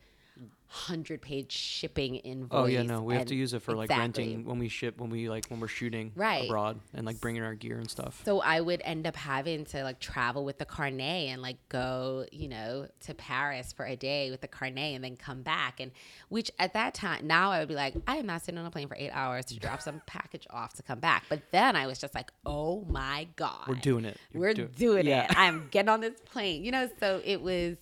hundred 0.72 1.20
page 1.20 1.50
shipping 1.50 2.14
invoice. 2.14 2.48
Oh 2.52 2.66
yeah, 2.66 2.82
no, 2.82 3.02
we 3.02 3.14
have 3.14 3.26
to 3.26 3.34
use 3.34 3.54
it 3.54 3.60
for 3.62 3.74
like 3.74 3.90
renting 3.90 4.44
when 4.44 4.60
we 4.60 4.68
ship 4.68 5.00
when 5.00 5.10
we 5.10 5.28
like 5.28 5.46
when 5.48 5.58
we're 5.58 5.66
shooting 5.66 6.12
Right. 6.14 6.44
abroad 6.44 6.78
and 6.94 7.04
like 7.04 7.20
bringing 7.20 7.42
our 7.42 7.56
gear 7.56 7.78
and 7.78 7.90
stuff. 7.90 8.22
So 8.24 8.40
I 8.40 8.60
would 8.60 8.80
end 8.84 9.04
up 9.04 9.16
having 9.16 9.64
to 9.66 9.82
like 9.82 9.98
travel 9.98 10.44
with 10.44 10.58
the 10.58 10.64
carnet 10.64 11.00
and 11.30 11.42
like 11.42 11.56
go, 11.68 12.24
you 12.30 12.46
know, 12.46 12.86
to 13.00 13.14
Paris 13.14 13.72
for 13.72 13.84
a 13.84 13.96
day 13.96 14.30
with 14.30 14.42
the 14.42 14.46
carnet 14.48 14.94
and 14.94 15.02
then 15.02 15.16
come 15.16 15.42
back. 15.42 15.80
And 15.80 15.90
which 16.28 16.52
at 16.60 16.72
that 16.74 16.94
time, 16.94 17.26
now 17.26 17.50
I 17.50 17.58
would 17.58 17.68
be 17.68 17.74
like, 17.74 17.94
I 18.06 18.18
am 18.18 18.26
not 18.26 18.42
sitting 18.42 18.58
on 18.58 18.64
a 18.64 18.70
plane 18.70 18.86
for 18.86 18.96
eight 18.96 19.10
hours 19.10 19.46
to 19.46 19.58
drop 19.58 19.82
some 19.82 20.00
package 20.06 20.46
off 20.50 20.74
to 20.74 20.84
come 20.84 21.00
back. 21.00 21.24
But 21.28 21.42
then 21.50 21.74
I 21.74 21.88
was 21.88 21.98
just 21.98 22.14
like, 22.14 22.30
oh 22.46 22.84
my 22.88 23.26
God. 23.34 23.66
We're 23.66 23.74
doing 23.74 24.04
it. 24.04 24.16
You're 24.32 24.40
We're 24.40 24.54
do- 24.54 24.68
doing 24.68 25.06
yeah. 25.06 25.24
it. 25.24 25.36
I'm 25.36 25.66
getting 25.72 25.88
on 25.88 26.00
this 26.00 26.20
plane. 26.26 26.62
You 26.64 26.70
know, 26.70 26.88
so 27.00 27.20
it 27.24 27.42
was 27.42 27.76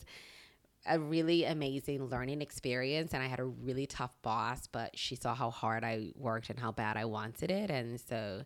a 0.88 0.98
really 0.98 1.44
amazing 1.44 2.07
learning 2.07 2.40
experience 2.42 3.12
and 3.14 3.22
I 3.22 3.27
had 3.27 3.40
a 3.40 3.44
really 3.44 3.87
tough 3.87 4.14
boss, 4.22 4.66
but 4.66 4.96
she 4.98 5.16
saw 5.16 5.35
how 5.35 5.51
hard 5.51 5.85
I 5.85 6.11
worked 6.14 6.51
and 6.51 6.59
how 6.59 6.72
bad 6.72 6.96
I 6.96 7.05
wanted 7.05 7.51
it. 7.51 7.70
And 7.70 8.01
so 8.01 8.42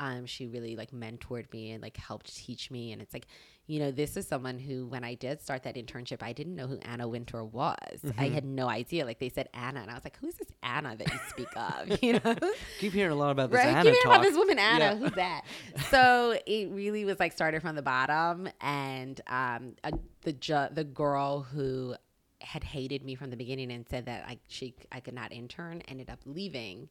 Um, 0.00 0.24
she 0.26 0.46
really 0.46 0.74
like 0.76 0.90
mentored 0.92 1.52
me 1.52 1.70
and 1.72 1.82
like 1.82 1.96
helped 1.96 2.34
teach 2.34 2.70
me. 2.70 2.90
And 2.92 3.00
it's 3.02 3.12
like, 3.14 3.26
you 3.66 3.78
know, 3.78 3.90
this 3.92 4.16
is 4.16 4.26
someone 4.26 4.58
who, 4.58 4.86
when 4.86 5.04
I 5.04 5.14
did 5.14 5.40
start 5.42 5.62
that 5.64 5.76
internship, 5.76 6.22
I 6.22 6.32
didn't 6.32 6.56
know 6.56 6.66
who 6.66 6.78
Anna 6.78 7.06
Wintour 7.06 7.44
was. 7.44 7.76
I 8.18 8.28
Mhm. 8.28 8.32
had 8.32 8.44
no 8.44 8.68
idea. 8.68 9.04
Like 9.04 9.18
they 9.20 9.28
said 9.28 9.48
Anna, 9.54 9.80
and 9.82 9.90
I 9.90 9.94
was 9.94 10.02
like, 10.02 10.16
who's 10.18 10.34
this 10.34 10.48
Anna 10.62 10.96
that 10.96 11.06
you 11.12 11.18
speak 11.28 11.48
of? 11.56 11.98
You 12.02 12.14
know, 12.14 12.34
Keep 12.80 12.94
hearing 12.94 13.12
a 13.12 13.14
lot 13.14 13.30
about 13.30 13.50
this 13.50 13.58
right? 13.58 13.68
Anna 13.68 13.82
Keep 13.82 13.92
hearing 13.92 14.02
talk. 14.04 14.14
about 14.14 14.22
this 14.22 14.36
woman 14.36 14.58
Anna. 14.58 14.84
Yeah. 14.86 14.96
Who's 14.96 15.12
that? 15.12 15.42
so 15.90 16.36
it 16.46 16.70
really 16.70 17.04
was 17.04 17.20
like 17.20 17.32
started 17.32 17.60
from 17.62 17.76
the 17.76 17.82
bottom, 17.82 18.48
and 18.60 19.20
um, 19.28 19.74
a, 19.84 19.92
the 20.22 20.32
ju- 20.32 20.68
the 20.72 20.84
girl 20.84 21.42
who 21.42 21.94
had 22.40 22.64
hated 22.64 23.04
me 23.04 23.14
from 23.14 23.28
the 23.28 23.36
beginning 23.36 23.70
and 23.70 23.86
said 23.88 24.06
that 24.06 24.24
I 24.26 24.38
she 24.48 24.74
I 24.90 25.00
could 25.00 25.12
not 25.14 25.30
intern 25.30 25.82
ended 25.88 26.08
up 26.08 26.20
leaving. 26.24 26.88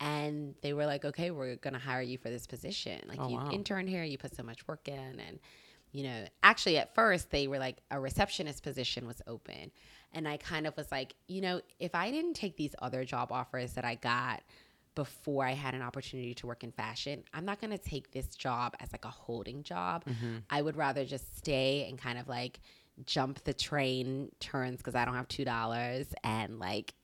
And 0.00 0.54
they 0.62 0.72
were 0.72 0.86
like, 0.86 1.04
okay, 1.04 1.30
we're 1.30 1.56
gonna 1.56 1.78
hire 1.78 2.02
you 2.02 2.18
for 2.18 2.30
this 2.30 2.46
position. 2.46 3.00
Like 3.08 3.18
Oh, 3.20 3.28
you 3.28 3.36
wow. 3.36 3.50
intern 3.50 3.86
here, 3.86 4.04
you 4.04 4.18
put 4.18 4.34
so 4.34 4.42
much 4.42 4.66
work 4.68 4.88
in, 4.88 5.20
and 5.20 5.38
you 5.90 6.04
know, 6.04 6.24
actually 6.42 6.76
at 6.78 6.94
first 6.94 7.30
they 7.30 7.48
were 7.48 7.58
like 7.58 7.78
a 7.90 7.98
receptionist 7.98 8.62
position 8.62 9.06
was 9.06 9.20
open, 9.26 9.70
and 10.12 10.28
I 10.28 10.36
kind 10.36 10.66
of 10.66 10.76
was 10.76 10.90
like, 10.92 11.14
you 11.26 11.40
know, 11.40 11.60
if 11.80 11.94
I 11.94 12.10
didn't 12.10 12.34
take 12.34 12.56
these 12.56 12.74
other 12.80 13.04
job 13.04 13.32
offers 13.32 13.72
that 13.72 13.84
I 13.84 13.94
got 13.96 14.42
before 14.94 15.44
I 15.44 15.52
had 15.52 15.74
an 15.74 15.82
opportunity 15.82 16.34
to 16.34 16.46
work 16.46 16.62
in 16.64 16.72
fashion, 16.72 17.24
I'm 17.32 17.44
not 17.44 17.60
gonna 17.60 17.78
take 17.78 18.10
this 18.12 18.34
job 18.36 18.74
as 18.80 18.92
like 18.92 19.04
a 19.04 19.10
holding 19.10 19.62
job. 19.62 20.04
Mhm. 20.04 20.42
I 20.50 20.60
would 20.62 20.76
rather 20.76 21.04
just 21.04 21.36
stay 21.38 21.86
and 21.88 21.98
kind 21.98 22.18
of 22.18 22.28
like 22.28 22.60
jump 23.06 23.42
the 23.44 23.54
train 23.54 24.30
turns 24.40 24.78
because 24.78 24.94
I 24.96 25.04
don't 25.04 25.14
have 25.14 25.28
two 25.28 25.44
dollars 25.44 26.12
and 26.24 26.58
like 26.58 26.94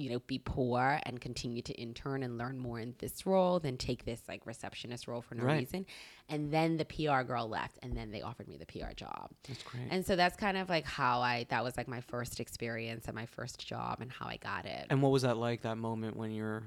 you 0.00 0.10
know 0.10 0.18
be 0.20 0.38
poor 0.38 0.98
and 1.04 1.20
continue 1.20 1.62
to 1.62 1.72
intern 1.74 2.22
and 2.22 2.38
learn 2.38 2.58
more 2.58 2.78
in 2.80 2.94
this 2.98 3.26
role 3.26 3.60
than 3.60 3.76
take 3.76 4.04
this 4.04 4.22
like 4.28 4.46
receptionist 4.46 5.06
role 5.06 5.20
for 5.22 5.34
no 5.34 5.44
Right. 5.44 5.60
reason. 5.60 5.86
And 6.28 6.52
then 6.52 6.76
the 6.76 6.84
PR 6.84 7.22
girl 7.22 7.48
left 7.48 7.78
and 7.82 7.96
then 7.96 8.10
they 8.10 8.22
offered 8.22 8.48
me 8.48 8.56
the 8.56 8.66
PR 8.66 8.92
job. 8.94 9.30
That's 9.48 9.62
great. 9.62 9.88
And 9.90 10.06
so 10.06 10.16
that's 10.16 10.36
kind 10.36 10.56
of 10.56 10.68
like 10.68 10.84
how 10.86 11.20
I 11.20 11.46
that 11.50 11.62
was 11.64 11.76
like 11.76 11.88
my 11.88 12.00
first 12.00 12.40
experience 12.40 13.06
and 13.06 13.14
my 13.14 13.26
first 13.26 13.66
job 13.66 13.98
and 14.00 14.10
how 14.10 14.26
I 14.26 14.36
got 14.36 14.64
it. 14.66 14.86
And 14.90 15.02
what 15.02 15.12
was 15.12 15.22
that 15.22 15.36
like? 15.36 15.62
That 15.62 15.76
moment 15.76 16.16
when 16.16 16.30
you're 16.30 16.62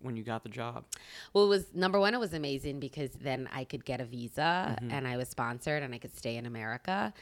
when 0.00 0.16
you 0.16 0.22
got 0.22 0.44
the 0.44 0.48
job? 0.48 0.84
Well, 1.32 1.44
it 1.44 1.48
was 1.48 1.74
number 1.74 1.98
one, 1.98 2.14
it 2.14 2.20
was 2.20 2.32
amazing 2.32 2.78
because 2.78 3.10
then 3.20 3.48
I 3.52 3.64
could 3.64 3.84
get 3.84 4.00
a 4.00 4.04
visa 4.04 4.76
Mhm. 4.80 4.92
and 4.92 5.08
I 5.08 5.16
was 5.16 5.28
sponsored 5.28 5.82
and 5.82 5.92
I 5.92 5.98
could 5.98 6.14
stay 6.16 6.36
in 6.36 6.46
America. 6.46 7.12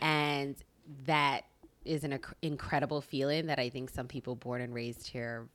And 0.00 0.56
that 1.04 1.42
is 1.84 2.04
an 2.04 2.18
incredible 2.42 3.00
feeling 3.00 3.46
that 3.46 3.58
I 3.58 3.68
think 3.68 3.90
some 3.90 4.06
people 4.06 4.34
born 4.34 4.60
and 4.60 4.74
raised 4.74 5.06
here, 5.06 5.46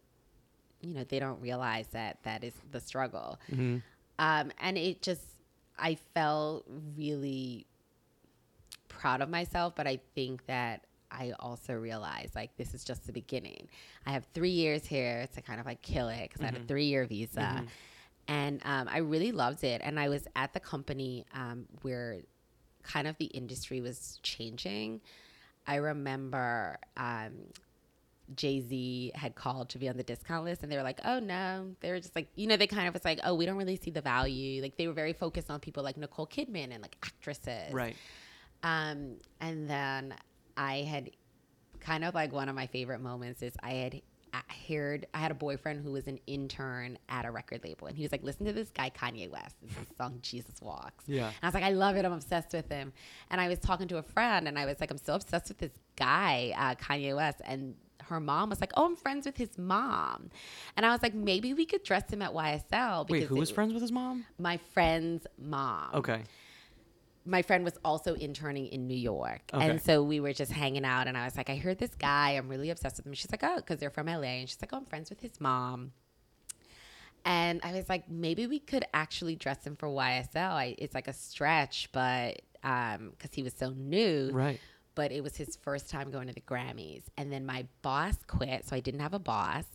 you 0.81 0.93
know, 0.93 1.03
they 1.03 1.19
don't 1.19 1.41
realize 1.41 1.87
that 1.87 2.17
that 2.23 2.43
is 2.43 2.53
the 2.71 2.79
struggle. 2.79 3.39
Mm-hmm. 3.51 3.77
Um, 4.19 4.51
and 4.59 4.77
it 4.77 5.01
just, 5.01 5.21
I 5.77 5.97
felt 6.13 6.65
really 6.97 7.65
proud 8.87 9.21
of 9.21 9.29
myself, 9.29 9.73
but 9.75 9.87
I 9.87 9.99
think 10.15 10.45
that 10.47 10.85
I 11.11 11.33
also 11.39 11.73
realized 11.73 12.35
like 12.35 12.55
this 12.57 12.73
is 12.73 12.83
just 12.83 13.07
the 13.07 13.13
beginning. 13.13 13.67
I 14.05 14.11
have 14.11 14.25
three 14.33 14.51
years 14.51 14.85
here 14.85 15.27
to 15.33 15.41
kind 15.41 15.59
of 15.59 15.65
like 15.65 15.81
kill 15.81 16.09
it 16.09 16.29
because 16.29 16.41
I 16.41 16.45
had 16.45 16.55
a 16.55 16.63
three 16.65 16.85
year 16.85 17.05
visa. 17.05 17.39
Mhm. 17.39 17.67
And 18.27 18.61
um, 18.63 18.87
I 18.87 18.99
really 18.99 19.31
loved 19.31 19.63
it. 19.63 19.81
And 19.83 19.99
I 19.99 20.09
was 20.09 20.27
at 20.35 20.53
the 20.53 20.59
company 20.59 21.25
um, 21.33 21.65
where 21.81 22.19
kind 22.83 23.07
of 23.07 23.17
the 23.17 23.25
industry 23.25 23.81
was 23.81 24.19
changing. 24.21 25.01
I 25.69 25.75
remember 25.75 26.79
um, 26.97 27.33
Jay 28.35 28.59
Z 28.61 29.11
had 29.13 29.35
called 29.35 29.69
to 29.69 29.77
be 29.77 29.87
on 29.87 29.97
the 29.97 30.03
discount 30.03 30.43
list, 30.45 30.63
and 30.63 30.71
they 30.71 30.77
were 30.77 30.83
like, 30.83 30.99
"Oh 31.05 31.19
no," 31.19 31.75
they 31.81 31.91
were 31.91 31.99
just 31.99 32.15
like, 32.15 32.27
you 32.35 32.47
know, 32.47 32.57
they 32.57 32.67
kind 32.67 32.87
of 32.87 32.93
was 32.95 33.05
like, 33.05 33.19
"Oh, 33.23 33.35
we 33.35 33.45
don't 33.45 33.55
really 33.57 33.75
see 33.75 33.91
the 33.91 34.01
value." 34.01 34.61
Like 34.63 34.77
they 34.77 34.87
were 34.87 34.93
very 34.93 35.13
focused 35.13 35.49
on 35.51 35.59
people 35.59 35.83
like 35.83 35.95
Nicole 35.95 36.25
Kidman 36.27 36.73
and 36.73 36.81
like 36.81 36.95
actresses, 37.03 37.71
Right. 37.71 37.95
um, 38.63 39.17
and 39.39 39.69
then 39.69 40.15
I 40.57 40.77
had 40.77 41.11
kind 41.79 42.03
of 42.03 42.13
like 42.15 42.33
one 42.33 42.49
of 42.49 42.55
my 42.55 42.67
favorite 42.67 42.99
moments 42.99 43.41
is 43.41 43.53
I 43.61 43.71
had 43.73 44.01
I 44.33 44.41
heard 44.67 45.07
I 45.13 45.19
had 45.19 45.31
a 45.31 45.35
boyfriend 45.35 45.83
who 45.83 45.91
was 45.91 46.07
an 46.07 46.19
intern 46.27 46.97
at 47.09 47.25
a 47.25 47.31
record 47.31 47.63
label, 47.63 47.87
and 47.87 47.95
he 47.97 48.03
was 48.03 48.11
like, 48.11 48.23
"Listen 48.23 48.45
to 48.45 48.53
this 48.53 48.69
guy 48.69 48.89
Kanye 48.89 49.29
West. 49.29 49.55
This 49.61 49.71
is 49.71 49.95
song 49.97 50.19
Jesus 50.21 50.61
Walks." 50.61 51.03
Yeah. 51.07 51.27
And 51.27 51.35
I 51.43 51.47
was 51.47 51.53
like, 51.53 51.63
I 51.63 51.71
love 51.71 51.95
it. 51.95 52.05
I'm 52.05 52.13
obsessed 52.13 52.53
with 52.53 52.69
him. 52.69 52.93
And 53.31 53.39
I 53.41 53.47
was 53.47 53.59
talking 53.59 53.87
to 53.89 53.97
a 53.97 54.03
friend, 54.03 54.47
and 54.47 54.57
I 54.59 54.65
was 54.65 54.79
like, 54.79 54.91
I'm 54.91 54.97
so 54.97 55.15
obsessed 55.15 55.49
with 55.49 55.57
this 55.57 55.71
guy, 55.95 56.53
uh, 56.57 56.75
Kanye 56.75 57.15
West. 57.15 57.41
And 57.45 57.75
her 58.03 58.19
mom 58.19 58.49
was 58.49 58.59
like, 58.61 58.71
Oh, 58.75 58.85
I'm 58.85 58.95
friends 58.95 59.25
with 59.25 59.37
his 59.37 59.57
mom. 59.57 60.29
And 60.77 60.85
I 60.85 60.91
was 60.91 61.03
like, 61.03 61.13
maybe 61.13 61.53
we 61.53 61.65
could 61.65 61.83
dress 61.83 62.09
him 62.11 62.21
at 62.21 62.31
YSL. 62.33 63.07
Wait, 63.09 63.23
who 63.23 63.35
it- 63.35 63.39
was 63.39 63.51
friends 63.51 63.73
with 63.73 63.81
his 63.81 63.91
mom? 63.91 64.25
My 64.39 64.57
friend's 64.73 65.27
mom 65.37 65.89
Okay. 65.93 66.23
My 67.29 67.41
friend 67.43 67.63
was 67.63 67.77
also 67.85 68.15
interning 68.15 68.67
in 68.67 68.87
New 68.87 68.97
York. 68.97 69.41
Okay. 69.53 69.69
And 69.69 69.81
so 69.81 70.03
we 70.03 70.19
were 70.19 70.33
just 70.33 70.51
hanging 70.51 70.83
out 70.85 71.07
and 71.07 71.15
I 71.17 71.25
was 71.25 71.37
like, 71.37 71.49
I 71.49 71.55
heard 71.57 71.77
this 71.77 71.93
guy. 71.95 72.31
I'm 72.31 72.49
really 72.49 72.69
obsessed 72.69 72.97
with 72.97 73.05
him. 73.05 73.13
She's 73.13 73.31
like, 73.31 73.43
oh, 73.43 73.57
because 73.57 73.79
they're 73.79 73.89
from 73.89 74.07
LA. 74.07 74.23
And 74.41 74.49
she's 74.49 74.61
like, 74.61 74.71
oh, 74.73 74.77
I'm 74.77 74.85
friends 74.85 75.09
with 75.09 75.21
his 75.21 75.39
mom. 75.39 75.91
And 77.25 77.59
I 77.63 77.73
was 77.73 77.89
like, 77.89 78.09
maybe 78.09 78.47
we 78.47 78.59
could 78.59 78.85
actually 78.93 79.35
dress 79.35 79.63
him 79.65 79.75
for 79.75 79.87
YSL. 79.89 80.51
I, 80.51 80.75
it's 80.77 80.95
like 80.95 81.07
a 81.07 81.13
stretch, 81.13 81.89
but 81.91 82.41
um, 82.63 83.11
because 83.11 83.33
he 83.33 83.43
was 83.43 83.53
so 83.53 83.71
new, 83.71 84.31
Right. 84.31 84.59
but 84.95 85.11
it 85.11 85.21
was 85.21 85.35
his 85.35 85.57
first 85.57 85.89
time 85.89 86.11
going 86.11 86.27
to 86.27 86.33
the 86.33 86.41
Grammys. 86.41 87.03
And 87.17 87.31
then 87.31 87.45
my 87.45 87.67
boss 87.81 88.15
quit, 88.25 88.65
so 88.67 88.75
I 88.75 88.79
didn't 88.79 89.01
have 89.01 89.13
a 89.13 89.19
boss. 89.19 89.65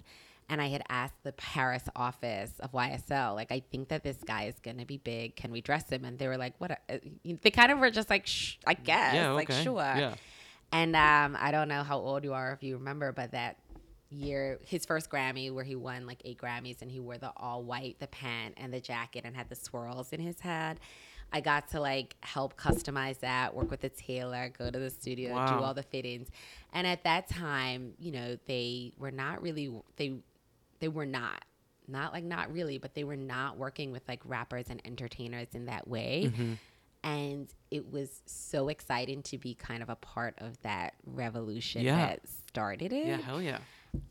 And 0.49 0.61
I 0.61 0.69
had 0.69 0.83
asked 0.89 1.23
the 1.23 1.33
Paris 1.33 1.85
office 1.97 2.53
of 2.61 2.73
YSL, 2.73 3.35
like, 3.35 3.51
I 3.51 3.63
think 3.71 3.89
that 3.89 4.03
this 4.03 4.19
guy 4.25 4.45
is 4.45 4.59
going 4.61 4.79
to 4.79 4.85
be 4.85 4.99
big. 4.99 5.37
Can 5.37 5.51
we 5.51 5.61
dress 5.61 5.89
him? 5.89 6.05
And 6.05 6.19
they 6.19 6.29
were 6.29 6.37
like, 6.37 6.55
what? 6.59 6.73
A, 6.73 6.95
uh, 6.97 6.99
they 7.43 7.51
kind 7.51 7.73
of 7.73 7.79
were 7.79 7.91
just 7.91 8.11
like, 8.11 8.29
I 8.67 8.75
guess, 8.75 9.15
yeah. 9.15 9.31
like, 9.31 9.51
sure. 9.51 9.77
Yeah. 9.77 10.15
And 10.73 10.97
um, 10.97 11.37
I 11.41 11.51
don't 11.51 11.69
know 11.69 11.83
how 11.83 11.99
old 11.99 12.25
you 12.25 12.35
are 12.35 12.53
if 12.53 12.63
you 12.63 12.77
remember, 12.77 13.13
but 13.13 13.31
that 13.33 13.59
year, 14.11 14.59
his 14.67 14.85
first 14.85 15.11
Grammy, 15.11 15.53
where 15.53 15.65
he 15.65 15.77
won 15.77 16.07
like 16.07 16.21
eight 16.25 16.39
Grammys, 16.39 16.83
and 16.83 16.91
he 16.91 17.01
wore 17.01 17.19
the 17.19 17.33
all 17.37 17.63
white, 17.63 17.99
the 18.01 18.07
pant 18.09 18.55
and 18.57 18.73
the 18.73 18.81
jacket, 18.81 19.23
and 19.25 19.37
had 19.37 19.49
the 19.49 19.55
swirls 19.57 20.13
in 20.13 20.21
his 20.21 20.41
head. 20.41 20.81
I 21.33 21.41
got 21.41 21.69
to 21.71 21.81
like 21.81 22.17
help 22.21 22.57
customize 22.57 23.19
that, 23.21 23.55
work 23.55 23.71
with 23.71 23.81
the 23.81 23.89
tailor, 23.89 24.51
go 24.57 24.71
to 24.71 24.79
the 24.79 24.91
studio, 24.91 25.35
do 25.47 25.55
all 25.55 25.75
the 25.75 25.83
fittings. 25.83 26.29
And 26.73 26.87
at 26.87 27.03
that 27.05 27.29
time, 27.29 27.95
you 27.99 28.13
know, 28.13 28.39
they 28.47 28.93
were 28.99 29.11
not 29.11 29.43
really 29.43 29.73
they 29.97 30.15
they 30.81 30.89
were 30.89 31.07
not 31.07 31.45
not 31.87 32.13
like 32.15 32.25
not 32.25 32.51
really, 32.53 32.79
but 32.79 32.95
they 32.95 33.05
were 33.05 33.17
not 33.17 33.59
working 33.59 33.93
with 33.93 34.03
like 34.09 34.21
rappers 34.25 34.67
and 34.71 34.81
entertainers 34.87 35.49
in 35.55 35.67
that 35.67 35.87
way 35.87 36.33
Mhm. 36.35 36.59
and 37.03 37.55
it 37.71 37.91
was 37.93 38.23
so 38.25 38.69
exciting 38.69 39.23
to 39.25 39.37
be 39.37 39.55
kind 39.55 39.83
of 39.83 39.91
a 39.91 39.97
part 39.97 40.35
of 40.39 40.59
that 40.63 40.95
revolution 41.05 41.83
Yeah. 41.83 41.97
that 41.97 42.27
started 42.27 42.93
it. 42.95 43.07
Yeah. 43.07 43.17
Hell 43.19 43.43
yeah. 43.43 43.59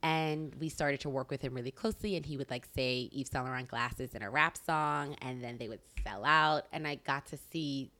And 0.04 0.54
we 0.56 0.70
started 0.70 1.00
to 1.02 1.10
work 1.10 1.32
with 1.32 1.42
him 1.42 1.54
really 1.56 1.72
closely, 1.72 2.16
and 2.16 2.24
he 2.26 2.38
would 2.38 2.50
like 2.52 2.68
say 2.76 3.10
Yves 3.12 3.32
Saint 3.32 3.44
Laurent 3.46 3.68
glasses 3.68 4.14
in 4.14 4.22
a 4.22 4.30
rap 4.30 4.56
song, 4.58 5.16
and 5.16 5.44
then 5.44 5.58
they 5.58 5.68
would 5.68 5.82
sell 6.06 6.24
out. 6.24 6.68
And 6.72 6.88
I 6.88 6.96
got 6.96 7.26
to 7.28 7.38
see 7.52 7.92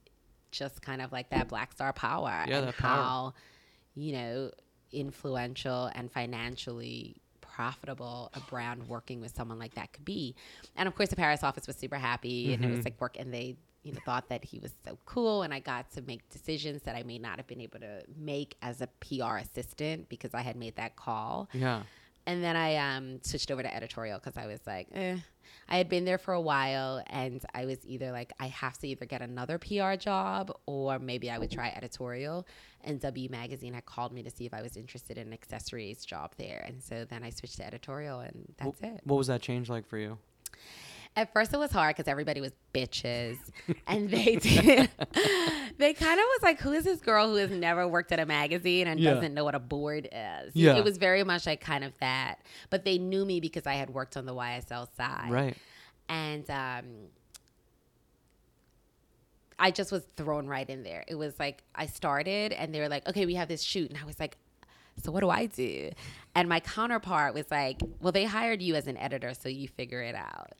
just 0.52 0.80
kind 0.82 1.02
of 1.02 1.10
like 1.12 1.30
that 1.30 1.48
Black 1.48 1.72
Star 1.72 1.92
power 1.92 2.44
Yeah, 2.46 2.58
and 2.58 2.68
that 2.68 2.76
power. 2.76 3.02
how, 3.02 3.34
you 3.96 4.12
know, 4.12 4.50
influential 4.92 5.90
and 5.94 6.10
financially 6.10 7.16
profitable 7.54 8.30
a 8.34 8.40
brand 8.40 8.88
working 8.88 9.20
with 9.20 9.34
someone 9.34 9.58
like 9.58 9.74
that 9.74 9.92
could 9.92 10.04
be. 10.04 10.34
And 10.76 10.88
of 10.88 10.94
course, 10.96 11.08
the 11.10 11.16
Paris 11.16 11.42
office 11.44 11.66
was 11.66 11.76
super 11.76 11.96
happy, 11.96 12.52
and 12.52 12.64
it 12.64 12.68
was 12.68 12.80
Mhm. 12.80 12.84
like 12.86 13.00
work, 13.00 13.16
and 13.18 13.32
they 13.32 13.56
you 13.84 13.92
know 13.92 14.00
thought 14.04 14.28
that 14.30 14.44
he 14.44 14.58
was 14.58 14.72
so 14.84 14.98
cool, 15.04 15.42
and 15.42 15.52
I 15.54 15.60
got 15.60 15.90
to 15.92 16.02
make 16.02 16.28
decisions 16.30 16.82
that 16.82 16.96
I 16.96 17.02
may 17.02 17.18
not 17.18 17.36
have 17.36 17.46
been 17.46 17.60
able 17.60 17.78
to 17.80 18.02
make 18.16 18.56
as 18.62 18.80
a 18.80 18.88
PR 19.00 19.36
assistant 19.36 20.08
because 20.08 20.32
I 20.34 20.40
had 20.40 20.56
made 20.56 20.76
that 20.76 20.96
call. 20.96 21.48
Yeah. 21.52 21.82
And 22.26 22.42
then 22.42 22.56
I 22.56 22.76
um, 22.76 23.20
switched 23.22 23.50
over 23.50 23.62
to 23.62 23.74
editorial 23.74 24.18
because 24.18 24.36
I 24.36 24.46
was 24.46 24.60
like, 24.66 24.88
eh. 24.94 25.16
I 25.68 25.76
had 25.76 25.88
been 25.88 26.04
there 26.04 26.18
for 26.18 26.34
a 26.34 26.40
while, 26.40 27.02
and 27.06 27.42
I 27.54 27.64
was 27.64 27.78
either 27.86 28.12
like, 28.12 28.32
I 28.38 28.48
have 28.48 28.78
to 28.78 28.88
either 28.88 29.06
get 29.06 29.22
another 29.22 29.58
PR 29.58 29.94
job 29.94 30.54
or 30.66 30.98
maybe 30.98 31.30
I 31.30 31.38
would 31.38 31.50
try 31.50 31.68
editorial. 31.68 32.46
And 32.82 33.00
W 33.00 33.28
Magazine 33.30 33.72
had 33.72 33.86
called 33.86 34.12
me 34.12 34.22
to 34.22 34.30
see 34.30 34.44
if 34.44 34.52
I 34.52 34.62
was 34.62 34.76
interested 34.76 35.16
in 35.16 35.28
an 35.28 35.32
accessories 35.32 36.04
job 36.04 36.32
there. 36.36 36.64
And 36.66 36.82
so 36.82 37.04
then 37.04 37.22
I 37.22 37.30
switched 37.30 37.56
to 37.58 37.66
editorial, 37.66 38.20
and 38.20 38.52
that's 38.58 38.80
it. 38.80 39.00
What 39.04 39.16
was 39.16 39.28
that 39.28 39.40
change 39.40 39.70
like 39.70 39.86
for 39.86 39.98
you? 39.98 40.18
At 41.16 41.32
first, 41.32 41.52
it 41.54 41.58
was 41.58 41.70
hard 41.70 41.94
because 41.94 42.08
everybody 42.08 42.40
was 42.40 42.50
bitches, 42.74 43.38
and 43.86 44.10
they 44.10 44.34
did. 44.40 44.90
they 45.78 45.94
kind 45.94 46.18
of 46.18 46.24
was 46.26 46.40
like, 46.42 46.58
"Who 46.60 46.72
is 46.72 46.82
this 46.84 47.00
girl 47.00 47.28
who 47.28 47.36
has 47.36 47.50
never 47.52 47.86
worked 47.86 48.10
at 48.10 48.18
a 48.18 48.26
magazine 48.26 48.88
and 48.88 48.98
Yeah. 48.98 49.14
doesn't 49.14 49.32
know 49.32 49.44
what 49.44 49.54
a 49.54 49.60
board 49.60 50.08
is?" 50.10 50.56
Yeah. 50.56 50.74
it 50.76 50.82
was 50.82 50.98
very 50.98 51.22
much 51.22 51.46
like 51.46 51.60
kind 51.60 51.84
of 51.84 51.96
that. 52.00 52.40
But 52.68 52.84
they 52.84 52.98
knew 52.98 53.24
me 53.24 53.38
because 53.38 53.64
I 53.64 53.74
had 53.74 53.90
worked 53.90 54.16
on 54.16 54.26
the 54.26 54.34
YSL 54.34 54.88
side, 54.96 55.30
Right. 55.30 55.56
and 56.08 56.50
um, 56.50 56.84
I 59.58 59.70
just 59.70 59.92
was 59.92 60.02
thrown 60.16 60.48
right 60.48 60.68
in 60.68 60.82
there. 60.82 61.04
It 61.06 61.14
was 61.14 61.38
like 61.38 61.62
I 61.76 61.86
started, 61.86 62.52
and 62.52 62.74
they 62.74 62.80
were 62.80 62.88
like, 62.88 63.06
"Okay, 63.08 63.24
we 63.24 63.34
have 63.34 63.46
this 63.48 63.62
shoot," 63.62 63.88
and 63.90 63.98
I 64.00 64.04
was 64.04 64.18
like, 64.18 64.36
"So 65.02 65.12
what 65.12 65.20
do 65.20 65.30
I 65.30 65.46
do?" 65.46 65.90
And 66.34 66.48
my 66.48 66.60
counterpart 66.60 67.34
was 67.34 67.50
like, 67.50 67.80
"Well, 68.00 68.12
they 68.12 68.24
hired 68.24 68.62
you 68.62 68.74
as 68.74 68.86
an 68.86 68.96
editor, 68.96 69.34
so 69.34 69.48
you 69.48 69.68
figure 69.68 70.02
it 70.02 70.14
out." 70.14 70.52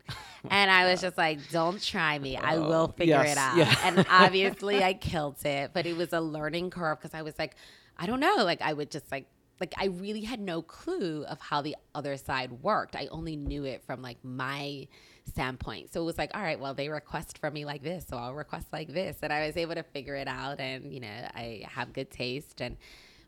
and 0.50 0.70
I 0.70 0.90
was 0.90 1.00
just 1.00 1.18
like, 1.18 1.38
"Don't 1.50 1.82
try 1.82 2.18
me. 2.18 2.36
I 2.36 2.58
will 2.58 2.88
figure 2.88 3.22
yes, 3.22 3.32
it 3.32 3.38
out." 3.38 3.56
yeah. 3.56 3.74
and 3.84 4.06
obviously, 4.10 4.82
I 4.82 4.94
killed 4.94 5.44
it, 5.44 5.70
but 5.72 5.86
it 5.86 5.96
was 5.96 6.12
a 6.12 6.20
learning 6.20 6.70
curve 6.70 6.98
because 7.00 7.14
I 7.14 7.22
was 7.22 7.34
like, 7.38 7.56
I 7.96 8.06
don't 8.06 8.20
know, 8.20 8.36
like 8.38 8.62
I 8.62 8.72
would 8.72 8.90
just 8.90 9.10
like 9.10 9.26
like 9.60 9.74
I 9.76 9.86
really 9.86 10.22
had 10.22 10.40
no 10.40 10.62
clue 10.62 11.24
of 11.24 11.40
how 11.40 11.62
the 11.62 11.76
other 11.94 12.16
side 12.16 12.50
worked. 12.62 12.96
I 12.96 13.06
only 13.10 13.36
knew 13.36 13.64
it 13.64 13.82
from 13.86 14.02
like 14.02 14.18
my 14.22 14.88
standpoint. 15.26 15.92
So 15.92 16.02
it 16.02 16.04
was 16.04 16.18
like, 16.18 16.32
all 16.34 16.42
right, 16.42 16.58
well, 16.58 16.74
they 16.74 16.88
request 16.88 17.38
from 17.38 17.54
me 17.54 17.64
like 17.64 17.82
this, 17.82 18.06
so 18.08 18.16
I'll 18.16 18.34
request 18.34 18.66
like 18.72 18.92
this, 18.92 19.18
and 19.22 19.32
I 19.32 19.46
was 19.46 19.56
able 19.56 19.74
to 19.74 19.82
figure 19.82 20.16
it 20.16 20.28
out. 20.28 20.60
And 20.60 20.92
you 20.92 21.00
know, 21.00 21.28
I 21.34 21.62
have 21.68 21.92
good 21.92 22.10
taste 22.10 22.60
and 22.60 22.76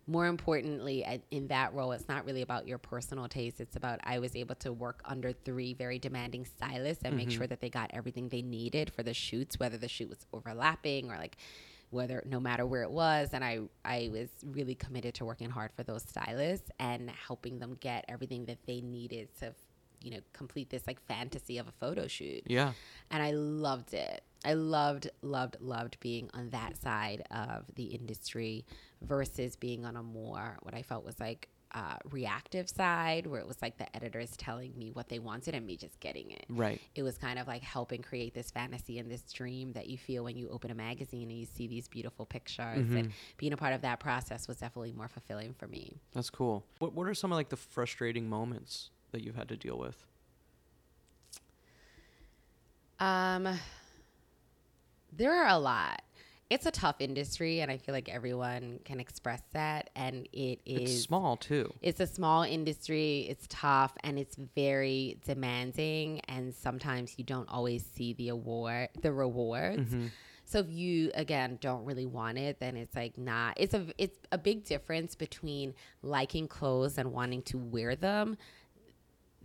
more 0.06 0.26
importantly 0.26 1.04
in 1.30 1.48
that 1.48 1.74
role 1.74 1.92
it's 1.92 2.08
not 2.08 2.24
really 2.24 2.42
about 2.42 2.66
your 2.66 2.78
personal 2.78 3.28
taste 3.28 3.60
it's 3.60 3.76
about 3.76 3.98
i 4.04 4.18
was 4.18 4.36
able 4.36 4.54
to 4.54 4.72
work 4.72 5.00
under 5.04 5.32
three 5.32 5.74
very 5.74 5.98
demanding 5.98 6.44
stylists 6.44 7.04
and 7.04 7.16
make 7.16 7.28
mm-hmm. 7.28 7.38
sure 7.38 7.46
that 7.46 7.60
they 7.60 7.68
got 7.68 7.90
everything 7.92 8.28
they 8.28 8.42
needed 8.42 8.90
for 8.92 9.02
the 9.02 9.14
shoots 9.14 9.58
whether 9.58 9.76
the 9.76 9.88
shoot 9.88 10.08
was 10.08 10.24
overlapping 10.32 11.10
or 11.10 11.16
like 11.16 11.36
whether 11.90 12.22
no 12.26 12.40
matter 12.40 12.66
where 12.66 12.82
it 12.82 12.90
was 12.90 13.30
and 13.32 13.44
i 13.44 13.58
i 13.84 14.08
was 14.12 14.28
really 14.44 14.74
committed 14.74 15.14
to 15.14 15.24
working 15.24 15.50
hard 15.50 15.70
for 15.76 15.82
those 15.82 16.02
stylists 16.02 16.70
and 16.78 17.10
helping 17.10 17.58
them 17.58 17.76
get 17.80 18.04
everything 18.08 18.44
that 18.44 18.58
they 18.66 18.80
needed 18.80 19.28
to 19.38 19.52
you 20.02 20.10
know 20.10 20.20
complete 20.32 20.70
this 20.70 20.86
like 20.86 21.00
fantasy 21.06 21.58
of 21.58 21.66
a 21.66 21.72
photo 21.72 22.06
shoot 22.06 22.42
Yeah. 22.46 22.72
and 23.10 23.22
I 23.22 23.32
loved 23.32 23.94
it. 23.94 24.22
I 24.46 24.54
loved, 24.54 25.10
loved, 25.22 25.56
loved 25.60 25.98
being 26.00 26.30
on 26.32 26.50
that 26.50 26.80
side 26.80 27.24
of 27.30 27.64
the 27.74 27.84
industry 27.84 28.64
versus 29.02 29.56
being 29.56 29.84
on 29.84 29.96
a 29.96 30.02
more 30.02 30.56
what 30.62 30.74
I 30.74 30.82
felt 30.82 31.04
was 31.04 31.18
like 31.18 31.48
uh, 31.72 31.96
reactive 32.10 32.68
side, 32.70 33.26
where 33.26 33.40
it 33.40 33.46
was 33.46 33.60
like 33.60 33.76
the 33.76 33.94
editors 33.94 34.36
telling 34.36 34.72
me 34.78 34.90
what 34.92 35.08
they 35.08 35.18
wanted 35.18 35.54
and 35.54 35.66
me 35.66 35.76
just 35.76 35.98
getting 36.00 36.30
it. 36.30 36.46
Right. 36.48 36.80
It 36.94 37.02
was 37.02 37.18
kind 37.18 37.38
of 37.38 37.46
like 37.46 37.62
helping 37.62 38.02
create 38.02 38.34
this 38.34 38.50
fantasy 38.50 38.98
and 38.98 39.10
this 39.10 39.22
dream 39.32 39.72
that 39.72 39.88
you 39.88 39.98
feel 39.98 40.24
when 40.24 40.36
you 40.36 40.48
open 40.48 40.70
a 40.70 40.74
magazine 40.74 41.28
and 41.28 41.38
you 41.38 41.44
see 41.44 41.66
these 41.66 41.88
beautiful 41.88 42.24
pictures. 42.24 42.78
Mm-hmm. 42.78 42.96
And 42.96 43.12
being 43.36 43.52
a 43.52 43.56
part 43.56 43.74
of 43.74 43.82
that 43.82 44.00
process 44.00 44.48
was 44.48 44.58
definitely 44.58 44.92
more 44.92 45.08
fulfilling 45.08 45.54
for 45.54 45.66
me. 45.66 46.00
That's 46.14 46.30
cool. 46.30 46.64
What 46.78 46.94
What 46.94 47.08
are 47.08 47.14
some 47.14 47.32
of 47.32 47.36
like 47.36 47.50
the 47.50 47.56
frustrating 47.56 48.30
moments 48.30 48.90
that 49.10 49.22
you've 49.22 49.36
had 49.36 49.48
to 49.48 49.56
deal 49.56 49.76
with? 49.76 50.06
Um, 52.98 53.58
there 55.12 55.34
are 55.34 55.48
a 55.48 55.58
lot. 55.58 56.02
It's 56.48 56.64
a 56.64 56.70
tough 56.70 57.00
industry, 57.00 57.60
and 57.60 57.72
I 57.72 57.78
feel 57.78 57.92
like 57.92 58.08
everyone 58.08 58.78
can 58.84 59.00
express 59.00 59.42
that. 59.52 59.90
And 59.96 60.28
it 60.32 60.60
It's 60.64 61.02
small 61.02 61.36
too. 61.36 61.72
It's 61.82 61.98
a 61.98 62.06
small 62.06 62.44
industry. 62.44 63.26
It's 63.28 63.46
tough, 63.48 63.92
and 64.04 64.16
it's 64.18 64.36
very 64.54 65.18
demanding. 65.26 66.20
And 66.28 66.54
sometimes 66.54 67.14
you 67.16 67.24
don't 67.24 67.48
always 67.48 67.84
see 67.84 68.12
the 68.12 68.28
award, 68.28 68.90
the 69.02 69.12
rewards. 69.12 69.80
Mm-hmm. 69.80 70.06
So 70.44 70.60
if 70.60 70.70
you 70.70 71.10
again 71.16 71.58
don't 71.60 71.84
really 71.84 72.06
want 72.06 72.38
it, 72.38 72.60
then 72.60 72.76
it's 72.76 72.94
like 72.94 73.18
not. 73.18 73.54
It's 73.56 73.74
a 73.74 73.86
it's 73.98 74.16
a 74.30 74.38
big 74.38 74.64
difference 74.64 75.16
between 75.16 75.74
liking 76.02 76.46
clothes 76.46 76.96
and 76.96 77.12
wanting 77.12 77.42
to 77.42 77.58
wear 77.58 77.96
them, 77.96 78.36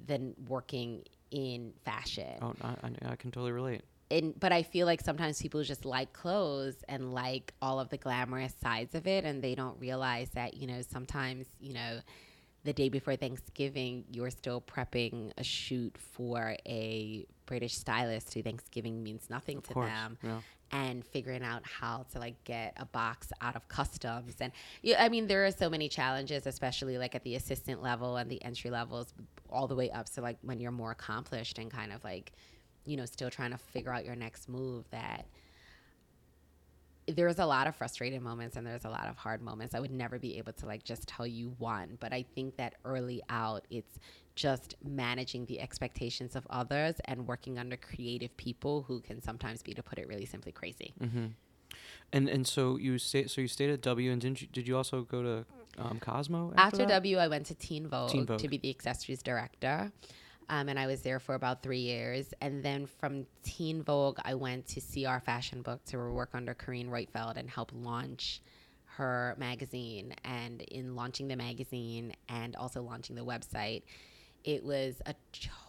than 0.06 0.36
working 0.48 1.04
in 1.32 1.74
fashion 1.86 2.34
Oh, 2.42 2.54
I, 2.62 2.76
I, 2.84 3.12
I 3.12 3.16
can 3.16 3.32
totally 3.32 3.54
relate. 3.54 3.84
And 4.12 4.40
but 4.40 4.52
I 4.52 4.62
feel 4.64 4.86
like 4.86 5.02
sometimes 5.02 5.42
people 5.42 5.64
just 5.64 5.86
like 5.86 6.14
clothes 6.14 6.76
and 6.88 7.14
like 7.14 7.54
all 7.62 7.80
of 7.80 7.90
the 7.90 7.98
glamorous 7.98 8.54
sides 8.62 8.94
of 8.96 9.08
it, 9.08 9.24
and 9.26 9.42
they 9.42 9.56
don't 9.56 9.80
realize 9.80 10.30
that 10.32 10.56
you 10.56 10.68
know 10.68 10.82
sometimes 10.82 11.48
you 11.60 11.74
know 11.74 12.00
the 12.64 12.74
day 12.74 12.90
before 12.90 13.16
Thanksgiving 13.16 14.04
you're 14.12 14.30
still 14.30 14.62
prepping 14.62 15.32
a 15.38 15.44
shoot 15.44 15.98
for 15.98 16.56
a 16.68 17.26
British 17.48 17.74
stylist 17.76 18.34
who 18.36 18.44
Thanksgiving 18.44 19.02
means 19.02 19.30
nothing 19.32 19.58
Of 19.58 19.64
to 19.70 19.74
course. 19.74 19.90
them 19.90 20.18
Yeah. 20.22 20.42
and 20.72 21.04
figuring 21.04 21.42
out 21.44 21.64
how 21.66 22.06
to 22.14 22.20
like 22.20 22.42
get 22.44 22.74
a 22.78 22.86
box 22.86 23.32
out 23.42 23.56
of 23.56 23.68
customs 23.68 24.36
and 24.40 24.52
yeah 24.84 25.04
i 25.04 25.10
mean 25.10 25.26
there 25.28 25.44
are 25.46 25.52
so 25.52 25.70
many 25.72 25.90
challenges 25.90 26.46
especially 26.46 26.98
like 27.00 27.14
at 27.16 27.24
the 27.24 27.36
assistant 27.36 27.82
level 27.82 28.16
and 28.18 28.30
the 28.30 28.42
entry 28.46 28.70
levels 28.70 29.12
all 29.50 29.68
the 29.68 29.76
way 29.76 29.90
up 29.92 30.06
to 30.14 30.22
like 30.22 30.38
when 30.44 30.60
you're 30.62 30.72
more 30.72 30.92
accomplished 30.92 31.58
and 31.58 31.72
kind 31.72 31.92
of 31.92 32.02
like 32.04 32.32
you 32.86 32.98
know 32.98 33.06
still 33.06 33.30
trying 33.30 33.52
to 33.52 33.58
figure 33.58 33.94
out 33.94 34.06
your 34.06 34.16
next 34.16 34.50
move 34.50 34.86
that 34.92 35.26
there's 37.08 37.40
a 37.40 37.46
lot 37.46 37.68
of 37.68 37.76
frustrated 37.76 38.22
moments 38.22 38.56
and 38.56 38.66
there's 38.66 38.86
a 38.86 38.90
lot 38.90 39.08
of 39.08 39.18
hard 39.18 39.42
moments. 39.42 39.74
I 39.76 39.80
would 39.80 39.92
never 39.92 40.20
be 40.20 40.38
able 40.38 40.54
to 40.54 40.66
like 40.66 40.84
just 40.84 41.08
tell 41.08 41.26
you 41.26 41.56
one, 41.58 41.98
but 42.00 42.14
I 42.14 42.26
think 42.36 42.58
that 42.58 42.76
early 42.86 43.22
out 43.30 43.66
it's 43.70 44.00
just 44.36 44.76
managing 44.84 45.46
the 45.46 45.60
expectations 45.60 46.36
of 46.36 46.48
others 46.50 46.96
and 47.06 47.28
working 47.28 47.58
under 47.58 47.76
creative 47.76 48.36
people 48.38 48.84
who 48.84 49.02
can 49.02 49.22
sometimes 49.22 49.62
be 49.62 49.74
to 49.74 49.84
put 49.84 50.00
it 50.00 50.08
really 50.08 50.26
simply 50.26 50.52
crazy. 50.52 50.94
Mm-hmm. 51.02 51.26
And 52.14 52.30
and 52.30 52.48
so 52.48 52.78
you 52.78 52.98
stay 52.98 53.28
so 53.28 53.42
you 53.42 53.48
stayed 53.48 53.70
at 53.70 53.82
W 53.82 54.12
and 54.12 54.22
didn't 54.22 54.42
you, 54.42 54.48
did 54.52 54.68
you 54.68 54.78
also 54.78 55.04
go 55.04 55.24
to 55.24 55.46
um, 55.78 56.00
Cosmo 56.00 56.54
after, 56.58 56.82
After? 56.84 56.94
W, 56.94 57.18
I 57.18 57.28
went 57.28 57.46
to 57.48 57.56
Teen 57.56 57.88
Vogue, 57.88 58.12
Teen 58.12 58.26
Vogue. 58.26 58.40
to 58.40 58.48
be 58.48 58.58
the 58.58 58.70
accessories 58.70 59.24
director. 59.24 59.92
Um, 60.50 60.68
and 60.70 60.78
I 60.78 60.88
was 60.88 61.02
there 61.02 61.20
for 61.20 61.36
about 61.36 61.64
three 61.64 61.80
years. 61.80 62.34
And 62.42 62.62
then 62.64 62.86
from 62.86 63.26
Teen 63.44 63.84
Vogue, 63.84 64.20
I 64.26 64.34
went 64.36 64.68
to 64.70 64.82
CR 64.82 65.20
Fashion 65.20 65.62
Book 65.62 65.84
to 65.86 65.98
work 66.12 66.32
under 66.34 66.54
Carine 66.54 66.90
Roitfeld 66.90 67.38
and 67.38 67.50
help 67.50 67.72
launch 67.74 68.42
her 68.98 69.36
magazine. 69.38 70.14
And 70.26 70.62
in 70.64 70.96
launching 70.96 71.28
the 71.30 71.38
magazine 71.38 72.14
and 72.28 72.56
also 72.58 72.82
launching 72.82 73.16
the 73.16 73.24
website, 73.24 73.84
it 74.44 74.64
was 74.64 75.02
a 75.06 75.14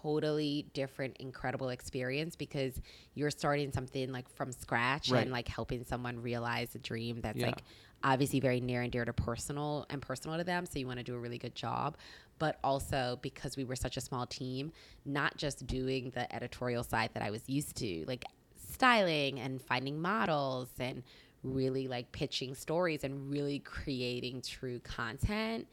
totally 0.03 0.67
different, 0.73 1.17
incredible 1.19 1.69
experience 1.69 2.35
because 2.37 2.81
you're 3.15 3.31
starting 3.31 3.71
something 3.71 4.11
like 4.11 4.29
from 4.35 4.51
scratch 4.51 5.11
Right. 5.11 5.23
and 5.23 5.31
like 5.31 5.47
helping 5.47 5.85
someone 5.85 6.21
realize 6.21 6.75
a 6.75 6.79
dream 6.79 7.21
that's 7.21 7.39
Yeah. 7.39 7.49
like 7.49 7.63
obviously 8.03 8.41
very 8.41 8.61
near 8.61 8.83
and 8.83 8.91
dear 8.91 9.05
to 9.05 9.13
personal 9.13 9.87
and 9.91 10.03
personal 10.03 10.37
to 10.39 10.43
them. 10.45 10.67
So 10.67 10.79
you 10.79 10.87
want 10.87 10.99
to 10.99 11.05
do 11.05 11.15
a 11.15 11.19
really 11.19 11.39
good 11.39 11.55
job. 11.55 11.97
But 12.43 12.59
also 12.65 13.21
because 13.23 13.57
we 13.57 13.63
were 13.63 13.77
such 13.77 13.97
a 13.97 14.01
small 14.01 14.27
team, 14.27 14.73
not 15.05 15.37
just 15.37 15.65
doing 15.65 16.11
the 16.11 16.35
editorial 16.35 16.83
side 16.83 17.11
that 17.15 17.23
I 17.23 17.31
was 17.31 17.49
used 17.49 17.77
to, 17.77 18.05
like 18.09 18.25
styling 18.73 19.39
and 19.39 19.63
finding 19.63 20.03
models 20.03 20.69
and 20.81 21.05
really 21.45 21.87
like 21.87 22.11
pitching 22.11 22.57
stories 22.57 23.05
and 23.05 23.31
really 23.31 23.61
creating 23.61 24.43
true 24.43 24.81
content 24.81 25.69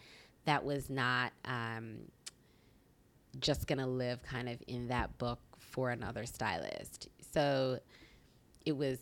that 0.46 0.64
was 0.64 0.92
not 0.92 1.32
um, 1.46 1.96
just 3.40 3.66
gonna 3.66 3.88
live 3.88 4.22
kind 4.22 4.48
of 4.48 4.62
in 4.68 4.90
that 4.90 5.18
book 5.18 5.40
for 5.58 5.90
another 5.90 6.28
stylist. 6.28 7.10
So 7.34 7.80
it 8.64 8.78
was 8.78 9.00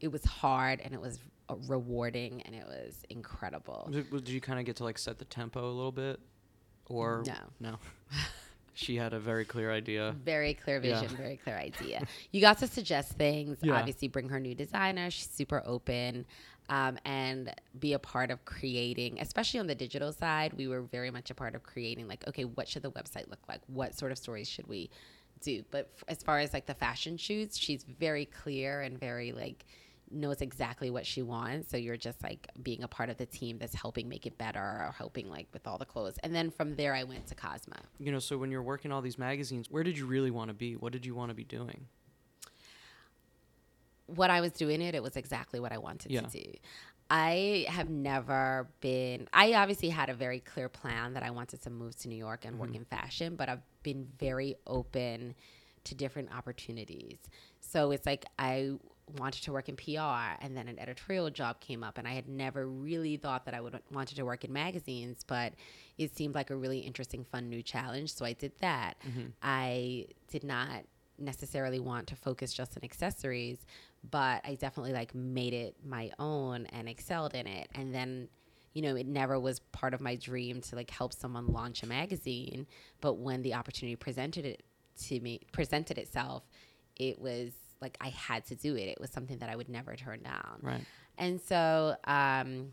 it 0.00 0.08
was 0.08 0.24
hard 0.24 0.80
and 0.80 0.92
it 0.92 1.00
was 1.00 1.20
rewarding 1.68 2.42
and 2.42 2.54
it 2.56 2.66
was 2.66 3.04
incredible. 3.10 3.88
Did, 3.92 4.10
did 4.10 4.28
you 4.28 4.40
kind 4.40 4.58
of 4.58 4.64
get 4.66 4.74
to 4.76 4.84
like 4.84 4.98
set 4.98 5.20
the 5.20 5.24
tempo 5.24 5.64
a 5.64 5.70
little 5.70 5.92
bit, 5.92 6.18
or 6.88 7.22
No. 7.26 7.34
No. 7.60 7.78
she 8.74 8.96
had 8.96 9.12
a 9.12 9.18
very 9.18 9.44
clear 9.44 9.72
idea. 9.72 10.14
Very 10.24 10.54
clear 10.54 10.80
Yeah. 10.82 11.00
vision, 11.00 11.16
very 11.16 11.36
clear 11.38 11.56
idea. 11.56 12.06
You 12.32 12.40
got 12.40 12.58
to 12.58 12.66
suggest 12.66 13.12
things. 13.12 13.58
Yeah. 13.62 13.74
Obviously, 13.74 14.08
bring 14.08 14.28
her 14.28 14.40
new 14.40 14.54
designer. 14.54 15.10
She's 15.10 15.28
super 15.28 15.62
open, 15.64 16.26
um, 16.68 16.98
and 17.04 17.54
be 17.78 17.92
a 17.94 17.98
part 17.98 18.30
of 18.30 18.44
creating. 18.44 19.20
Especially 19.20 19.60
on 19.60 19.66
the 19.66 19.74
digital 19.74 20.12
side, 20.12 20.52
we 20.54 20.66
were 20.68 20.82
very 20.82 21.10
much 21.10 21.30
a 21.30 21.34
part 21.34 21.54
of 21.54 21.62
creating. 21.62 22.06
Like, 22.08 22.26
okay, 22.28 22.44
what 22.44 22.68
should 22.68 22.82
the 22.82 22.90
website 22.90 23.28
look 23.30 23.40
like? 23.48 23.60
What 23.68 23.94
sort 23.96 24.12
of 24.12 24.18
stories 24.18 24.48
should 24.48 24.66
we 24.66 24.90
do? 25.40 25.62
But 25.70 25.90
f- 25.96 26.04
as 26.08 26.22
far 26.22 26.38
as 26.40 26.52
like 26.52 26.66
the 26.66 26.74
fashion 26.74 27.16
shoots, 27.16 27.56
she's 27.56 27.82
very 27.84 28.26
clear 28.26 28.80
and 28.82 28.98
very 28.98 29.32
like 29.32 29.64
knows 30.10 30.40
exactly 30.40 30.90
what 30.90 31.06
she 31.06 31.22
wants. 31.22 31.70
So 31.70 31.76
you're 31.76 31.96
just 31.96 32.22
like 32.22 32.48
being 32.62 32.82
a 32.82 32.88
part 32.88 33.10
of 33.10 33.16
the 33.16 33.26
team 33.26 33.58
that's 33.58 33.74
helping 33.74 34.08
make 34.08 34.26
it 34.26 34.38
better 34.38 34.60
or 34.60 34.94
helping 34.96 35.28
like 35.28 35.46
with 35.52 35.66
all 35.66 35.78
the 35.78 35.84
clothes. 35.84 36.18
And 36.22 36.34
then 36.34 36.50
from 36.50 36.76
there, 36.76 36.94
I 36.94 37.04
went 37.04 37.26
to 37.28 37.34
Cosmo. 37.34 37.76
You 37.98 38.12
know, 38.12 38.18
so 38.18 38.38
when 38.38 38.50
you're 38.50 38.62
working 38.62 38.92
all 38.92 39.02
these 39.02 39.18
magazines, 39.18 39.70
where 39.70 39.82
did 39.82 39.98
you 39.98 40.06
really 40.06 40.30
want 40.30 40.48
to 40.48 40.54
be? 40.54 40.74
What 40.74 40.92
did 40.92 41.04
you 41.04 41.14
want 41.14 41.30
to 41.30 41.34
be 41.34 41.44
doing? 41.44 41.86
What 44.06 44.30
I 44.30 44.40
was 44.40 44.52
doing 44.52 44.80
it, 44.80 44.94
it 44.94 45.02
was 45.02 45.16
exactly 45.16 45.58
what 45.58 45.72
I 45.72 45.78
wanted 45.78 46.12
Yeah. 46.12 46.20
to 46.20 46.28
do. 46.28 46.52
I 47.08 47.66
have 47.68 47.88
never 47.88 48.68
been, 48.80 49.28
I 49.32 49.54
obviously 49.54 49.90
had 49.90 50.08
a 50.08 50.14
very 50.14 50.40
clear 50.40 50.68
plan 50.68 51.14
that 51.14 51.22
I 51.22 51.30
wanted 51.30 51.62
to 51.62 51.70
move 51.70 51.96
to 52.00 52.08
New 52.08 52.16
York 52.16 52.44
and 52.44 52.58
work 52.58 52.70
mm-hmm. 52.70 52.78
in 52.78 52.84
fashion, 52.84 53.36
but 53.36 53.48
I've 53.48 53.62
been 53.84 54.08
very 54.18 54.56
open 54.66 55.36
to 55.84 55.94
different 55.94 56.34
opportunities. 56.36 57.18
So 57.60 57.92
it's 57.92 58.06
like 58.06 58.26
I 58.38 58.72
wanted 59.18 59.42
to 59.44 59.52
work 59.52 59.68
in 59.68 59.76
PR 59.76 60.42
and 60.44 60.56
then 60.56 60.68
an 60.68 60.78
editorial 60.78 61.30
job 61.30 61.60
came 61.60 61.84
up 61.84 61.98
and 61.98 62.08
I 62.08 62.12
had 62.12 62.28
never 62.28 62.66
really 62.66 63.16
thought 63.16 63.44
that 63.44 63.54
I 63.54 63.60
would 63.60 63.78
wanted 63.90 64.16
to 64.16 64.24
work 64.24 64.44
in 64.44 64.52
magazines, 64.52 65.24
but 65.26 65.52
it 65.96 66.16
seemed 66.16 66.34
like 66.34 66.50
a 66.50 66.56
really 66.56 66.80
interesting, 66.80 67.24
fun 67.24 67.48
new 67.48 67.62
challenge. 67.62 68.12
So 68.12 68.24
I 68.24 68.32
did 68.32 68.52
that. 68.60 68.96
Mm-hmm. 69.06 69.28
I 69.42 70.06
did 70.28 70.44
not 70.44 70.84
necessarily 71.18 71.80
want 71.80 72.08
to 72.08 72.16
focus 72.16 72.52
just 72.52 72.76
on 72.76 72.84
accessories, 72.84 73.58
but 74.10 74.42
I 74.44 74.56
definitely 74.56 74.92
like 74.92 75.14
made 75.14 75.54
it 75.54 75.76
my 75.84 76.10
own 76.18 76.66
and 76.66 76.88
excelled 76.88 77.34
in 77.34 77.46
it. 77.46 77.68
And 77.74 77.94
then, 77.94 78.28
you 78.72 78.82
know, 78.82 78.96
it 78.96 79.06
never 79.06 79.38
was 79.38 79.60
part 79.72 79.94
of 79.94 80.00
my 80.00 80.16
dream 80.16 80.60
to 80.62 80.76
like 80.76 80.90
help 80.90 81.12
someone 81.12 81.46
launch 81.46 81.82
a 81.82 81.86
magazine, 81.86 82.66
but 83.00 83.14
when 83.14 83.42
the 83.42 83.54
opportunity 83.54 83.96
presented 83.96 84.44
it 84.44 84.62
to 85.04 85.20
me 85.20 85.40
presented 85.52 85.98
itself, 85.98 86.42
it 86.96 87.18
was 87.18 87.52
like 87.80 87.96
I 88.00 88.08
had 88.08 88.46
to 88.46 88.54
do 88.54 88.76
it. 88.76 88.88
It 88.88 89.00
was 89.00 89.10
something 89.10 89.38
that 89.38 89.48
I 89.48 89.56
would 89.56 89.68
never 89.68 89.96
turn 89.96 90.22
down. 90.22 90.58
Right. 90.62 90.84
And 91.18 91.40
so 91.40 91.96
um, 92.04 92.72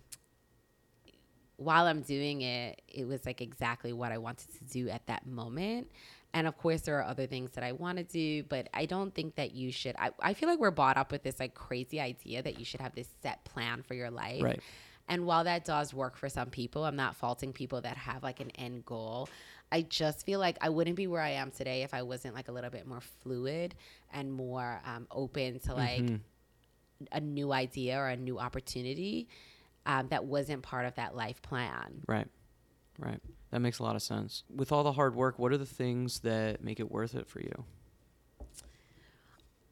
while 1.57 1.85
I'm 1.85 2.01
doing 2.01 2.41
it, 2.41 2.81
it 2.87 3.07
was 3.07 3.25
like 3.25 3.41
exactly 3.41 3.93
what 3.93 4.11
I 4.11 4.17
wanted 4.17 4.47
to 4.57 4.63
do 4.65 4.89
at 4.89 5.05
that 5.07 5.25
moment. 5.25 5.89
And 6.33 6.47
of 6.47 6.57
course, 6.57 6.81
there 6.81 6.97
are 6.97 7.03
other 7.03 7.27
things 7.27 7.51
that 7.51 7.63
I 7.63 7.73
want 7.73 7.99
to 7.99 8.03
do, 8.03 8.43
but 8.43 8.67
I 8.73 8.85
don't 8.85 9.13
think 9.13 9.35
that 9.35 9.53
you 9.53 9.71
should. 9.71 9.95
I, 9.99 10.11
I 10.19 10.33
feel 10.33 10.49
like 10.49 10.59
we're 10.59 10.71
bought 10.71 10.97
up 10.97 11.11
with 11.11 11.21
this 11.21 11.39
like 11.39 11.53
crazy 11.53 12.01
idea 12.01 12.41
that 12.41 12.57
you 12.57 12.65
should 12.65 12.81
have 12.81 12.95
this 12.95 13.07
set 13.21 13.45
plan 13.45 13.83
for 13.83 13.93
your 13.93 14.09
life. 14.09 14.41
Right. 14.41 14.59
And 15.07 15.25
while 15.25 15.43
that 15.43 15.65
does 15.65 15.93
work 15.93 16.17
for 16.17 16.29
some 16.29 16.49
people, 16.49 16.85
I'm 16.85 16.95
not 16.95 17.15
faulting 17.15 17.53
people 17.53 17.81
that 17.81 17.97
have 17.97 18.23
like 18.23 18.39
an 18.39 18.49
end 18.51 18.85
goal. 18.85 19.29
I 19.73 19.81
just 19.81 20.25
feel 20.25 20.39
like 20.39 20.57
I 20.61 20.69
wouldn't 20.69 20.95
be 20.95 21.07
where 21.07 21.21
I 21.21 21.31
am 21.31 21.49
today 21.51 21.81
if 21.81 21.93
I 21.93 22.03
wasn't 22.03 22.35
like 22.35 22.47
a 22.47 22.51
little 22.51 22.69
bit 22.69 22.85
more 22.85 23.01
fluid 23.01 23.73
and 24.13 24.31
more 24.31 24.79
um, 24.85 25.07
open 25.09 25.59
to 25.61 25.73
like 25.73 26.01
Mm-hmm. 26.01 26.15
a 27.11 27.19
new 27.19 27.51
idea 27.51 27.97
or 27.97 28.07
a 28.07 28.15
new 28.15 28.37
opportunity 28.39 29.27
um, 29.87 30.07
that 30.09 30.25
wasn't 30.25 30.61
part 30.61 30.85
of 30.85 30.93
that 30.95 31.15
life 31.15 31.41
plan. 31.41 32.03
Right. 32.07 32.27
Right. 32.99 33.19
That 33.49 33.59
makes 33.61 33.79
a 33.79 33.83
lot 33.83 33.95
of 33.95 34.03
sense. 34.03 34.43
With 34.55 34.71
all 34.71 34.83
the 34.83 34.91
hard 34.93 35.15
work, 35.15 35.39
what 35.39 35.51
are 35.51 35.57
the 35.57 35.65
things 35.65 36.19
that 36.19 36.63
make 36.63 36.79
it 36.79 36.91
worth 36.91 37.15
it 37.15 37.27
for 37.27 37.39
you? 37.41 37.65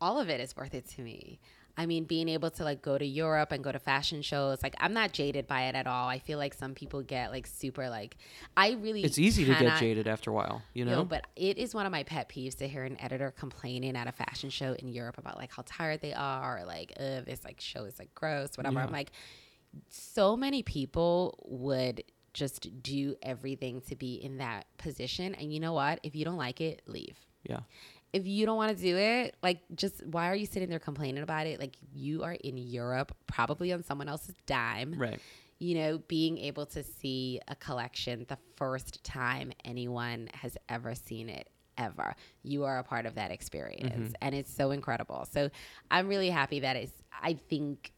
all 0.01 0.19
of 0.19 0.29
it 0.29 0.41
is 0.41 0.55
worth 0.55 0.73
it 0.73 0.87
to 0.89 1.01
me. 1.03 1.39
I 1.77 1.85
mean, 1.85 2.03
being 2.03 2.27
able 2.29 2.49
to 2.51 2.63
like 2.63 2.81
go 2.81 2.97
to 2.97 3.05
Europe 3.05 3.51
and 3.51 3.63
go 3.63 3.71
to 3.71 3.79
fashion 3.79 4.21
shows, 4.21 4.61
like 4.61 4.75
I'm 4.79 4.93
not 4.93 5.13
jaded 5.13 5.47
by 5.47 5.63
it 5.63 5.75
at 5.75 5.87
all. 5.87 6.07
I 6.07 6.19
feel 6.19 6.37
like 6.37 6.53
some 6.53 6.73
people 6.73 7.01
get 7.01 7.31
like 7.31 7.47
super 7.47 7.89
like 7.89 8.17
I 8.57 8.71
really 8.71 9.03
It's 9.03 9.17
easy 9.17 9.45
to 9.45 9.55
get 9.55 9.79
jaded 9.79 10.07
after 10.07 10.31
a 10.31 10.33
while, 10.33 10.61
you 10.73 10.85
Yo, 10.85 10.91
know? 10.91 11.05
but 11.05 11.25
it 11.35 11.57
is 11.57 11.73
one 11.73 11.85
of 11.85 11.91
my 11.91 12.03
pet 12.03 12.29
peeves 12.29 12.55
to 12.57 12.67
hear 12.67 12.83
an 12.83 12.99
editor 12.99 13.31
complaining 13.31 13.95
at 13.95 14.07
a 14.07 14.11
fashion 14.11 14.49
show 14.49 14.73
in 14.73 14.89
Europe 14.89 15.17
about 15.17 15.37
like 15.37 15.51
how 15.51 15.63
tired 15.65 16.01
they 16.01 16.13
are 16.13 16.59
or 16.59 16.65
like, 16.65 16.93
uh, 16.99 17.21
this 17.21 17.43
like 17.43 17.61
show 17.61 17.85
is 17.85 17.97
like 17.97 18.13
gross, 18.15 18.57
whatever. 18.57 18.79
Yeah. 18.79 18.85
I'm 18.85 18.91
like, 18.91 19.11
so 19.89 20.35
many 20.35 20.63
people 20.63 21.39
would 21.47 22.03
just 22.33 22.81
do 22.83 23.15
everything 23.21 23.81
to 23.81 23.95
be 23.95 24.15
in 24.15 24.37
that 24.37 24.65
position. 24.77 25.35
And 25.35 25.53
you 25.53 25.59
know 25.59 25.73
what? 25.73 25.99
If 26.03 26.15
you 26.15 26.25
don't 26.25 26.37
like 26.37 26.61
it, 26.61 26.81
leave. 26.85 27.17
yeah. 27.43 27.61
If 28.13 28.27
you 28.27 28.45
don't 28.45 28.57
want 28.57 28.75
to 28.75 28.81
do 28.81 28.97
it, 28.97 29.35
like, 29.41 29.59
just 29.75 30.05
why 30.05 30.29
are 30.29 30.35
you 30.35 30.45
sitting 30.45 30.69
there 30.69 30.79
complaining 30.79 31.23
about 31.23 31.47
it? 31.47 31.59
Like, 31.59 31.77
you 31.93 32.23
are 32.23 32.33
in 32.33 32.57
Europe, 32.57 33.15
probably 33.27 33.71
on 33.71 33.83
someone 33.83 34.09
else's 34.09 34.35
dime 34.45 34.95
Right. 34.97 35.19
you 35.59 35.75
know, 35.75 35.99
being 36.07 36.37
able 36.37 36.65
to 36.67 36.83
see 36.83 37.39
a 37.47 37.55
collection 37.55 38.25
the 38.27 38.37
first 38.57 39.03
time 39.03 39.51
anyone 39.63 40.29
has 40.33 40.57
ever 40.67 40.95
seen 40.95 41.29
it 41.29 41.49
ever. 41.77 42.15
You 42.43 42.63
are 42.65 42.79
a 42.79 42.83
part 42.83 43.05
of 43.05 43.15
that 43.15 43.31
experience 43.31 43.93
mm-hmm. 43.93 44.13
and 44.21 44.35
it's 44.35 44.53
so 44.53 44.71
incredible. 44.71 45.27
So 45.31 45.49
I'm 45.89 46.07
really 46.07 46.29
happy 46.29 46.59
that 46.61 46.75
it's 46.75 46.93
I 47.21 47.33
think 47.49 47.91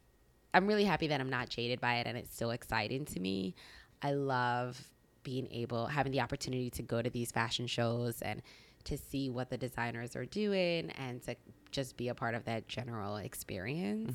I'm 0.54 0.68
really 0.68 0.84
happy 0.84 1.08
that 1.08 1.20
I'm 1.20 1.30
not 1.30 1.50
jaded 1.50 1.82
by 1.82 1.96
it 1.96 2.08
and 2.08 2.18
it's 2.18 2.34
still 2.34 2.52
exciting 2.52 3.06
to 3.06 3.20
me. 3.20 3.56
I 4.02 4.12
love 4.12 4.82
being 5.24 5.48
able 5.52 5.88
having 5.88 6.12
the 6.12 6.22
opportunity 6.22 6.70
to 6.72 6.84
go 6.84 7.02
to 7.02 7.10
these 7.10 7.32
fashion 7.32 7.68
shows 7.68 8.22
and 8.22 8.42
to 8.86 8.98
see 8.98 9.30
what 9.30 9.50
the 9.50 9.58
designers 9.58 10.16
are 10.16 10.26
doing 10.26 10.92
and 10.92 11.22
to 11.24 11.36
just 11.72 11.98
be 11.98 12.10
a 12.10 12.16
part 12.16 12.36
of 12.36 12.46
that 12.46 12.68
general 12.68 13.18
experience. 13.18 14.14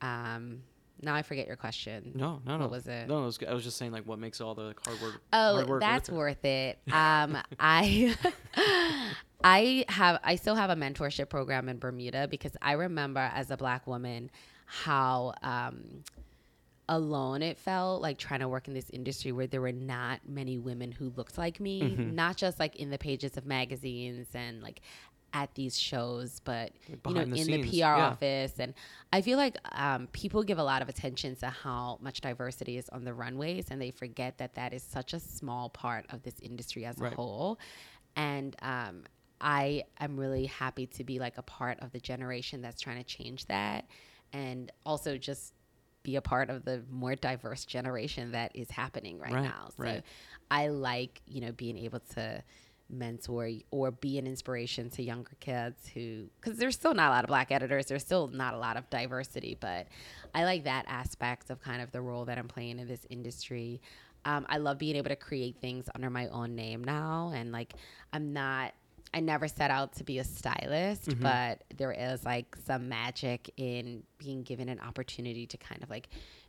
Um, 0.00 0.62
now 1.02 1.14
I 1.14 1.22
forget 1.22 1.46
your 1.46 1.56
question. 1.56 2.12
No, 2.14 2.40
no, 2.44 2.56
no. 2.56 2.64
What 2.64 2.70
was 2.70 2.86
it? 2.86 3.08
No, 3.08 3.22
I 3.22 3.26
was, 3.26 3.38
I 3.48 3.54
was 3.54 3.64
just 3.64 3.76
saying 3.76 3.92
like 3.92 4.06
what 4.06 4.18
makes 4.18 4.40
all 4.40 4.54
the 4.54 4.74
hard 4.84 5.00
work. 5.00 5.22
Oh, 5.32 5.54
hard 5.54 5.68
work 5.68 5.80
that's 5.80 6.10
worth 6.10 6.44
it. 6.44 6.78
worth 6.84 6.88
it. 6.88 6.94
Um, 6.94 7.38
I 7.60 8.14
I 9.44 9.84
have 9.88 10.20
I 10.22 10.36
still 10.36 10.54
have 10.54 10.70
a 10.70 10.76
mentorship 10.76 11.28
program 11.28 11.68
in 11.68 11.78
Bermuda 11.78 12.28
because 12.28 12.56
I 12.60 12.72
remember 12.72 13.30
as 13.34 13.50
a 13.50 13.56
black 13.56 13.86
woman 13.86 14.30
how 14.66 15.34
um, 15.42 16.04
alone 16.90 17.40
it 17.40 17.56
felt 17.58 18.02
like 18.02 18.18
trying 18.18 18.40
to 18.40 18.48
work 18.48 18.66
in 18.68 18.74
this 18.74 18.90
industry 18.90 19.30
where 19.32 19.46
there 19.46 19.60
were 19.62 19.72
not 19.72 20.20
many 20.28 20.58
women 20.58 20.90
who 20.92 21.12
looked 21.16 21.38
like 21.38 21.58
me, 21.60 21.80
Mm-hmm. 21.96 22.14
not 22.14 22.36
just 22.36 22.58
like 22.60 22.76
in 22.76 22.90
the 22.90 22.98
pages 22.98 23.36
of 23.38 23.46
magazines 23.46 24.26
and 24.34 24.60
like 24.62 24.80
at 25.32 25.54
these 25.54 25.78
shows, 25.78 26.40
but 26.40 26.72
you 27.06 27.14
know, 27.14 27.24
the 27.24 27.36
in 27.36 27.44
scenes, 27.44 27.64
the 27.64 27.70
PR 27.70 27.76
yeah. 27.76 28.06
office. 28.08 28.54
And 28.58 28.74
I 29.12 29.22
feel 29.22 29.38
like 29.38 29.56
um, 29.70 30.08
people 30.10 30.42
give 30.42 30.58
a 30.58 30.64
lot 30.64 30.82
of 30.82 30.88
attention 30.88 31.36
to 31.36 31.46
how 31.46 31.98
much 32.02 32.20
diversity 32.20 32.76
is 32.76 32.88
on 32.88 33.04
the 33.04 33.14
runways, 33.14 33.66
and 33.70 33.80
they 33.80 33.92
forget 33.92 34.38
that 34.38 34.54
that 34.56 34.74
is 34.74 34.82
such 34.82 35.12
a 35.12 35.20
small 35.20 35.68
part 35.68 36.04
of 36.10 36.24
this 36.24 36.34
industry 36.42 36.84
as 36.84 36.98
Right. 36.98 37.12
a 37.12 37.14
whole. 37.14 37.60
And 38.16 38.56
um, 38.62 39.04
I 39.40 39.84
am 40.00 40.18
really 40.18 40.46
happy 40.46 40.86
to 40.88 41.04
be 41.04 41.20
like 41.20 41.38
a 41.38 41.42
part 41.42 41.78
of 41.80 41.92
the 41.92 42.00
generation 42.00 42.60
that's 42.60 42.80
trying 42.80 42.98
to 42.98 43.04
change 43.04 43.46
that, 43.46 43.86
and 44.32 44.72
also 44.84 45.16
just 45.16 45.54
be 46.02 46.16
a 46.16 46.22
part 46.22 46.50
of 46.50 46.64
the 46.64 46.82
more 46.90 47.14
diverse 47.14 47.64
generation 47.64 48.32
that 48.32 48.52
is 48.54 48.70
happening 48.70 49.18
right, 49.18 49.32
Right, 49.32 49.44
now. 49.44 49.68
So 49.76 49.82
right. 49.82 50.02
I 50.50 50.68
like, 50.68 51.20
you 51.26 51.40
know, 51.40 51.52
being 51.52 51.78
able 51.78 52.00
to 52.14 52.42
mentor 52.92 53.50
or 53.70 53.90
be 53.90 54.18
an 54.18 54.26
inspiration 54.26 54.90
to 54.90 55.02
younger 55.02 55.36
kids 55.40 55.88
who 55.94 56.24
because 56.40 56.58
there's 56.58 56.74
still 56.74 56.94
not 56.94 57.08
a 57.08 57.10
lot 57.10 57.24
of 57.24 57.28
black 57.28 57.52
editors 57.52 57.86
there's 57.86 58.02
still 58.02 58.26
not 58.28 58.52
a 58.52 58.58
lot 58.58 58.76
of 58.76 58.88
diversity 58.90 59.56
but 59.60 59.86
i 60.34 60.44
like 60.44 60.64
that 60.64 60.84
aspect 60.88 61.50
of 61.50 61.60
kind 61.60 61.80
of 61.80 61.92
the 61.92 62.00
role 62.00 62.24
that 62.24 62.36
i'm 62.36 62.48
playing 62.48 62.78
in 62.80 62.88
this 62.88 63.06
industry 63.08 63.80
um, 64.24 64.44
i 64.48 64.58
love 64.58 64.76
being 64.76 64.96
able 64.96 65.08
to 65.08 65.14
create 65.14 65.56
things 65.60 65.88
under 65.94 66.10
my 66.10 66.26
own 66.28 66.56
name 66.56 66.82
now 66.82 67.30
and 67.32 67.52
like 67.52 67.74
i'm 68.12 68.32
not 68.32 68.72
i 69.14 69.20
never 69.20 69.48
set 69.48 69.70
out 69.70 69.92
to 69.92 70.04
be 70.04 70.18
a 70.18 70.24
stylist 70.24 71.08
mm-hmm. 71.08 71.22
but 71.22 71.64
there 71.76 71.92
is 71.92 72.24
like 72.24 72.56
some 72.66 72.88
magic 72.88 73.50
in 73.56 74.02
being 74.18 74.42
given 74.42 74.68
an 74.68 74.80
opportunity 74.80 75.46
to 75.46 75.56
kind 75.56 75.82
of 75.82 75.90
like 75.90 76.08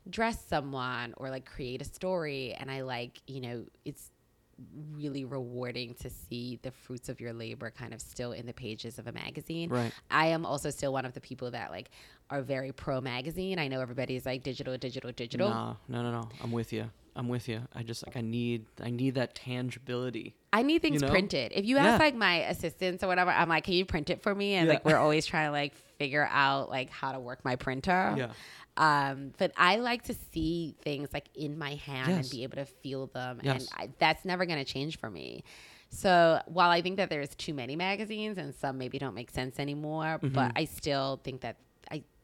dress 0.10 0.44
someone 0.48 1.14
or 1.18 1.30
like 1.30 1.46
create 1.46 1.82
a 1.82 1.86
story 1.86 2.56
and 2.60 2.72
i 2.72 2.82
like 2.82 3.22
you 3.28 3.42
know 3.42 3.64
it's 3.86 4.12
really 4.94 5.26
rewarding 5.26 5.94
to 5.96 6.10
see 6.10 6.60
the 6.62 6.72
fruits 6.72 7.10
of 7.10 7.20
your 7.20 7.34
labor 7.34 7.72
kind 7.72 7.94
of 7.94 8.02
still 8.02 8.32
in 8.32 8.46
the 8.46 8.54
pages 8.54 9.00
of 9.00 9.08
a 9.08 9.12
magazine. 9.12 9.70
Right. 9.70 9.92
I 10.10 10.28
am 10.28 10.46
also 10.46 10.70
still 10.70 10.94
one 10.94 11.06
of 11.06 11.14
the 11.14 11.22
people 11.22 11.52
that 11.52 11.72
like 11.72 11.90
are 12.30 12.42
very 12.42 12.72
pro 12.72 13.02
magazine. 13.02 13.60
I 13.60 13.68
know 13.68 13.82
everybody's 13.82 14.26
like 14.26 14.44
digital, 14.44 14.78
digital, 14.78 15.12
digital. 15.12 15.50
Nah, 15.50 15.76
no, 15.88 16.04
no, 16.04 16.12
no. 16.12 16.30
I'm 16.44 16.52
with 16.52 16.74
you. 16.74 16.90
I'm 17.16 17.28
with 17.28 17.48
you. 17.50 17.62
I 17.76 17.84
just 17.84 18.06
like 18.08 18.16
I 18.16 18.22
need 18.22 18.66
I 18.82 18.90
need 18.90 19.16
that 19.16 19.36
tangibility. 19.36 20.36
I 20.54 20.64
need 20.64 20.82
things 20.82 21.02
You 21.02 21.08
know? 21.08 21.12
printed. 21.12 21.52
If 21.56 21.66
you 21.66 21.76
Yeah. 21.76 21.86
ask 21.88 22.00
like 22.00 22.16
my 22.16 22.38
assistants 22.48 23.04
or 23.04 23.08
whatever, 23.08 23.32
I'm 23.32 23.50
like, 23.50 23.64
can 23.66 23.74
you 23.74 23.86
print 23.86 24.10
it 24.10 24.22
for 24.22 24.34
me? 24.34 24.54
And 24.56 24.68
Yeah. 24.68 24.74
like 24.76 24.86
we're 24.86 24.98
always 24.98 25.26
trying 25.26 25.48
to 25.48 25.52
like 25.52 25.74
figure 25.98 26.28
out 26.32 26.70
like 26.70 26.90
how 26.90 27.12
to 27.12 27.20
work 27.20 27.44
my 27.46 27.56
printer. 27.56 28.16
Yeah. 28.18 28.32
Um, 28.78 29.34
but 29.38 29.52
I 29.58 29.76
like 29.78 30.04
to 30.04 30.14
see 30.34 30.76
things 30.82 31.10
like 31.14 31.26
in 31.36 31.58
my 31.58 31.76
hand 31.76 32.12
and 32.12 32.30
be 32.30 32.44
able 32.44 32.56
to 32.56 32.66
feel 32.66 33.08
them, 33.08 33.42
Yes. 33.44 33.62
and 33.62 33.70
I, 33.78 33.94
that's 34.00 34.24
never 34.24 34.46
going 34.46 34.64
to 34.64 34.72
change 34.74 34.98
for 34.98 35.10
me. 35.10 35.44
So 35.90 36.42
while 36.46 36.70
I 36.70 36.82
think 36.82 36.96
that 36.96 37.10
there's 37.10 37.36
too 37.36 37.54
many 37.54 37.76
magazines 37.76 38.38
and 38.38 38.56
some 38.56 38.78
maybe 38.78 38.98
don't 38.98 39.14
make 39.14 39.30
sense 39.30 39.60
anymore, 39.60 40.20
Mm-hmm. 40.24 40.34
but 40.34 40.54
I 40.56 40.64
still 40.66 41.20
think 41.24 41.42
that 41.42 41.58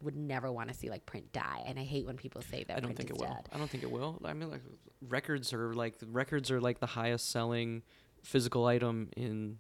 would 0.02 0.16
never 0.16 0.52
want 0.52 0.70
to 0.70 0.76
see 0.76 0.90
like 0.90 1.06
print 1.06 1.32
die, 1.34 1.64
and 1.66 1.80
I 1.80 1.84
hate 1.84 2.06
when 2.06 2.18
people 2.18 2.42
say 2.42 2.64
that 2.68 2.78
I 2.78 2.80
don't 2.80 2.96
think 2.96 3.10
it 3.10 3.18
will. 3.18 3.26
dead. 3.28 3.50
I 3.54 3.58
don't 3.58 3.70
think 3.70 3.84
it 3.84 3.92
will. 3.92 4.20
I 4.24 4.34
mean, 4.34 4.50
like 4.52 4.62
records 5.08 5.54
are 5.54 5.74
like 5.74 5.96
records 6.08 6.52
are 6.52 6.62
like 6.62 6.80
the 6.80 6.86
highest 6.88 7.30
selling 7.32 7.84
physical 8.24 8.66
item 8.66 9.10
in 9.18 9.58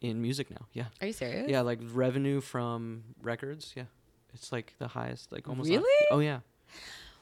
in 0.00 0.20
music 0.22 0.50
now. 0.50 0.66
Yeah, 0.72 0.86
Are 1.00 1.06
you 1.06 1.12
serious? 1.12 1.48
yeah, 1.48 1.62
like 1.62 1.80
revenue 1.92 2.40
from 2.40 3.02
records. 3.22 3.72
Yeah, 3.76 3.84
it's 4.34 4.52
like 4.52 4.74
the 4.78 4.88
highest. 4.88 5.32
Like 5.32 5.48
almost. 5.48 5.68
Really? 5.70 6.06
oh 6.10 6.18
yeah, 6.20 6.40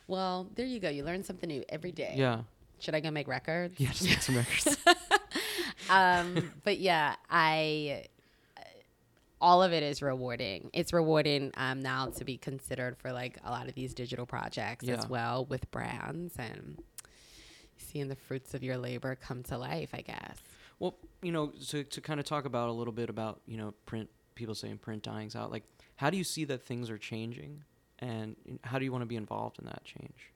Well, 0.06 0.48
there 0.54 0.66
you 0.66 0.80
go. 0.80 0.88
You 0.88 1.04
learn 1.04 1.22
something 1.24 1.48
new 1.48 1.64
every 1.68 1.92
day. 1.92 2.14
yeah, 2.16 2.42
Should 2.80 2.94
I 2.94 3.00
go 3.00 3.10
make 3.10 3.28
records? 3.28 3.74
yeah. 3.78 3.88
Just 3.92 4.04
make 4.04 4.20
some 4.22 4.36
records. 4.36 4.76
um, 5.90 6.52
but 6.64 6.78
yeah, 6.78 7.14
I 7.30 8.06
all 9.40 9.62
of 9.62 9.72
it 9.72 9.82
is 9.82 10.00
rewarding. 10.02 10.70
It's 10.72 10.92
rewarding 10.92 11.52
um, 11.56 11.80
now 11.80 12.06
to 12.06 12.24
be 12.24 12.36
considered 12.38 12.96
for 12.98 13.12
like 13.12 13.38
a 13.44 13.50
lot 13.50 13.68
of 13.68 13.74
these 13.74 13.92
digital 13.94 14.26
projects 14.26 14.84
Yeah. 14.84 14.94
as 14.96 15.08
well 15.08 15.44
with 15.44 15.70
brands 15.70 16.34
and 16.38 16.82
seeing 17.76 18.08
the 18.08 18.16
fruits 18.16 18.54
of 18.54 18.62
your 18.62 18.78
labor 18.78 19.14
come 19.14 19.42
to 19.44 19.58
life. 19.58 19.90
I 19.92 20.00
guess. 20.00 20.38
Well, 20.78 20.96
you 21.22 21.32
know, 21.32 21.52
to 21.68 21.84
to 21.84 22.00
kind 22.00 22.20
of 22.20 22.26
talk 22.26 22.44
about 22.44 22.68
a 22.68 22.72
little 22.72 22.92
bit 22.92 23.10
about 23.10 23.40
you 23.46 23.56
know 23.56 23.72
print. 23.86 24.08
People 24.34 24.54
saying 24.54 24.78
print 24.78 25.02
dying's 25.02 25.34
out. 25.34 25.50
Like, 25.50 25.64
how 25.96 26.10
do 26.10 26.18
you 26.18 26.24
see 26.24 26.44
that 26.44 26.62
things 26.62 26.90
are 26.90 26.98
changing, 26.98 27.64
and 28.00 28.36
how 28.64 28.78
do 28.78 28.84
you 28.84 28.92
want 28.92 29.00
to 29.02 29.06
be 29.06 29.16
involved 29.16 29.58
in 29.58 29.64
that 29.64 29.82
change? 29.84 30.30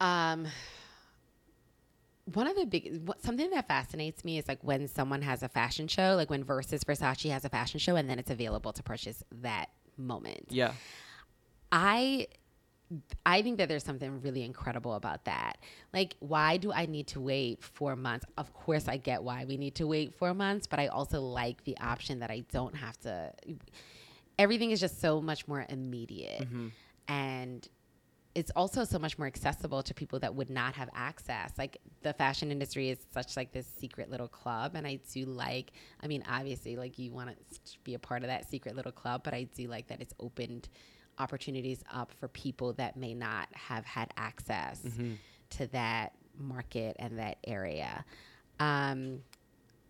Um, 0.00 0.46
one 2.34 2.46
of 2.46 2.56
the 2.56 2.66
big 2.66 3.06
what, 3.06 3.22
something 3.22 3.50
that 3.50 3.68
fascinates 3.68 4.24
me 4.24 4.38
is 4.38 4.48
like 4.48 4.62
when 4.62 4.88
someone 4.88 5.22
has 5.22 5.42
a 5.42 5.48
fashion 5.48 5.88
show, 5.88 6.14
like 6.16 6.30
when 6.30 6.44
Versus 6.44 6.84
Versace 6.84 7.30
has 7.30 7.44
a 7.44 7.48
fashion 7.48 7.80
show, 7.80 7.96
and 7.96 8.08
then 8.08 8.18
it's 8.18 8.30
available 8.30 8.72
to 8.72 8.82
purchase 8.82 9.22
that 9.42 9.70
moment. 9.96 10.46
Yeah, 10.50 10.72
I 11.72 12.28
I 13.26 13.42
think 13.42 13.58
that 13.58 13.68
there's 13.68 13.84
something 13.84 14.20
really 14.22 14.42
incredible 14.42 14.94
about 14.94 15.24
that. 15.26 15.58
Like, 15.92 16.16
why 16.20 16.56
do 16.56 16.72
I 16.72 16.86
need 16.86 17.08
to 17.08 17.20
wait 17.20 17.62
four 17.62 17.96
months? 17.96 18.24
Of 18.36 18.52
course, 18.54 18.88
I 18.88 18.96
get 18.96 19.22
why 19.22 19.44
we 19.44 19.56
need 19.56 19.74
to 19.76 19.86
wait 19.86 20.14
four 20.14 20.34
months, 20.34 20.66
but 20.66 20.78
I 20.78 20.86
also 20.88 21.20
like 21.20 21.64
the 21.64 21.76
option 21.78 22.20
that 22.20 22.30
I 22.30 22.44
don't 22.52 22.74
have 22.74 22.98
to. 23.00 23.32
Everything 24.38 24.70
is 24.70 24.80
just 24.80 25.00
so 25.00 25.20
much 25.20 25.48
more 25.48 25.66
immediate. 25.68 26.42
Mm-hmm. 26.42 26.68
And 27.08 27.68
it's 28.38 28.52
also 28.54 28.84
so 28.84 28.98
much 28.98 29.18
more 29.18 29.26
accessible 29.26 29.82
to 29.82 29.92
people 29.94 30.18
that 30.20 30.34
would 30.34 30.48
not 30.50 30.74
have 30.74 30.88
access. 30.94 31.50
Like 31.58 31.78
the 32.02 32.12
fashion 32.12 32.50
industry 32.52 32.88
is 32.90 32.98
such 33.12 33.36
like 33.36 33.52
this 33.52 33.66
secret 33.80 34.10
little 34.10 34.28
club, 34.28 34.72
and 34.76 34.86
I 34.86 35.00
do 35.12 35.24
like. 35.24 35.72
I 36.02 36.06
mean, 36.06 36.22
obviously, 36.30 36.76
like 36.76 36.98
you 36.98 37.12
want 37.12 37.30
to 37.30 37.78
be 37.84 37.94
a 37.94 37.98
part 37.98 38.22
of 38.22 38.28
that 38.28 38.48
secret 38.48 38.76
little 38.76 38.92
club, 38.92 39.22
but 39.24 39.34
I 39.34 39.42
do 39.56 39.66
like 39.66 39.88
that 39.88 40.00
it's 40.00 40.14
opened 40.20 40.68
opportunities 41.18 41.82
up 41.92 42.12
for 42.12 42.28
people 42.28 42.72
that 42.74 42.96
may 42.96 43.12
not 43.14 43.48
have 43.52 43.84
had 43.84 44.12
access 44.16 44.80
Mm-hmm. 44.80 45.12
to 45.50 45.66
that 45.68 46.12
market 46.38 46.94
and 47.00 47.18
that 47.18 47.38
area. 47.44 48.04
Um, 48.60 49.20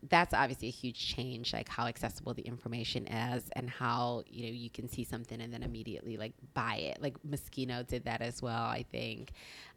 that's 0.09 0.33
obviously 0.33 0.69
a 0.69 0.73
huge 0.73 0.99
change, 1.15 1.53
like 1.53 1.69
how 1.69 1.87
accessible 1.87 2.33
the 2.33 2.43
information 2.43 3.07
is 3.09 3.45
and 3.57 3.69
how, 3.69 4.23
you 4.29 4.47
know, 4.47 4.53
you 4.53 4.71
can 4.71 4.89
see 4.89 5.03
something 5.05 5.41
and 5.41 5.53
then 5.53 5.63
immediately 5.63 6.17
like 6.17 6.33
buy 6.55 6.77
it. 6.77 7.03
Like 7.03 7.17
Moschino 7.29 7.87
did 7.87 8.05
that 8.05 8.23
as 8.23 8.41
well, 8.41 8.63
I 8.63 8.85
think. 8.91 9.33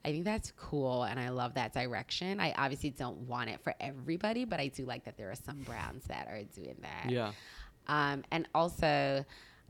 I 0.05 0.11
think 0.11 0.25
that's 0.25 0.51
cool 0.51 1.03
and 1.03 1.19
I 1.19 1.29
love 1.29 1.55
that 1.55 1.73
direction. 1.73 2.39
I 2.39 2.53
obviously 2.57 2.91
don't 2.91 3.17
want 3.21 3.49
it 3.49 3.61
for 3.63 3.73
everybody, 3.79 4.45
but 4.45 4.59
I 4.59 4.67
do 4.67 4.85
like 4.85 5.05
that 5.05 5.17
there 5.17 5.31
are 5.31 5.35
some 5.35 5.59
brands 5.59 6.05
that 6.05 6.27
are 6.27 6.43
doing 6.43 6.77
that. 6.81 7.09
Yeah. 7.09 7.31
Um, 7.87 8.23
and 8.31 8.47
also, 8.53 9.25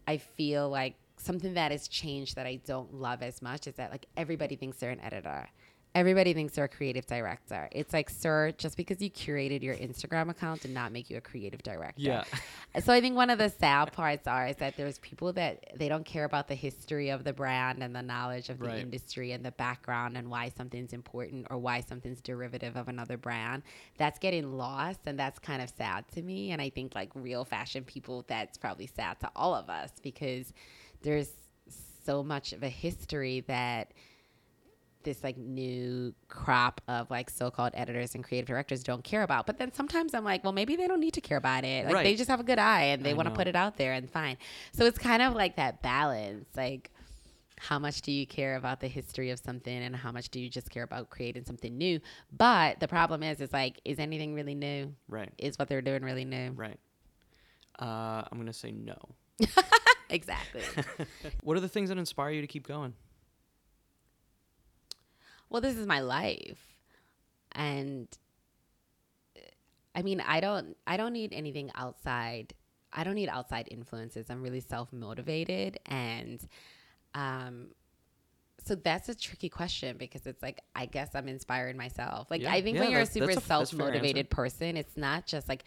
I 0.07 0.17
feel 0.17 0.69
like 0.69 0.95
something 1.17 1.53
that 1.53 1.71
has 1.71 1.87
changed 1.87 2.35
that 2.35 2.45
I 2.45 2.59
don't 2.65 2.93
love 2.93 3.21
as 3.21 3.41
much 3.41 3.67
is 3.67 3.75
that 3.75 3.91
like 3.91 4.05
everybody 4.17 4.55
thinks 4.55 4.77
they're 4.77 4.91
an 4.91 4.99
editor. 4.99 5.47
Everybody 5.93 6.33
thinks 6.33 6.55
they're 6.55 6.65
a 6.65 6.69
creative 6.69 7.05
director. 7.05 7.67
It's 7.73 7.91
like, 7.91 8.09
sir, 8.09 8.53
just 8.57 8.77
because 8.77 9.01
you 9.01 9.11
curated 9.11 9.61
your 9.61 9.75
Instagram 9.75 10.29
account 10.29 10.61
did 10.61 10.71
not 10.71 10.93
make 10.93 11.09
you 11.09 11.17
a 11.17 11.21
creative 11.21 11.61
director. 11.63 12.01
Yeah. 12.01 12.23
So 12.81 12.93
I 12.93 13.01
think 13.01 13.17
one 13.17 13.29
of 13.29 13.37
the 13.37 13.49
sad 13.49 13.91
parts 13.91 14.27
are 14.27 14.47
is 14.47 14.55
that 14.57 14.77
there's 14.77 14.97
people 14.99 15.33
that 15.33 15.77
they 15.77 15.89
don't 15.89 16.05
care 16.05 16.23
about 16.23 16.47
the 16.47 16.55
history 16.55 17.09
of 17.09 17.25
the 17.25 17.33
brand 17.33 17.83
and 17.83 17.93
the 17.93 18.01
knowledge 18.01 18.47
of 18.49 18.59
the 18.59 18.67
Right. 18.67 18.79
industry 18.79 19.33
and 19.33 19.43
the 19.43 19.51
background 19.51 20.15
and 20.15 20.29
why 20.29 20.47
something's 20.55 20.93
important 20.93 21.47
or 21.49 21.57
why 21.57 21.81
something's 21.81 22.21
derivative 22.21 22.77
of 22.77 22.87
another 22.87 23.17
brand. 23.17 23.63
That's 23.97 24.19
getting 24.19 24.53
lost 24.57 25.01
and 25.05 25.19
that's 25.19 25.37
kind 25.37 25.61
of 25.61 25.69
sad 25.69 26.07
to 26.13 26.21
me. 26.21 26.51
And 26.51 26.61
I 26.61 26.69
think 26.69 26.95
like 26.95 27.09
real 27.13 27.43
fashion 27.43 27.83
people, 27.83 28.23
that's 28.29 28.57
probably 28.57 28.87
sad 28.87 29.19
to 29.19 29.29
all 29.35 29.53
of 29.53 29.69
us 29.69 29.91
because 30.01 30.53
there's 31.01 31.31
so 32.05 32.23
much 32.23 32.53
of 32.53 32.63
a 32.63 32.69
history 32.69 33.41
that 33.47 33.91
this 35.03 35.23
like 35.23 35.37
new 35.37 36.13
crop 36.27 36.81
of 36.87 37.09
like 37.09 37.29
so-called 37.29 37.73
editors 37.75 38.15
and 38.15 38.23
creative 38.23 38.47
directors 38.47 38.83
don't 38.83 39.03
care 39.03 39.23
about. 39.23 39.45
But 39.45 39.57
then 39.57 39.73
sometimes 39.73 40.13
I'm 40.13 40.23
like, 40.23 40.43
well, 40.43 40.53
maybe 40.53 40.75
they 40.75 40.87
don't 40.87 40.99
need 40.99 41.13
to 41.13 41.21
care 41.21 41.37
about 41.37 41.63
it. 41.63 41.85
Like 41.85 42.03
they 42.03 42.15
just 42.15 42.29
have 42.29 42.39
a 42.39 42.43
good 42.43 42.59
eye 42.59 42.83
and 42.83 43.03
they 43.03 43.13
want 43.13 43.29
to 43.29 43.35
put 43.35 43.47
it 43.47 43.55
out 43.55 43.77
there 43.77 43.93
and 43.93 44.09
fine. 44.09 44.37
So 44.73 44.85
it's 44.85 44.97
kind 44.97 45.21
of 45.21 45.33
like 45.33 45.55
that 45.57 45.81
balance, 45.81 46.45
like 46.55 46.91
how 47.61 47.77
much 47.77 48.01
do 48.01 48.11
you 48.11 48.25
care 48.25 48.55
about 48.55 48.79
the 48.79 48.87
history 48.87 49.29
of 49.29 49.37
something 49.37 49.83
and 49.83 49.95
how 49.95 50.11
much 50.11 50.29
do 50.29 50.39
you 50.39 50.49
just 50.49 50.71
care 50.71 50.81
about 50.81 51.11
creating 51.11 51.45
something 51.45 51.77
new? 51.77 51.99
But 52.35 52.79
the 52.79 52.87
problem 52.87 53.21
is, 53.21 53.39
is 53.39 53.53
like, 53.53 53.79
is 53.85 53.99
anything 53.99 54.33
really 54.33 54.55
new? 54.55 54.95
Right. 55.07 55.31
Is 55.37 55.59
what 55.59 55.69
they're 55.69 55.83
doing 55.83 56.03
really 56.03 56.25
new? 56.25 56.51
Right. 56.51 56.79
Uh, 57.79 58.23
I'm 58.31 58.39
gonna 58.39 58.51
say 58.51 58.71
no. 58.71 58.97
exactly. 60.09 60.63
What 61.43 61.55
are 61.55 61.59
the 61.59 61.69
things 61.69 61.89
that 61.89 61.99
inspire 61.99 62.31
you 62.31 62.41
to 62.41 62.47
keep 62.47 62.67
going? 62.67 62.93
Well, 65.51 65.61
this 65.61 65.77
is 65.77 65.85
my 65.85 65.99
life. 65.99 66.75
And 67.51 68.07
I 69.93 70.01
mean, 70.01 70.21
I 70.21 70.39
don't 70.39 70.75
I 70.87 70.97
don't 70.97 71.13
need 71.13 71.33
anything 71.33 71.69
outside. 71.75 72.53
I 72.93 73.03
don't 73.03 73.15
need 73.15 73.29
outside 73.29 73.67
influences. 73.69 74.29
I'm 74.29 74.41
really 74.41 74.61
self-motivated 74.61 75.79
and 75.85 76.41
um 77.13 77.67
so 78.63 78.75
that's 78.75 79.09
a 79.09 79.15
tricky 79.15 79.49
question 79.49 79.97
because 79.97 80.25
it's 80.25 80.41
like 80.41 80.61
I 80.73 80.85
guess 80.85 81.09
I'm 81.15 81.27
inspiring 81.27 81.75
myself. 81.75 82.31
Like 82.31 82.41
Yeah, 82.41 82.53
I 82.53 82.61
think 82.61 82.75
yeah, 82.75 82.81
when 82.83 82.91
you're 82.91 83.01
a 83.01 83.05
super 83.05 83.25
a- 83.25 83.27
that's 83.35 83.37
a 83.37 83.41
fair 83.41 83.57
self-motivated 83.57 84.29
person, 84.29 84.77
it's 84.77 84.95
not 84.95 85.25
just 85.25 85.49
like 85.49 85.65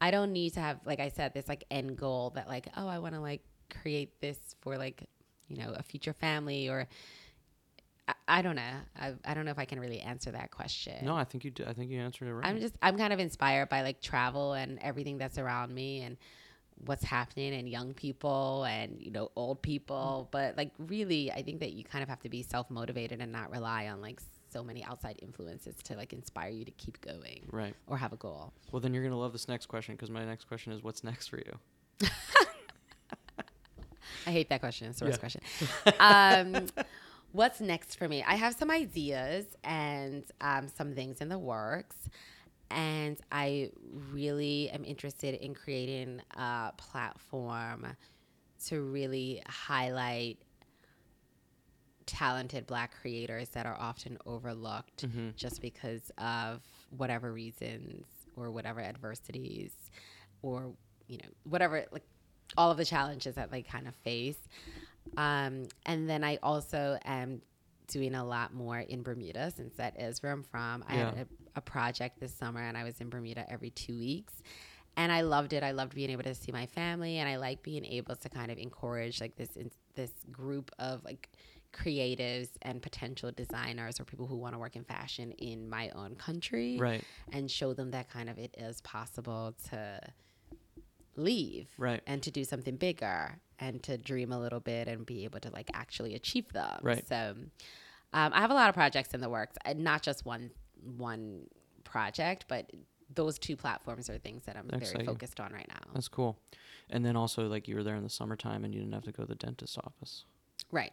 I 0.00 0.12
don't 0.12 0.32
need 0.32 0.54
to 0.54 0.60
have 0.60 0.78
like 0.86 1.00
I 1.00 1.08
said 1.08 1.34
this 1.34 1.48
like 1.48 1.64
end 1.72 1.96
goal 1.96 2.30
that 2.36 2.46
like 2.46 2.68
oh 2.76 2.86
I 2.86 3.00
want 3.00 3.14
to 3.14 3.20
like 3.20 3.42
create 3.82 4.20
this 4.20 4.38
for 4.60 4.78
like 4.78 5.08
you 5.48 5.56
know 5.56 5.72
a 5.74 5.82
future 5.82 6.12
family 6.12 6.68
or 6.68 6.86
I, 8.26 8.42
don't 8.42 8.56
know. 8.56 8.62
I, 8.98 9.14
I 9.24 9.34
don't 9.34 9.44
know 9.44 9.50
if 9.50 9.58
I 9.58 9.64
can 9.64 9.80
really 9.80 10.00
answer 10.00 10.30
that 10.30 10.50
question. 10.50 11.04
No, 11.04 11.14
I 11.14 11.24
think 11.24 11.44
you. 11.44 11.52
I 11.66 11.72
think 11.72 11.90
you 11.90 12.00
answered 12.00 12.28
it 12.28 12.32
right. 12.32 12.46
I'm 12.46 12.60
just 12.60 12.74
I'm 12.82 12.96
kind 12.96 13.12
of 13.12 13.20
inspired 13.20 13.68
by 13.68 13.82
like 13.82 14.00
travel 14.00 14.54
and 14.54 14.78
everything 14.80 15.18
that's 15.18 15.38
around 15.38 15.74
me 15.74 16.00
and 16.00 16.16
what's 16.86 17.04
happening 17.04 17.54
and 17.54 17.68
young 17.68 17.94
people 17.94 18.64
and 18.64 19.00
you 19.00 19.08
know 19.08 19.30
old 19.36 19.62
people 19.62 20.28
but 20.32 20.56
like 20.56 20.72
really 20.76 21.30
I 21.30 21.40
think 21.40 21.60
that 21.60 21.72
you 21.72 21.84
kind 21.84 22.02
of 22.02 22.08
have 22.08 22.18
to 22.22 22.28
be 22.28 22.42
self-motivated 22.42 23.20
and 23.20 23.30
not 23.30 23.52
rely 23.52 23.86
on 23.86 24.00
like 24.00 24.20
so 24.54 24.62
many 24.62 24.84
outside 24.84 25.18
influences 25.20 25.74
to 25.82 25.96
like 25.96 26.12
inspire 26.12 26.50
you 26.50 26.64
to 26.64 26.70
keep 26.72 27.00
going 27.00 27.42
right. 27.50 27.74
or 27.88 27.96
have 27.98 28.12
a 28.12 28.16
goal. 28.16 28.52
Well, 28.70 28.80
then 28.80 28.94
you're 28.94 29.02
gonna 29.02 29.18
love 29.18 29.32
this 29.32 29.48
next 29.48 29.66
question 29.66 29.96
because 29.96 30.10
my 30.10 30.24
next 30.24 30.44
question 30.44 30.72
is, 30.72 30.82
what's 30.82 31.02
next 31.02 31.26
for 31.28 31.38
you? 31.38 31.58
I 34.26 34.30
hate 34.30 34.48
that 34.48 34.60
question. 34.60 34.88
It's 34.88 35.00
the 35.00 35.06
worst 35.06 35.20
Yeah. 35.22 35.28
question. 35.90 36.56
um, 36.56 36.66
what's 37.34 37.60
next 37.60 37.96
for 37.96 38.08
me? 38.08 38.22
I 38.26 38.36
have 38.36 38.54
some 38.54 38.70
ideas 38.70 39.44
and 39.64 40.22
um, 40.40 40.68
some 40.68 40.94
things 40.94 41.20
in 41.20 41.28
the 41.28 41.38
works. 41.38 41.96
And 42.70 43.18
I 43.32 43.70
really 44.12 44.70
am 44.70 44.84
interested 44.84 45.34
in 45.34 45.52
creating 45.54 46.20
a 46.36 46.72
platform 46.76 47.86
to 48.66 48.80
really 48.80 49.42
highlight 49.48 50.38
talented 52.06 52.66
black 52.66 52.94
creators 53.00 53.48
that 53.50 53.66
are 53.66 53.76
often 53.80 54.16
overlooked 54.26 55.06
Mm-hmm. 55.06 55.30
just 55.36 55.60
because 55.60 56.10
of 56.18 56.60
whatever 56.96 57.32
reasons 57.32 58.06
or 58.36 58.50
whatever 58.50 58.80
adversities 58.80 59.72
or 60.42 60.72
you 61.08 61.16
know 61.18 61.28
whatever 61.44 61.84
like 61.92 62.04
all 62.56 62.70
of 62.70 62.76
the 62.76 62.84
challenges 62.84 63.34
that 63.36 63.50
they 63.50 63.62
kind 63.62 63.88
of 63.88 63.94
face 63.96 64.38
um, 65.16 65.66
and 65.86 66.08
then 66.08 66.22
i 66.24 66.38
also 66.42 66.98
am 67.04 67.40
doing 67.88 68.14
a 68.14 68.24
lot 68.24 68.52
more 68.54 68.78
in 68.80 69.02
bermuda 69.02 69.50
since 69.50 69.74
that 69.76 70.00
is 70.00 70.22
where 70.22 70.32
i'm 70.32 70.42
from. 70.42 70.82
I 70.88 70.94
had 70.94 71.14
a, 71.14 71.26
a 71.56 71.60
project 71.60 72.18
this 72.20 72.34
summer 72.34 72.60
and 72.60 72.76
i 72.76 72.84
was 72.84 73.00
in 73.00 73.08
bermuda 73.10 73.44
every 73.50 73.70
two 73.70 73.98
weeks. 73.98 74.34
And 74.96 75.10
i 75.12 75.22
loved 75.22 75.52
it. 75.52 75.62
I 75.64 75.72
loved 75.72 75.94
being 75.94 76.10
able 76.10 76.22
to 76.22 76.34
see 76.34 76.50
my 76.52 76.66
family 76.66 77.18
and 77.18 77.28
i 77.28 77.36
like 77.36 77.62
being 77.62 77.84
able 77.84 78.16
to 78.16 78.28
kind 78.28 78.50
of 78.50 78.58
encourage 78.58 79.20
like 79.20 79.36
this 79.36 79.54
in, 79.56 79.70
this 79.94 80.10
group 80.32 80.70
of 80.78 81.04
like 81.04 81.28
creatives 81.72 82.50
and 82.62 82.80
potential 82.80 83.32
designers 83.32 83.98
or 84.00 84.04
people 84.04 84.26
who 84.28 84.36
want 84.36 84.54
to 84.54 84.58
work 84.60 84.76
in 84.76 84.84
fashion 84.84 85.32
in 85.32 85.68
my 85.68 85.90
own 85.90 86.14
country 86.14 86.78
Right. 86.78 87.02
and 87.32 87.50
show 87.50 87.74
them 87.74 87.90
that 87.90 88.08
kind 88.08 88.30
of 88.30 88.38
it 88.38 88.54
is 88.56 88.80
possible 88.82 89.54
to 89.70 90.00
leave 91.16 91.68
Right. 91.78 92.00
and 92.06 92.22
to 92.22 92.30
do 92.30 92.44
something 92.44 92.76
bigger 92.76 93.38
and 93.58 93.82
to 93.84 93.96
dream 93.98 94.32
a 94.32 94.38
little 94.38 94.60
bit 94.60 94.88
and 94.88 95.04
be 95.06 95.24
able 95.24 95.40
to 95.40 95.50
like 95.50 95.70
actually 95.74 96.14
achieve 96.14 96.52
them. 96.52 96.78
Right. 96.82 97.06
So 97.08 97.34
um, 98.12 98.32
I 98.34 98.40
have 98.40 98.50
a 98.50 98.54
lot 98.54 98.68
of 98.68 98.74
projects 98.74 99.14
in 99.14 99.20
the 99.20 99.28
works, 99.28 99.56
and 99.64 99.80
not 99.80 100.02
just 100.02 100.24
one 100.24 100.50
one 100.96 101.46
project, 101.84 102.46
but 102.48 102.70
those 103.14 103.38
two 103.38 103.56
platforms 103.56 104.10
are 104.10 104.18
things 104.18 104.42
that 104.46 104.56
I'm 104.56 104.68
very 104.68 104.82
Exciting. 104.82 105.06
focused 105.06 105.38
on 105.40 105.52
right 105.52 105.68
now. 105.68 105.92
That's 105.92 106.08
cool. 106.08 106.36
And 106.90 107.04
then 107.04 107.16
also, 107.16 107.46
like, 107.46 107.68
you 107.68 107.76
were 107.76 107.82
there 107.84 107.94
in 107.94 108.02
the 108.02 108.10
summertime 108.10 108.64
and 108.64 108.74
you 108.74 108.80
didn't 108.80 108.94
have 108.94 109.04
to 109.04 109.12
go 109.12 109.22
to 109.22 109.28
the 109.28 109.34
dentist's 109.36 109.78
office. 109.78 110.24
Right. 110.72 110.92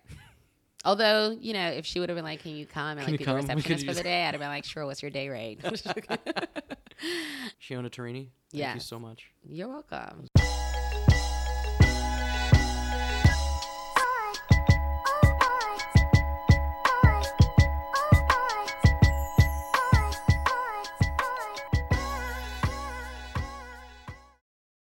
Although, 0.85 1.31
you 1.39 1.53
know, 1.53 1.67
if 1.67 1.85
she 1.85 1.99
would 1.99 2.09
have 2.09 2.15
been 2.15 2.25
like, 2.25 2.41
Can 2.41 2.55
you 2.55 2.65
come 2.65 2.97
and 2.97 3.01
Can 3.01 3.11
like 3.13 3.19
be 3.19 3.25
the 3.25 3.35
receptionist 3.35 3.85
for 3.85 3.93
the 3.93 4.03
day, 4.03 4.23
I'd 4.25 4.31
have 4.33 4.39
been 4.39 4.49
like, 4.49 4.65
Sure, 4.65 4.85
what's 4.85 5.01
your 5.01 5.11
day 5.11 5.29
rate? 5.29 5.61
Shiona 7.61 7.89
Turini, 7.89 8.29
thank 8.51 8.53
Yes. 8.53 8.75
you 8.75 8.81
so 8.81 8.99
much. 8.99 9.31
You're 9.47 9.67
welcome. 9.67 10.27